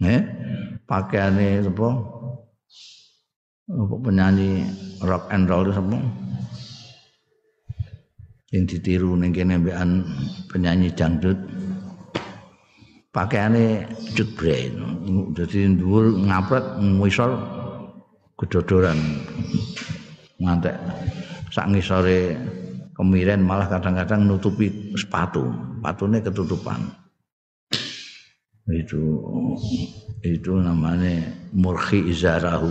eh 0.00 0.22
pakaiane 0.84 1.64
apa 1.64 1.88
apa 3.66 3.94
penyanyi 3.98 4.64
rock 5.02 5.28
and 5.34 5.50
roll 5.50 5.66
itu 5.66 5.74
semua 5.74 6.00
yang 8.54 8.64
ditiru 8.66 9.18
ning 9.18 9.34
kene 9.34 9.58
mbekan 9.58 10.06
penyanyi 10.46 10.94
dangdut. 10.94 11.38
Pakaiane 13.10 13.88
cut 14.12 14.28
dadi 15.32 15.60
dhuwur 15.72 16.20
ngapret 16.28 16.76
ngisor 16.78 17.32
kedodoran. 18.36 18.98
Ngantek 20.36 20.76
sak 21.48 21.72
ngisore 21.72 22.36
kemiren 22.92 23.40
malah 23.40 23.72
kadang-kadang 23.72 24.28
nutupi 24.28 24.92
sepatu. 24.92 25.48
Sepatunya 25.80 26.20
ketutupan. 26.20 26.80
Itu 28.68 29.00
itu 30.20 30.52
namanya 30.60 31.24
murhi 31.56 32.12
izarahu. 32.12 32.68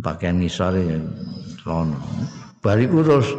Pakaian 0.00 0.40
ngisore 0.40 0.96
celana. 1.60 2.00
Bariku 2.60 3.00
terus 3.00 3.32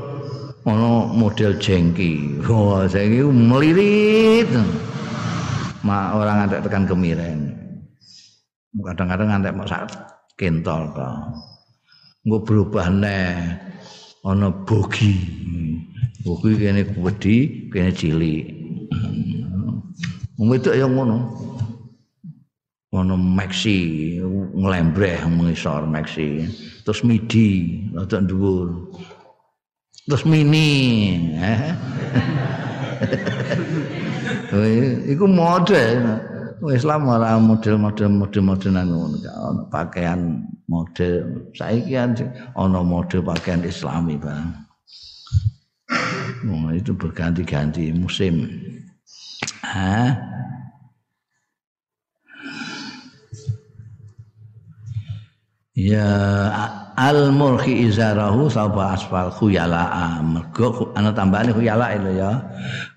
ana 0.65 1.05
model 1.13 1.53
jengki. 1.61 2.41
Wah, 2.41 2.89
jengki 2.89 3.22
melirit. 3.30 4.49
Ma 5.86 6.17
orang 6.17 6.45
ngantek 6.45 6.65
tekan 6.65 6.89
kemiren. 6.89 7.53
Kadang-kadang 8.74 9.30
ngantek 9.30 9.53
mau 9.53 9.69
sak 9.69 9.93
kentol 10.34 10.89
to. 10.97 11.11
Engko 12.26 12.38
berubah 12.41 12.89
neh 12.89 13.61
ana 14.26 14.49
bogi. 14.49 15.13
Bogi 16.26 16.57
kene 16.57 16.82
wedi, 16.97 17.69
kene 17.69 17.93
cilik. 17.93 18.45
Wong 20.41 20.49
itu 20.57 20.74
yang 20.74 20.97
ngono. 20.97 21.17
ono 22.91 23.15
maxi 23.15 24.19
nglembreh 24.51 25.24
mengisor 25.32 25.88
maxi 25.88 26.43
terus 26.84 27.07
midi 27.07 27.80
rada 27.95 28.19
dhuwur 28.19 28.91
terus 30.10 30.24
mini 30.26 30.70
eh 31.38 31.74
iku 35.14 35.26
mode 35.26 35.82
Islam 36.70 37.10
ora 37.10 37.41
model-model 37.41 38.06
model-modelan 38.22 38.86
ngono 38.93 39.18
ono 39.18 39.62
pakaian 39.74 40.45
model. 40.70 41.49
Saiki 41.58 41.97
ono 42.54 42.86
mode 42.86 43.18
pakaian 43.26 43.66
islami 43.66 44.22
bang. 44.22 44.54
Oh, 46.45 46.70
itu 46.70 46.93
berganti-ganti 46.93 47.89
musim. 47.97 48.45
Hah? 49.66 50.14
Ya 55.74 56.06
al 57.02 57.34
murhi 57.34 57.89
izarahu 57.89 58.45
sapa 58.45 58.93
asfal 58.93 59.34
khuyala 59.34 60.22
mergo 60.22 60.93
ana 60.93 61.10
tambahane 61.10 61.49
khuyala 61.49 61.97
itu 61.97 62.22
ya. 62.22 62.38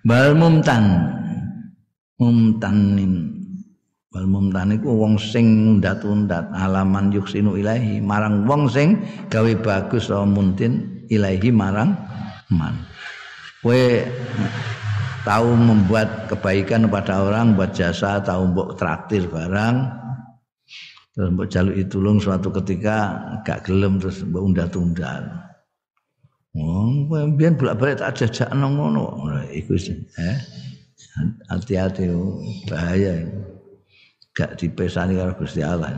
Bal 0.05 0.37
mumtan. 0.37 1.09
Mumtanin. 2.21 3.33
Bal 4.13 4.29
mumtan 4.29 4.77
iku 4.77 4.93
wong 4.93 5.17
sing 5.17 5.81
undat-undat 5.81 6.53
alaman 6.53 7.11
yuksinu 7.11 7.57
ilahi 7.57 7.99
marang 8.05 8.45
wong 8.45 8.69
sing 8.69 9.01
gawe 9.33 9.51
bagus 9.65 10.13
sama 10.13 10.29
muntin 10.29 11.03
ilahi 11.09 11.49
marang 11.49 11.97
man. 12.53 12.77
Kowe 13.65 14.05
tahu 15.25 15.57
membuat 15.57 16.29
kebaikan 16.29 16.85
kepada 16.85 17.25
orang, 17.25 17.57
buat 17.57 17.73
jasa, 17.73 18.21
tahu 18.21 18.53
mbok 18.53 18.77
traktir 18.77 19.25
barang, 19.25 20.04
terus 21.15 21.31
mbok 21.31 21.47
jaluk 21.47 21.79
tulung 21.87 22.19
suatu 22.19 22.51
ketika 22.51 23.15
gak 23.47 23.63
gelem 23.63 24.03
terus 24.03 24.27
mbok 24.27 24.43
unda-tunda. 24.43 25.23
Oh, 26.55 26.87
biyen 27.35 27.59
bolak-balik 27.59 27.99
tak 27.99 28.15
jajak 28.15 28.51
nang 28.55 28.79
ngono. 28.79 29.27
Iku 29.51 29.75
eh 30.19 30.39
hati-hati 31.51 32.11
oh, 32.11 32.39
bahaya. 32.71 33.27
Gak 34.35 34.59
dipesani 34.59 35.19
karo 35.19 35.35
Gusti 35.39 35.63
Allah. 35.63 35.95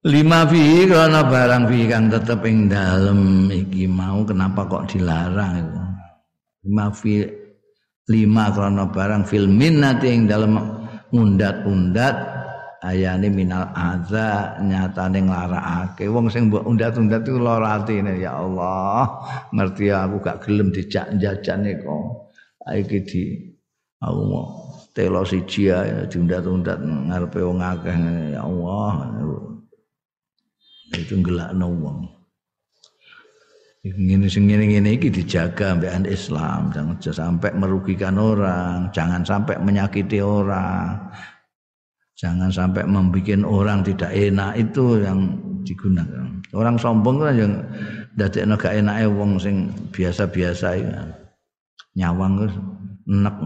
Lima 0.00 0.48
fi 0.48 0.88
karena 0.88 1.20
barang 1.28 1.68
fi 1.68 1.78
kang 1.84 2.08
tetep 2.08 2.40
ing 2.48 2.72
dalem 2.72 3.52
iki 3.52 3.84
mau 3.84 4.24
kenapa 4.26 4.64
kok 4.66 4.90
dilarang 4.90 5.60
itu. 5.60 5.82
Lima 6.66 6.86
fi 6.90 7.14
lima 8.08 8.44
karena 8.50 8.88
barang 8.88 9.22
filmin 9.28 9.84
nanti 9.84 10.08
ing 10.08 10.24
dalem 10.24 10.79
undat-undat 11.12 12.16
ayane 12.80 13.28
minal 13.28 13.68
adza 13.76 14.56
nyatane 14.62 15.26
nglarakake. 15.26 16.08
Wong 16.08 16.32
sing 16.32 16.48
mbok 16.48 16.64
undat-undat 16.66 17.26
iku 17.26 17.38
lara 17.38 17.82
atine 17.82 18.18
ya 18.18 18.40
Allah 18.40 19.20
ngerti 19.52 19.92
aku 19.92 20.16
gak 20.22 20.40
gelem 20.46 20.72
dijak 20.72 21.06
jajane 21.20 21.78
kok. 21.82 22.32
Iki 22.70 22.98
di 23.08 23.22
aku 24.00 24.20
mau 24.26 24.44
telo 24.94 25.22
siji 25.22 25.70
ya 25.70 26.06
diundat-undat 26.06 26.78
ngarepe 26.82 27.40
wong 27.40 27.60
akeh 27.62 27.94
ya 28.34 28.42
Allah 28.42 29.14
itu 30.90 31.14
gelakno 31.22 31.70
wong 31.70 31.98
Ini 33.80 34.28
sing 34.28 34.44
ngene 34.44 34.92
iki 34.92 35.08
dijaga 35.08 35.72
ambekan 35.72 36.04
Islam, 36.04 36.68
jangan 36.68 37.00
sampai 37.00 37.48
merugikan 37.56 38.20
orang, 38.20 38.92
jangan 38.92 39.24
sampai 39.24 39.56
menyakiti 39.56 40.20
orang. 40.20 41.00
Jangan 42.20 42.52
sampai 42.52 42.84
membuat 42.84 43.40
orang 43.48 43.80
tidak 43.80 44.12
enak 44.12 44.52
itu 44.60 45.00
yang 45.00 45.40
digunakan. 45.64 46.28
Orang 46.52 46.76
sombong 46.76 47.24
kan 47.24 47.32
yang 47.32 47.52
dadekno 48.20 48.60
gak 48.60 48.76
enake 48.76 49.08
wong 49.08 49.40
sing 49.40 49.72
biasa-biasa 49.88 50.68
ya. 50.76 51.00
Nyawang 51.96 52.44
terus 52.44 52.54
enek 53.08 53.36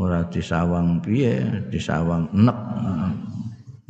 ora 0.00 0.24
disawang 0.32 1.04
piye, 1.04 1.44
disawang 1.68 2.32
enek. 2.32 2.58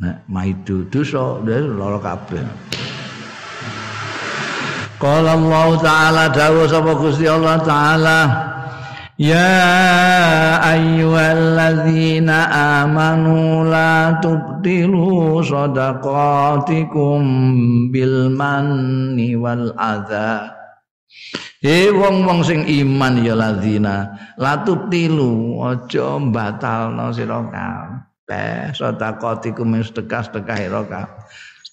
Nek 0.03 0.17
maidu 0.27 0.83
dosa, 0.91 1.39
lara 1.47 2.03
kabeh. 2.03 2.43
Qala 4.97 5.37
Allah 5.37 5.77
taala 5.77 6.25
dawuh 6.33 6.65
sapa 6.65 6.97
Gusti 6.97 7.29
Allah 7.29 7.61
taala 7.61 8.19
Ya 9.17 10.57
ayyuhalladzina 10.61 12.49
amanu 12.81 13.65
la 13.69 14.17
tubtilu 14.17 15.41
sadaqatikum 15.45 17.21
bil 17.93 18.33
manni 18.33 19.37
wal 19.37 19.69
adza 19.77 20.49
He 21.61 21.93
wong-wong 21.93 22.41
sing 22.41 22.65
iman 22.65 23.21
ya 23.21 23.37
ladzina 23.37 24.17
la 24.41 24.65
tubtilu 24.65 25.61
aja 25.61 26.17
batalno 26.21 27.13
sira 27.13 27.41
kabeh 27.53 28.73
sadaqatikum 28.73 29.77
sedekah-sedekah 29.77 30.57
ira 30.57 30.81
kabeh 30.89 31.21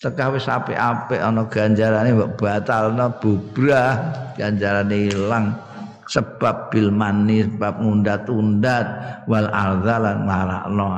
sedekah 0.05 0.37
wis 0.37 0.45
apik-apik 0.53 1.17
ana 1.17 1.49
ganjarane 1.49 2.13
mbok 2.13 2.37
batalno 2.37 3.09
bubrah 3.25 4.13
ganjarane 4.37 5.09
ilang. 5.09 5.57
Sebab 6.05 6.69
bil 6.69 6.93
mani 6.93 7.49
sebab 7.49 7.81
ngundat-undat 7.81 8.87
wal 9.25 9.49
arzalan 9.49 10.29
marakno 10.29 10.89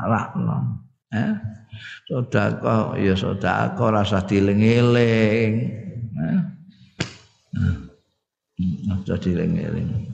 marakno. 0.00 0.56
Eh? 1.12 1.36
Sedekah 2.08 2.96
ya 2.96 3.12
sedekah 3.12 3.88
rasa 3.92 4.24
dieling-eling 4.24 5.52
eh? 6.16 6.40
Rasa 8.88 9.20
dieling-eling 9.20 10.08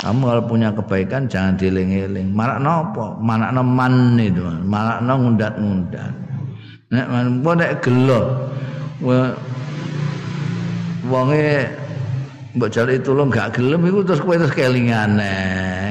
kamu 0.00 0.24
kalau 0.24 0.44
punya 0.48 0.72
kebaikan 0.72 1.28
jangan 1.28 1.60
dieling-eling 1.60 2.32
marakno 2.32 2.88
apa? 2.88 3.20
Marakno 3.20 3.60
man 3.60 4.16
itu 4.16 4.40
marakno 4.64 5.12
ngundat-ngundat 5.20 6.31
nek 6.92 7.08
nek 7.56 7.72
gelo 7.80 8.20
wonge 11.08 11.66
mbok 12.52 12.68
jare 12.68 13.00
tulung 13.00 13.32
gak 13.32 13.56
gelem 13.56 13.88
iku 13.88 14.04
terus 14.04 14.20
kowe 14.20 14.36
terus 14.36 14.52
kelingane, 14.52 15.34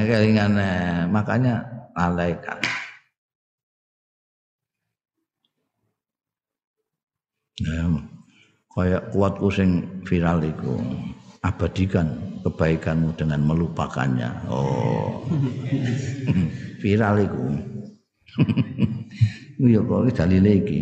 kelingane. 0.05 0.71
Makanya 1.09 1.65
alaikan. 1.97 2.61
Ya, 7.61 7.85
kayak 8.73 9.03
kuatku 9.13 9.49
sing 9.49 9.85
viral 10.05 10.45
iku. 10.45 10.77
Abadikan 11.41 12.37
kebaikanmu 12.45 13.17
dengan 13.17 13.41
melupakannya. 13.41 14.29
Oh. 14.45 15.25
viral 16.81 17.25
iku. 17.25 17.45
Iya 19.61 19.79
kok 19.85 20.09
dalile 20.17 20.51
iki. 20.57 20.79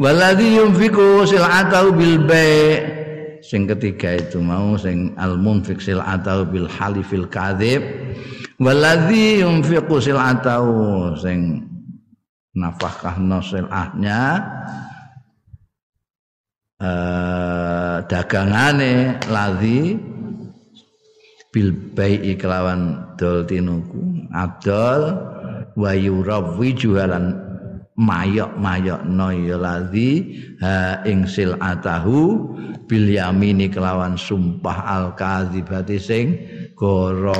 Waladhi 0.00 0.56
yunfiku 0.56 1.28
sil'atahu 1.28 1.92
bil 1.92 2.16
bai' 2.24 3.02
sing 3.42 3.68
ketiga 3.68 4.16
itu 4.16 4.40
mau 4.40 4.78
sing 4.80 5.12
al 5.20 5.36
munfiq 5.36 5.76
atau 5.92 6.48
bil 6.48 6.64
halifil 6.64 7.28
kadzib. 7.28 7.84
Waladzi 8.56 9.42
yunfiqu 9.44 9.98
atau 10.14 10.64
sing 11.18 11.66
nafkah 12.54 13.18
nosilahnya 13.18 14.20
eh, 16.78 17.96
dagangane 18.06 19.18
ladzi 19.26 19.98
bil 21.52 21.68
bai'i 21.92 22.38
kelawan 22.38 23.12
dol 23.18 23.44
tinuku. 23.44 24.30
Adol 24.32 25.02
wa 25.76 25.92
yurawwi 25.96 26.76
jualan 26.76 27.52
mayok-mayok 27.92 29.02
ya 29.44 29.56
ladzi 29.60 30.10
ha 30.64 31.04
ing 31.04 31.28
silatahu 31.28 32.50
bil 32.88 33.06
yamini 33.08 33.68
kelawan 33.68 34.16
sumpah 34.16 34.78
al 34.88 35.06
kadzibati 35.12 36.00
sing 36.00 36.26
goro. 36.72 37.36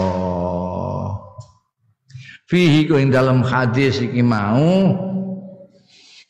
Fihi 2.52 2.84
ku 2.84 3.00
ing 3.00 3.08
dalam 3.08 3.40
hadis 3.40 4.04
iki 4.04 4.20
mau 4.20 4.92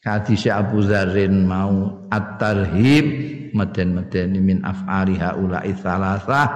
hadis 0.07 0.47
Abu 0.47 0.87
Zarin 0.87 1.43
mau 1.43 2.07
at-tarhib 2.15 3.07
meden-medeni 3.53 4.39
min 4.39 4.59
af'ali 4.63 5.19
haula 5.19 5.67
tsalasah 5.67 6.49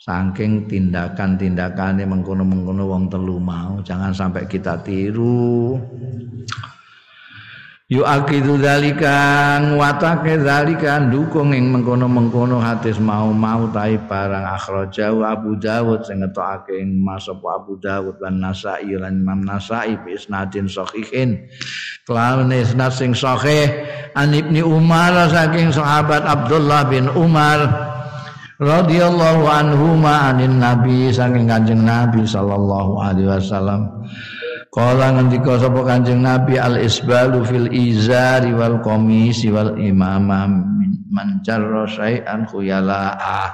saking 0.00 0.64
tindakan-tindakane 0.64 2.08
mengkono-mengkono 2.08 2.88
wong 2.88 3.12
telu 3.12 3.36
mau 3.36 3.84
jangan 3.84 4.16
sampai 4.16 4.48
kita 4.48 4.80
tiru. 4.80 5.76
Yu 7.90 8.06
akidu 8.06 8.54
dalika 8.54 9.58
nguatake 9.58 10.46
dalika 10.46 11.02
dukung 11.10 11.50
ing 11.50 11.74
mengkono-mengkono 11.74 12.62
hadis 12.62 13.02
mau-mau 13.02 13.66
tai 13.74 13.98
barang 13.98 14.46
akhraja 14.46 15.10
Abu 15.10 15.58
Dawud 15.58 16.06
sing 16.06 16.22
ngetokake 16.22 16.78
ing 16.78 16.94
masop 17.02 17.42
Abu 17.50 17.82
Dawud 17.82 18.22
lan 18.22 18.38
Nasa'i 18.38 18.94
lan 18.94 19.26
Imam 19.26 19.42
Nasa'i 19.42 19.98
bi 20.06 20.14
isnadin 20.14 20.70
sahihin. 20.70 21.50
Kelawan 22.06 22.54
isnad 22.54 22.94
sing 22.94 23.10
sahih 23.10 23.66
an 24.14 24.38
Ibnu 24.38 24.70
Umar 24.70 25.26
saking 25.26 25.74
sahabat 25.74 26.22
Abdullah 26.22 26.86
bin 26.86 27.10
Umar 27.10 27.89
radhiyallahu 28.60 29.48
anhu 29.48 29.96
ma 29.96 30.30
anin 30.30 30.60
nabi 30.60 31.08
saking 31.08 31.48
kanjeng 31.48 31.80
Nabi 31.80 32.28
sallallahu 32.28 33.00
alaihi 33.00 33.26
wasallam. 33.26 33.88
Kala 34.70 35.18
ngendika 35.18 35.58
sapa 35.58 35.82
Kanjeng 35.82 36.22
Nabi 36.22 36.54
al 36.54 36.78
isbalu 36.78 37.42
fil 37.42 37.66
izari 37.74 38.54
wal 38.54 38.78
qamisi 38.78 39.50
wal 39.50 39.74
imamah 39.74 40.46
man 41.10 41.42
jarra 41.42 41.90
syai'an 41.90 42.46
khuyala'a. 42.46 43.50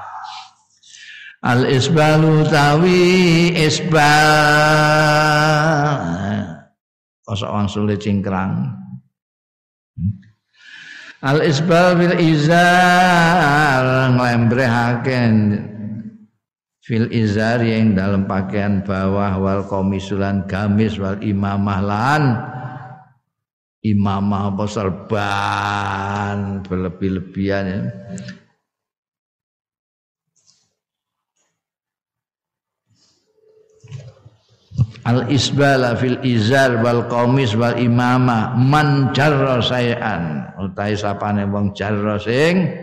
Al 1.41 1.65
isbalu 1.73 2.45
tawi 2.53 3.49
isbal. 3.57 4.05
Kosok 7.25 7.65
sulit 7.73 7.97
cingkrang 8.05 8.77
Al 11.27 11.43
isbal 11.43 11.99
fil 11.99 12.17
izar 12.23 14.15
nglembrehaken 14.15 15.59
fil 16.87 17.11
izar 17.11 17.59
yang 17.67 17.99
dalam 17.99 18.31
pakaian 18.31 18.87
bawah 18.87 19.35
wal 19.35 19.67
komisulan 19.67 20.47
gamis 20.47 21.03
wal 21.03 21.19
imamah 21.19 21.81
lan 21.83 22.23
imamah 23.83 24.55
apa 24.55 24.65
serban 24.71 26.63
berlebih-lebihan 26.63 27.65
ya. 27.67 27.81
Al 35.07 35.31
isbala 35.31 35.95
fil 35.95 36.19
izar 36.27 36.83
wal 36.83 37.07
komis 37.07 37.55
wal 37.55 37.79
imamah 37.79 38.59
man 38.59 39.15
jarra 39.15 39.63
sayan. 39.63 40.51
Utai 40.59 40.99
sapane 40.99 41.47
wong 41.47 41.71
jarra 41.79 42.19
sing 42.19 42.75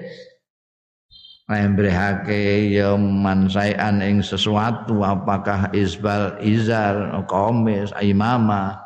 Lembrehake 1.44 2.72
ya 2.72 2.96
mansaian 2.96 4.00
ing 4.00 4.24
sesuatu. 4.24 5.04
Apakah 5.04 5.76
isbal 5.76 6.40
izar 6.40 7.12
komis 7.28 7.92
imama? 8.00 8.80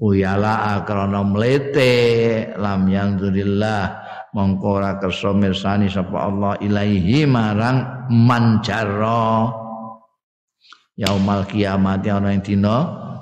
Uyala 0.00 0.80
krana 0.88 1.20
mlete. 1.20 2.48
Lam 2.56 2.88
yanzurillah 2.88 4.08
mongko 4.32 4.80
ora 4.80 4.96
kersa 4.96 5.36
mirsani 5.36 5.92
sapa 5.92 6.32
Allah 6.32 6.56
ilaihi 6.64 7.28
marang 7.28 8.08
manjaro 8.08 9.67
yaumal 10.98 11.46
kiamat 11.46 12.02
ana 12.10 12.34
ing 12.34 12.42
dina 12.42 12.76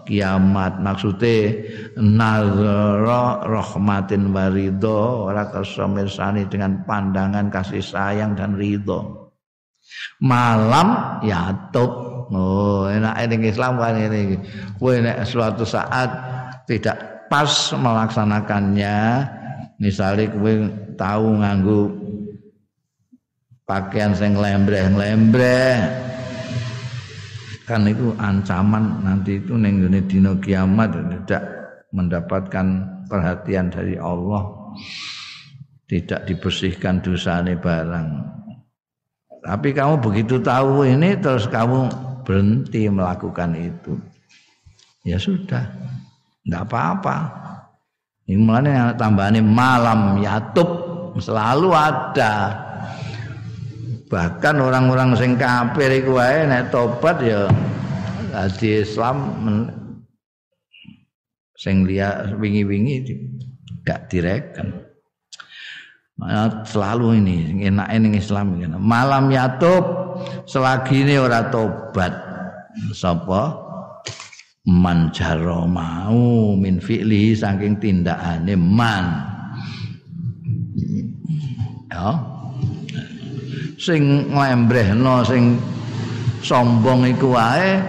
kiamat. 0.08 0.80
Maksude 0.80 1.68
nazara 2.00 3.44
rahmatin 3.44 4.32
warido 4.32 5.28
ora 5.28 5.52
kersa 5.52 5.84
mirsani 5.84 6.48
dengan 6.48 6.82
pandangan 6.88 7.52
kasih 7.52 7.84
sayang 7.84 8.32
dan 8.32 8.56
ridho 8.56 9.26
malam 10.18 11.20
ya 11.22 11.52
top 11.70 11.92
oh 12.32 12.90
enak 12.90 13.14
ini 13.22 13.52
Islam 13.52 13.78
kan 13.78 13.94
ini. 13.94 14.34
Kowe 14.80 14.98
nek 14.98 15.22
suatu 15.28 15.62
saat 15.62 16.10
tidak 16.66 17.28
pas 17.30 17.70
melaksanakannya 17.76 18.98
misalnya 19.78 20.26
kowe 20.34 20.52
tahu 20.98 21.26
nganggu 21.38 21.80
pakaian 23.66 24.14
sing 24.14 24.34
lembreh-lembreh 24.38 25.74
kan 27.66 27.82
itu 27.90 28.14
ancaman 28.22 29.02
nanti 29.02 29.42
itu 29.42 29.58
neng 29.58 29.82
dino 30.06 30.38
kiamat 30.38 30.94
tidak 30.94 31.42
mendapatkan 31.90 32.66
perhatian 33.10 33.68
dari 33.74 33.98
Allah. 33.98 34.46
Tidak 35.86 36.26
dibersihkan 36.26 36.98
dosa 36.98 37.38
ini 37.46 37.54
barang. 37.54 38.08
Tapi 39.46 39.70
kamu 39.70 40.02
begitu 40.02 40.42
tahu 40.42 40.82
ini 40.82 41.14
terus 41.22 41.46
kamu 41.46 41.86
berhenti 42.26 42.90
melakukan 42.90 43.54
itu. 43.54 43.94
Ya 45.06 45.22
sudah 45.22 45.62
tidak 46.42 46.66
apa-apa. 46.66 47.18
Ini 48.26 48.42
tambahannya 48.98 49.46
malam 49.46 50.18
yatub 50.18 50.66
selalu 51.22 51.70
ada 51.70 52.65
bahkan 54.06 54.62
orang-orang 54.62 55.18
sing 55.18 55.34
kafir 55.34 55.90
iku 55.90 56.18
wae 56.18 56.46
nek 56.46 56.70
tobat 56.70 57.18
ya 57.22 57.50
dadi 58.30 58.86
Islam 58.86 59.16
sing 61.56 61.88
liya 61.88 62.36
wingi-wingi 62.36 63.02
gak 63.82 64.12
direken. 64.12 64.86
Nah, 66.16 66.64
selalu 66.64 67.20
ini 67.20 67.36
enak 67.68 67.88
ini 67.92 68.16
Islam 68.16 68.56
ini. 68.56 68.72
Malam 68.72 69.28
yatub 69.28 69.84
selagi 70.48 71.04
ini 71.04 71.20
ora 71.20 71.48
tobat 71.52 72.12
sapa 72.96 73.52
man 74.66 75.12
jaro 75.12 75.68
mau 75.68 76.56
min 76.56 76.80
fi'li 76.80 77.36
saking 77.36 77.78
tindakane 77.78 78.56
man 78.56 79.04
ya 81.92 82.35
sing 83.76 84.32
nglembrehno 84.32 85.24
sing 85.24 85.60
sombong 86.40 87.08
iku 87.12 87.36
wae 87.36 87.80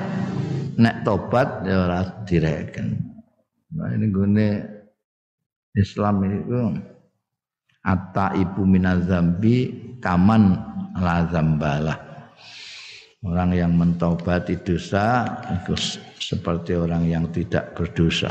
nek 0.78 1.04
tobat 1.08 1.64
ya 1.64 1.88
ora 1.88 2.02
direken 2.28 2.88
nah 3.74 3.90
ini 3.92 4.06
gune 4.12 4.50
Islam 5.78 6.26
itu 6.26 6.60
Atta 7.88 8.36
ibu 8.36 8.68
minazambi 8.68 9.72
kaman 10.04 10.60
la 11.00 11.24
zambalah. 11.32 12.00
Orang 13.24 13.56
yang 13.56 13.80
mentobati 13.80 14.60
dosa 14.60 15.24
itu 15.56 15.72
seperti 16.20 16.76
orang 16.76 17.08
yang 17.08 17.32
tidak 17.32 17.72
berdosa. 17.80 18.28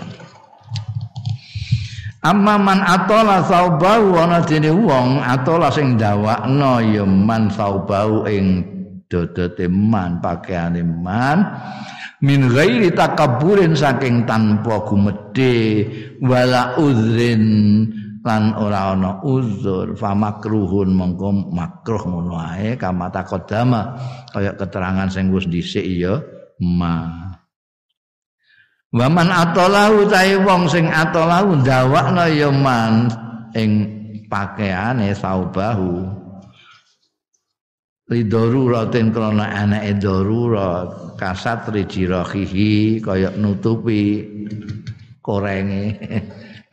Amma 2.25 2.57
man 2.57 2.81
atola 2.81 3.45
saubau 3.45 4.17
ana 4.17 4.41
dene 4.41 4.73
wong 4.73 5.21
atola 5.21 5.69
sing 5.69 6.01
dawakno 6.01 6.81
ya 6.81 7.05
man 7.05 7.53
saubau 7.53 8.25
ing 8.25 8.65
dodote 9.07 9.69
man 9.69 10.19
pakaiane 10.25 10.81
man. 10.83 11.45
Min 12.25 12.49
ghairi 12.49 12.97
takabburin 12.97 13.77
saking 13.77 14.25
tanpa 14.25 14.81
gumedhe 14.89 15.85
wala 16.25 16.73
uzrin 16.81 17.45
lan 18.27 18.59
ora 18.59 18.91
ana 18.91 19.23
uzur 19.23 19.95
fa 19.95 20.11
makruhun 20.11 20.91
mongko 20.91 21.55
makruh 21.55 22.03
ngono 22.03 22.35
ae 22.43 22.75
kama 22.75 23.07
takodama 23.15 23.95
kaya 24.35 24.59
keterangan 24.59 25.07
sing 25.07 25.31
wis 25.31 25.47
dhisik 25.47 25.87
ya 25.87 26.19
ma 26.59 27.36
Waman 28.97 29.29
atolahu 29.29 30.09
ta'i 30.09 30.41
wong 30.41 30.73
sing 30.73 30.89
atolahu 30.89 31.61
ndawakna 31.61 32.33
ya 32.33 32.49
man 32.49 33.13
ing 33.53 33.71
pakaiane 34.25 35.13
saubahu. 35.13 36.09
Lidoruratin 38.09 39.13
krana 39.13 39.53
anake 39.53 40.01
darurat 40.01 41.13
kasat 41.21 41.69
rijirahihi 41.77 43.05
kaya 43.05 43.37
nutupi 43.37 44.25
korenge. 45.21 46.01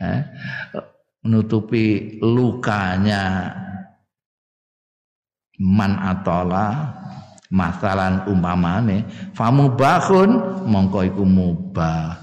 Menutupi 1.24 2.16
lukanya. 2.24 3.52
Man 5.60 5.92
atola 6.00 6.88
masalan 7.52 8.24
umpamane 8.28 9.04
famu 9.36 9.72
bahun 9.76 10.62
mongko 10.68 11.04
iku 11.04 11.24
mubah. 11.24 12.16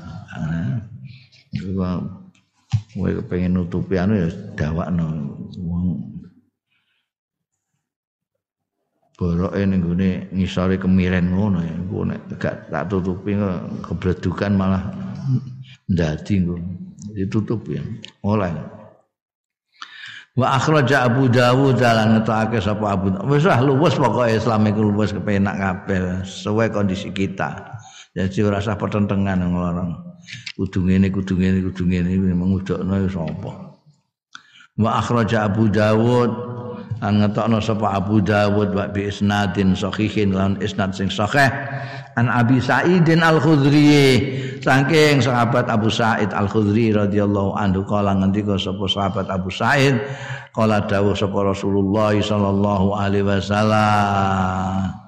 Kowe 2.91 3.07
kepengin 3.07 3.55
nutupi 3.55 3.95
anu 3.95 4.19
ya 4.19 4.27
dawakno. 4.57 5.07
Wong 5.63 6.11
boroke 9.21 9.61
ning 9.69 9.85
gone 9.85 10.33
ngisore 10.33 10.81
kemiren 10.81 11.29
ngono 11.29 11.61
ya 11.61 11.77
engko 11.77 12.09
nek 12.09 12.41
gak 12.41 12.73
tak 12.73 12.89
tutupi 12.89 13.37
kebredukan 13.85 14.57
malah 14.57 14.81
ndadi 15.85 16.41
engko 16.41 16.57
ditutup 17.13 17.61
ya 17.69 17.85
oleh 18.25 18.49
Wa 20.31 20.55
akhraja 20.55 21.11
Abu 21.11 21.27
Dawud 21.27 21.75
dalan 21.75 22.15
ngetokake 22.15 22.63
sapa 22.63 22.95
Abu 22.95 23.11
Wis 23.27 23.43
lah 23.43 23.59
luwes 23.59 23.99
pokoke 23.99 24.31
Islam 24.31 24.63
iku 24.63 24.79
luwes 24.87 25.11
kepenak 25.11 25.59
kabeh 25.59 26.23
sesuai 26.23 26.71
kondisi 26.71 27.11
kita. 27.11 27.79
Jadi 28.15 28.39
ora 28.47 28.63
usah 28.63 28.79
pertentangan 28.79 29.43
nglarang. 29.43 29.91
Kudu 30.55 30.87
ngene 30.87 31.11
kudu 31.11 31.35
ngene 31.35 31.59
kudu 31.67 31.83
ngene 31.83 32.15
memang 32.15 32.55
udokno 32.55 32.95
ya 32.95 33.09
sapa. 33.11 33.51
Wa 34.79 35.03
akhraja 35.03 35.51
Abu 35.51 35.67
Dawud 35.67 36.31
an 37.01 37.25
ngetokno 37.25 37.57
sapa 37.57 37.97
Abu 37.97 38.21
Dawud 38.21 38.77
wa 38.77 38.85
bi 38.85 39.09
isnadin 39.09 39.73
sahihin 39.73 40.37
lan 40.37 40.61
isnad 40.61 40.93
sing 40.93 41.09
sahih. 41.09 41.49
An 42.19 42.27
Abi 42.27 42.59
Sa'idin 42.59 43.23
Al-Khudri 43.23 44.59
saking 44.59 45.23
sahabat 45.23 45.71
Abu 45.71 45.87
Sa'id 45.87 46.29
Al-Khudri 46.35 46.91
radhiyallahu 46.91 47.55
anhu 47.55 47.87
kala 47.87 48.13
ngendika 48.19 48.59
sapa 48.59 48.85
sahabat 48.85 49.31
Abu 49.31 49.47
Sa'id 49.47 49.95
kala 50.51 50.83
dawuh 50.85 51.15
sapa 51.15 51.39
Rasulullah 51.41 52.11
sallallahu 52.13 52.93
alaihi 52.93 53.25
wasallam 53.25 55.00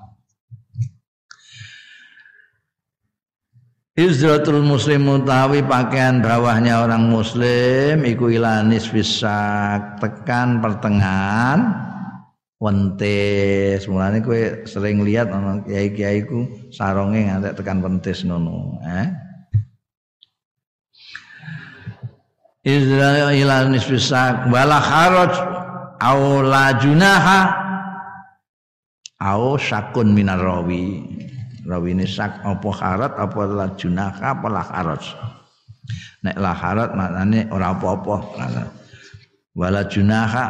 Izratul 3.93 4.65
muslim 4.65 5.05
utawi 5.05 5.61
pakaian 5.61 6.17
bawahnya 6.17 6.81
orang 6.81 7.13
muslim 7.13 8.01
iku 8.01 8.25
ilanis 8.25 8.89
bisa 8.89 9.37
tekan 10.01 10.65
pertengahan 10.65 11.77
wentis. 12.57 13.85
Mulane 13.85 14.25
kowe 14.25 14.65
sering 14.65 15.05
lihat 15.05 15.29
ana 15.29 15.61
kiai-kiai 15.61 16.25
ku 16.25 16.49
saronge 16.73 17.21
ngantek 17.21 17.53
tekan 17.53 17.85
wentis 17.85 18.25
ngono 18.25 18.81
eh? 18.81 19.13
Israel 22.65 23.29
ila 23.29 23.69
nisfi 23.69 24.01
sak 24.01 24.49
wala 24.49 24.81
kharaj 24.81 25.33
au 26.01 26.41
la 26.41 26.73
junaha 26.81 27.39
au 29.21 29.53
syakun 29.53 30.17
minar 30.17 30.41
rawi 31.63 31.69
rawi 31.69 31.89
ini 31.95 32.05
sak 32.07 32.43
apa 32.43 32.69
kharat 32.75 33.13
apa 33.15 33.39
la 33.47 33.67
junaha 33.75 34.35
apa 34.35 34.47
la 34.51 34.63
kharaj 34.63 35.03
nek 36.23 36.35
la 36.39 36.51
kharat 36.55 36.89
maknane 36.95 37.47
ora 37.51 37.75
apa-apa. 37.75 38.15
Wala 39.53 39.85
junaha 39.85 40.45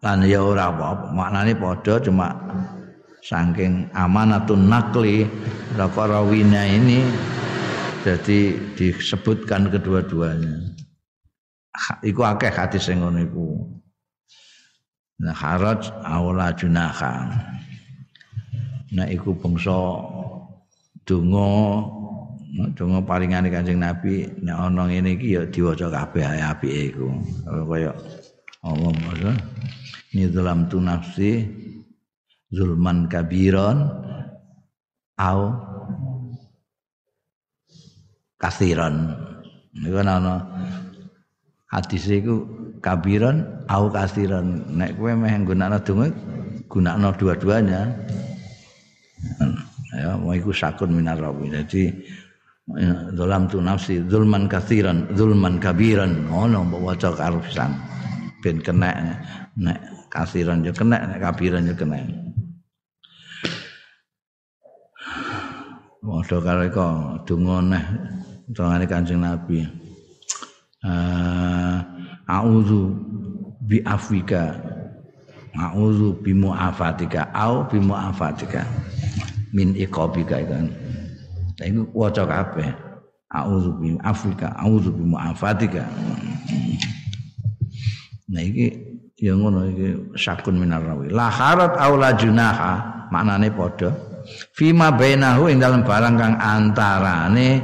lan 0.00 0.24
ya 0.24 0.40
ora 0.40 0.72
apa-apa. 0.72 1.06
Maknane 1.12 1.52
padha 1.58 2.00
cuma 2.00 2.28
saking 3.20 3.90
amanatun 3.92 4.70
nakli 4.70 5.28
rawina 5.76 6.64
ini 6.64 7.04
jadi 8.00 8.56
disebutkan 8.74 9.68
kedua-duanya. 9.68 10.72
Iku 12.00 12.24
akeh 12.24 12.50
hadis 12.50 12.88
sing 12.88 13.04
ngono 13.04 13.20
iku. 13.20 13.46
Nah 15.20 15.36
haraj 15.36 15.92
aula 16.00 16.48
junaha 16.56 17.28
nah 18.90 19.06
iku 19.06 19.38
bangsa 19.38 19.70
donga 21.10 21.50
donga 22.78 23.02
paringane 23.02 23.50
Kanjeng 23.50 23.82
Nabi 23.82 24.30
nek 24.46 24.54
ana 24.54 24.86
ngene 24.86 25.18
iki 25.18 25.34
ya 25.34 25.42
diwaca 25.50 25.90
kabeh 25.90 26.22
apike 26.38 26.94
iku. 26.94 27.10
Kaya 27.66 27.90
Allah 28.62 28.90
maksud 28.94 29.36
ni 30.14 30.30
dalam 30.30 30.70
tu 30.70 30.78
nafsi 30.78 31.50
zulman 32.54 33.10
kabiron 33.10 33.90
au 35.18 35.40
kasiron. 38.38 39.10
Niku 39.74 39.98
ana 39.98 40.46
hadis 41.74 42.06
iku 42.06 42.46
kabiran 42.78 43.66
au 43.66 43.90
kasiran 43.90 44.62
nek 44.70 44.94
kowe 44.94 45.10
meh 45.18 45.34
nggunakno 45.42 45.78
donga 45.82 46.06
gunakno 46.70 47.08
dua-duanya 47.18 47.82
ya 50.00 50.16
mau 50.16 50.32
iku 50.32 50.50
sakun 50.50 50.96
minar 50.96 51.20
rawi. 51.20 51.52
Jadi 51.52 51.92
dalam 53.12 53.44
tu 53.52 53.60
nafsi 53.60 54.00
zulman 54.08 54.48
kasiran 54.48 55.12
zulman 55.12 55.60
kabiran. 55.60 56.32
Ngono 56.32 56.64
mbok 56.72 56.80
waca 56.80 57.12
karo 57.12 57.44
pisan. 57.44 57.76
Ben 58.40 58.64
kena 58.64 59.20
nek 59.60 60.08
kasiran 60.08 60.64
yo 60.64 60.72
kena 60.72 61.04
nek 61.04 61.20
kabiran 61.20 61.68
yo 61.68 61.76
kena. 61.76 62.00
Waduh 66.00 66.40
karo 66.40 66.62
iku 66.64 66.86
donga 67.28 67.56
neh 67.60 67.84
dongane 68.48 68.88
Kanjeng 68.88 69.20
Nabi. 69.20 69.80
uh, 70.84 71.78
a'udzu 72.28 72.82
bi 73.64 73.82
afika 73.84 74.56
a'udzu 75.54 76.20
bi 76.24 76.32
mu'afatika 76.32 77.28
au 77.34 77.66
bi 77.68 77.78
mu'afatika 77.80 78.64
min 79.54 79.74
iqabika 79.74 80.42
kan. 80.46 80.70
Iku 81.60 81.88
waca 81.92 82.24
kabeh. 82.24 82.70
A'udzu 83.30 83.70
bi 83.78 83.94
afika 84.02 84.50
a'udzu 84.58 84.90
bi 84.90 85.04
mu'afatika. 85.06 85.86
Nah 88.30 88.42
iki 88.42 88.66
ya 89.18 89.38
ngono 89.38 89.70
iki 89.70 90.18
sakun 90.18 90.58
minar 90.58 90.82
rawi. 90.82 91.14
La 91.14 91.30
harat 91.30 91.78
aula 91.78 92.10
junaha 92.18 93.06
maknane 93.14 93.54
padha. 93.54 93.94
Fima 94.58 94.90
bainahu 94.90 95.46
ing 95.46 95.62
dalam 95.62 95.86
barang 95.86 96.14
kang 96.18 96.34
antarane 96.42 97.62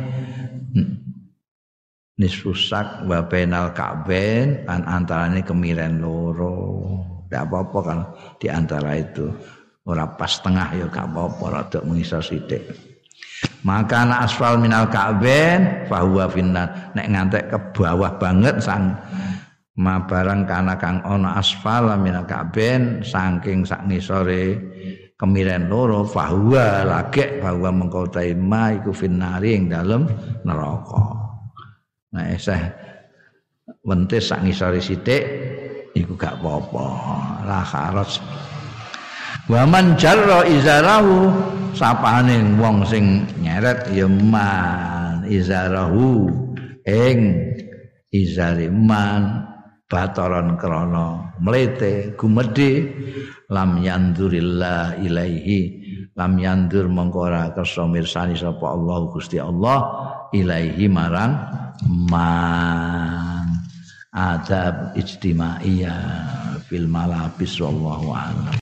nisfusak 2.16 3.04
wa 3.04 3.26
bainal 3.28 3.74
ka'ben 3.76 4.64
an 4.70 4.86
antarane 4.86 5.42
kemiren 5.42 5.98
loro. 5.98 6.86
Ndak 7.26 7.42
apa-apa 7.42 7.78
kan 7.82 7.98
di 8.38 8.46
antara 8.46 8.94
itu 8.94 9.34
ora 9.86 10.04
pas 10.18 10.32
tengah 10.42 10.74
ya 10.74 10.86
gak 10.90 11.06
apa-apa 11.14 11.44
rada 11.46 11.78
mengisor 11.86 12.20
sithik. 12.20 12.66
Maka 13.62 14.06
na 14.06 14.26
asfal 14.26 14.58
minal 14.58 14.90
ka'ben 14.90 15.86
fahuwa 15.90 16.26
finnar. 16.30 16.94
Nek 16.94 17.06
ngantek 17.10 17.44
ke 17.50 17.58
bawah 17.74 18.14
banget 18.18 18.62
sang 18.62 18.94
ma 19.76 20.00
barang 20.02 20.48
kana 20.48 20.74
kang 20.80 21.04
ana 21.04 21.38
asfal 21.38 21.90
minal 21.98 22.24
ka'ben 22.24 23.04
saking 23.04 23.62
sak 23.66 23.84
ngisore 23.86 24.58
kemiren 25.18 25.68
loro 25.68 26.06
fahuwa 26.06 26.86
lagek 26.86 27.42
bahwa 27.42 27.72
mengkau 27.72 28.08
ma 28.38 28.72
iku 28.74 28.90
finnari 28.90 29.54
ing 29.54 29.70
dalem 29.70 30.06
neraka. 30.42 31.02
Nah 32.14 32.24
eseh 32.32 32.62
wentis 33.82 34.30
sak 34.30 34.46
ngisore 34.46 34.78
sithik 34.82 35.22
iku 35.94 36.14
gak 36.14 36.38
apa-apa. 36.38 36.86
La 37.46 37.60
kharas 37.66 38.22
wa 39.46 39.62
man 39.66 39.94
jarra 39.94 40.42
izarahu 40.42 41.30
sapane 41.70 42.42
wong 42.58 42.82
sing 42.82 43.22
nyeret 43.38 43.86
ya 43.94 44.10
man 44.10 45.22
izarahu 45.30 46.26
ing 46.82 47.20
izare 48.10 48.66
man 48.70 49.46
bataran 49.86 50.58
krana 50.58 51.36
mlete 51.38 52.18
gumedhe 52.18 52.90
lam 53.46 53.78
yandurillah 53.78 54.98
ilaihi 54.98 55.60
lam 56.18 56.32
yandur 56.42 56.90
mongko 56.90 57.30
ora 57.30 57.54
kersa 57.54 57.86
mirsani 57.86 58.34
sapa 58.34 58.74
Allah 58.74 58.98
Gusti 59.14 59.38
Allah 59.38 59.78
ilaihi 60.34 60.90
marang 60.90 61.38
man. 62.10 63.46
Adab 64.16 64.96
ijtimaiyah 64.96 66.56
fil 66.72 66.88
malabis 66.88 67.60
wallahu 67.60 68.16
a'lam 68.16 68.48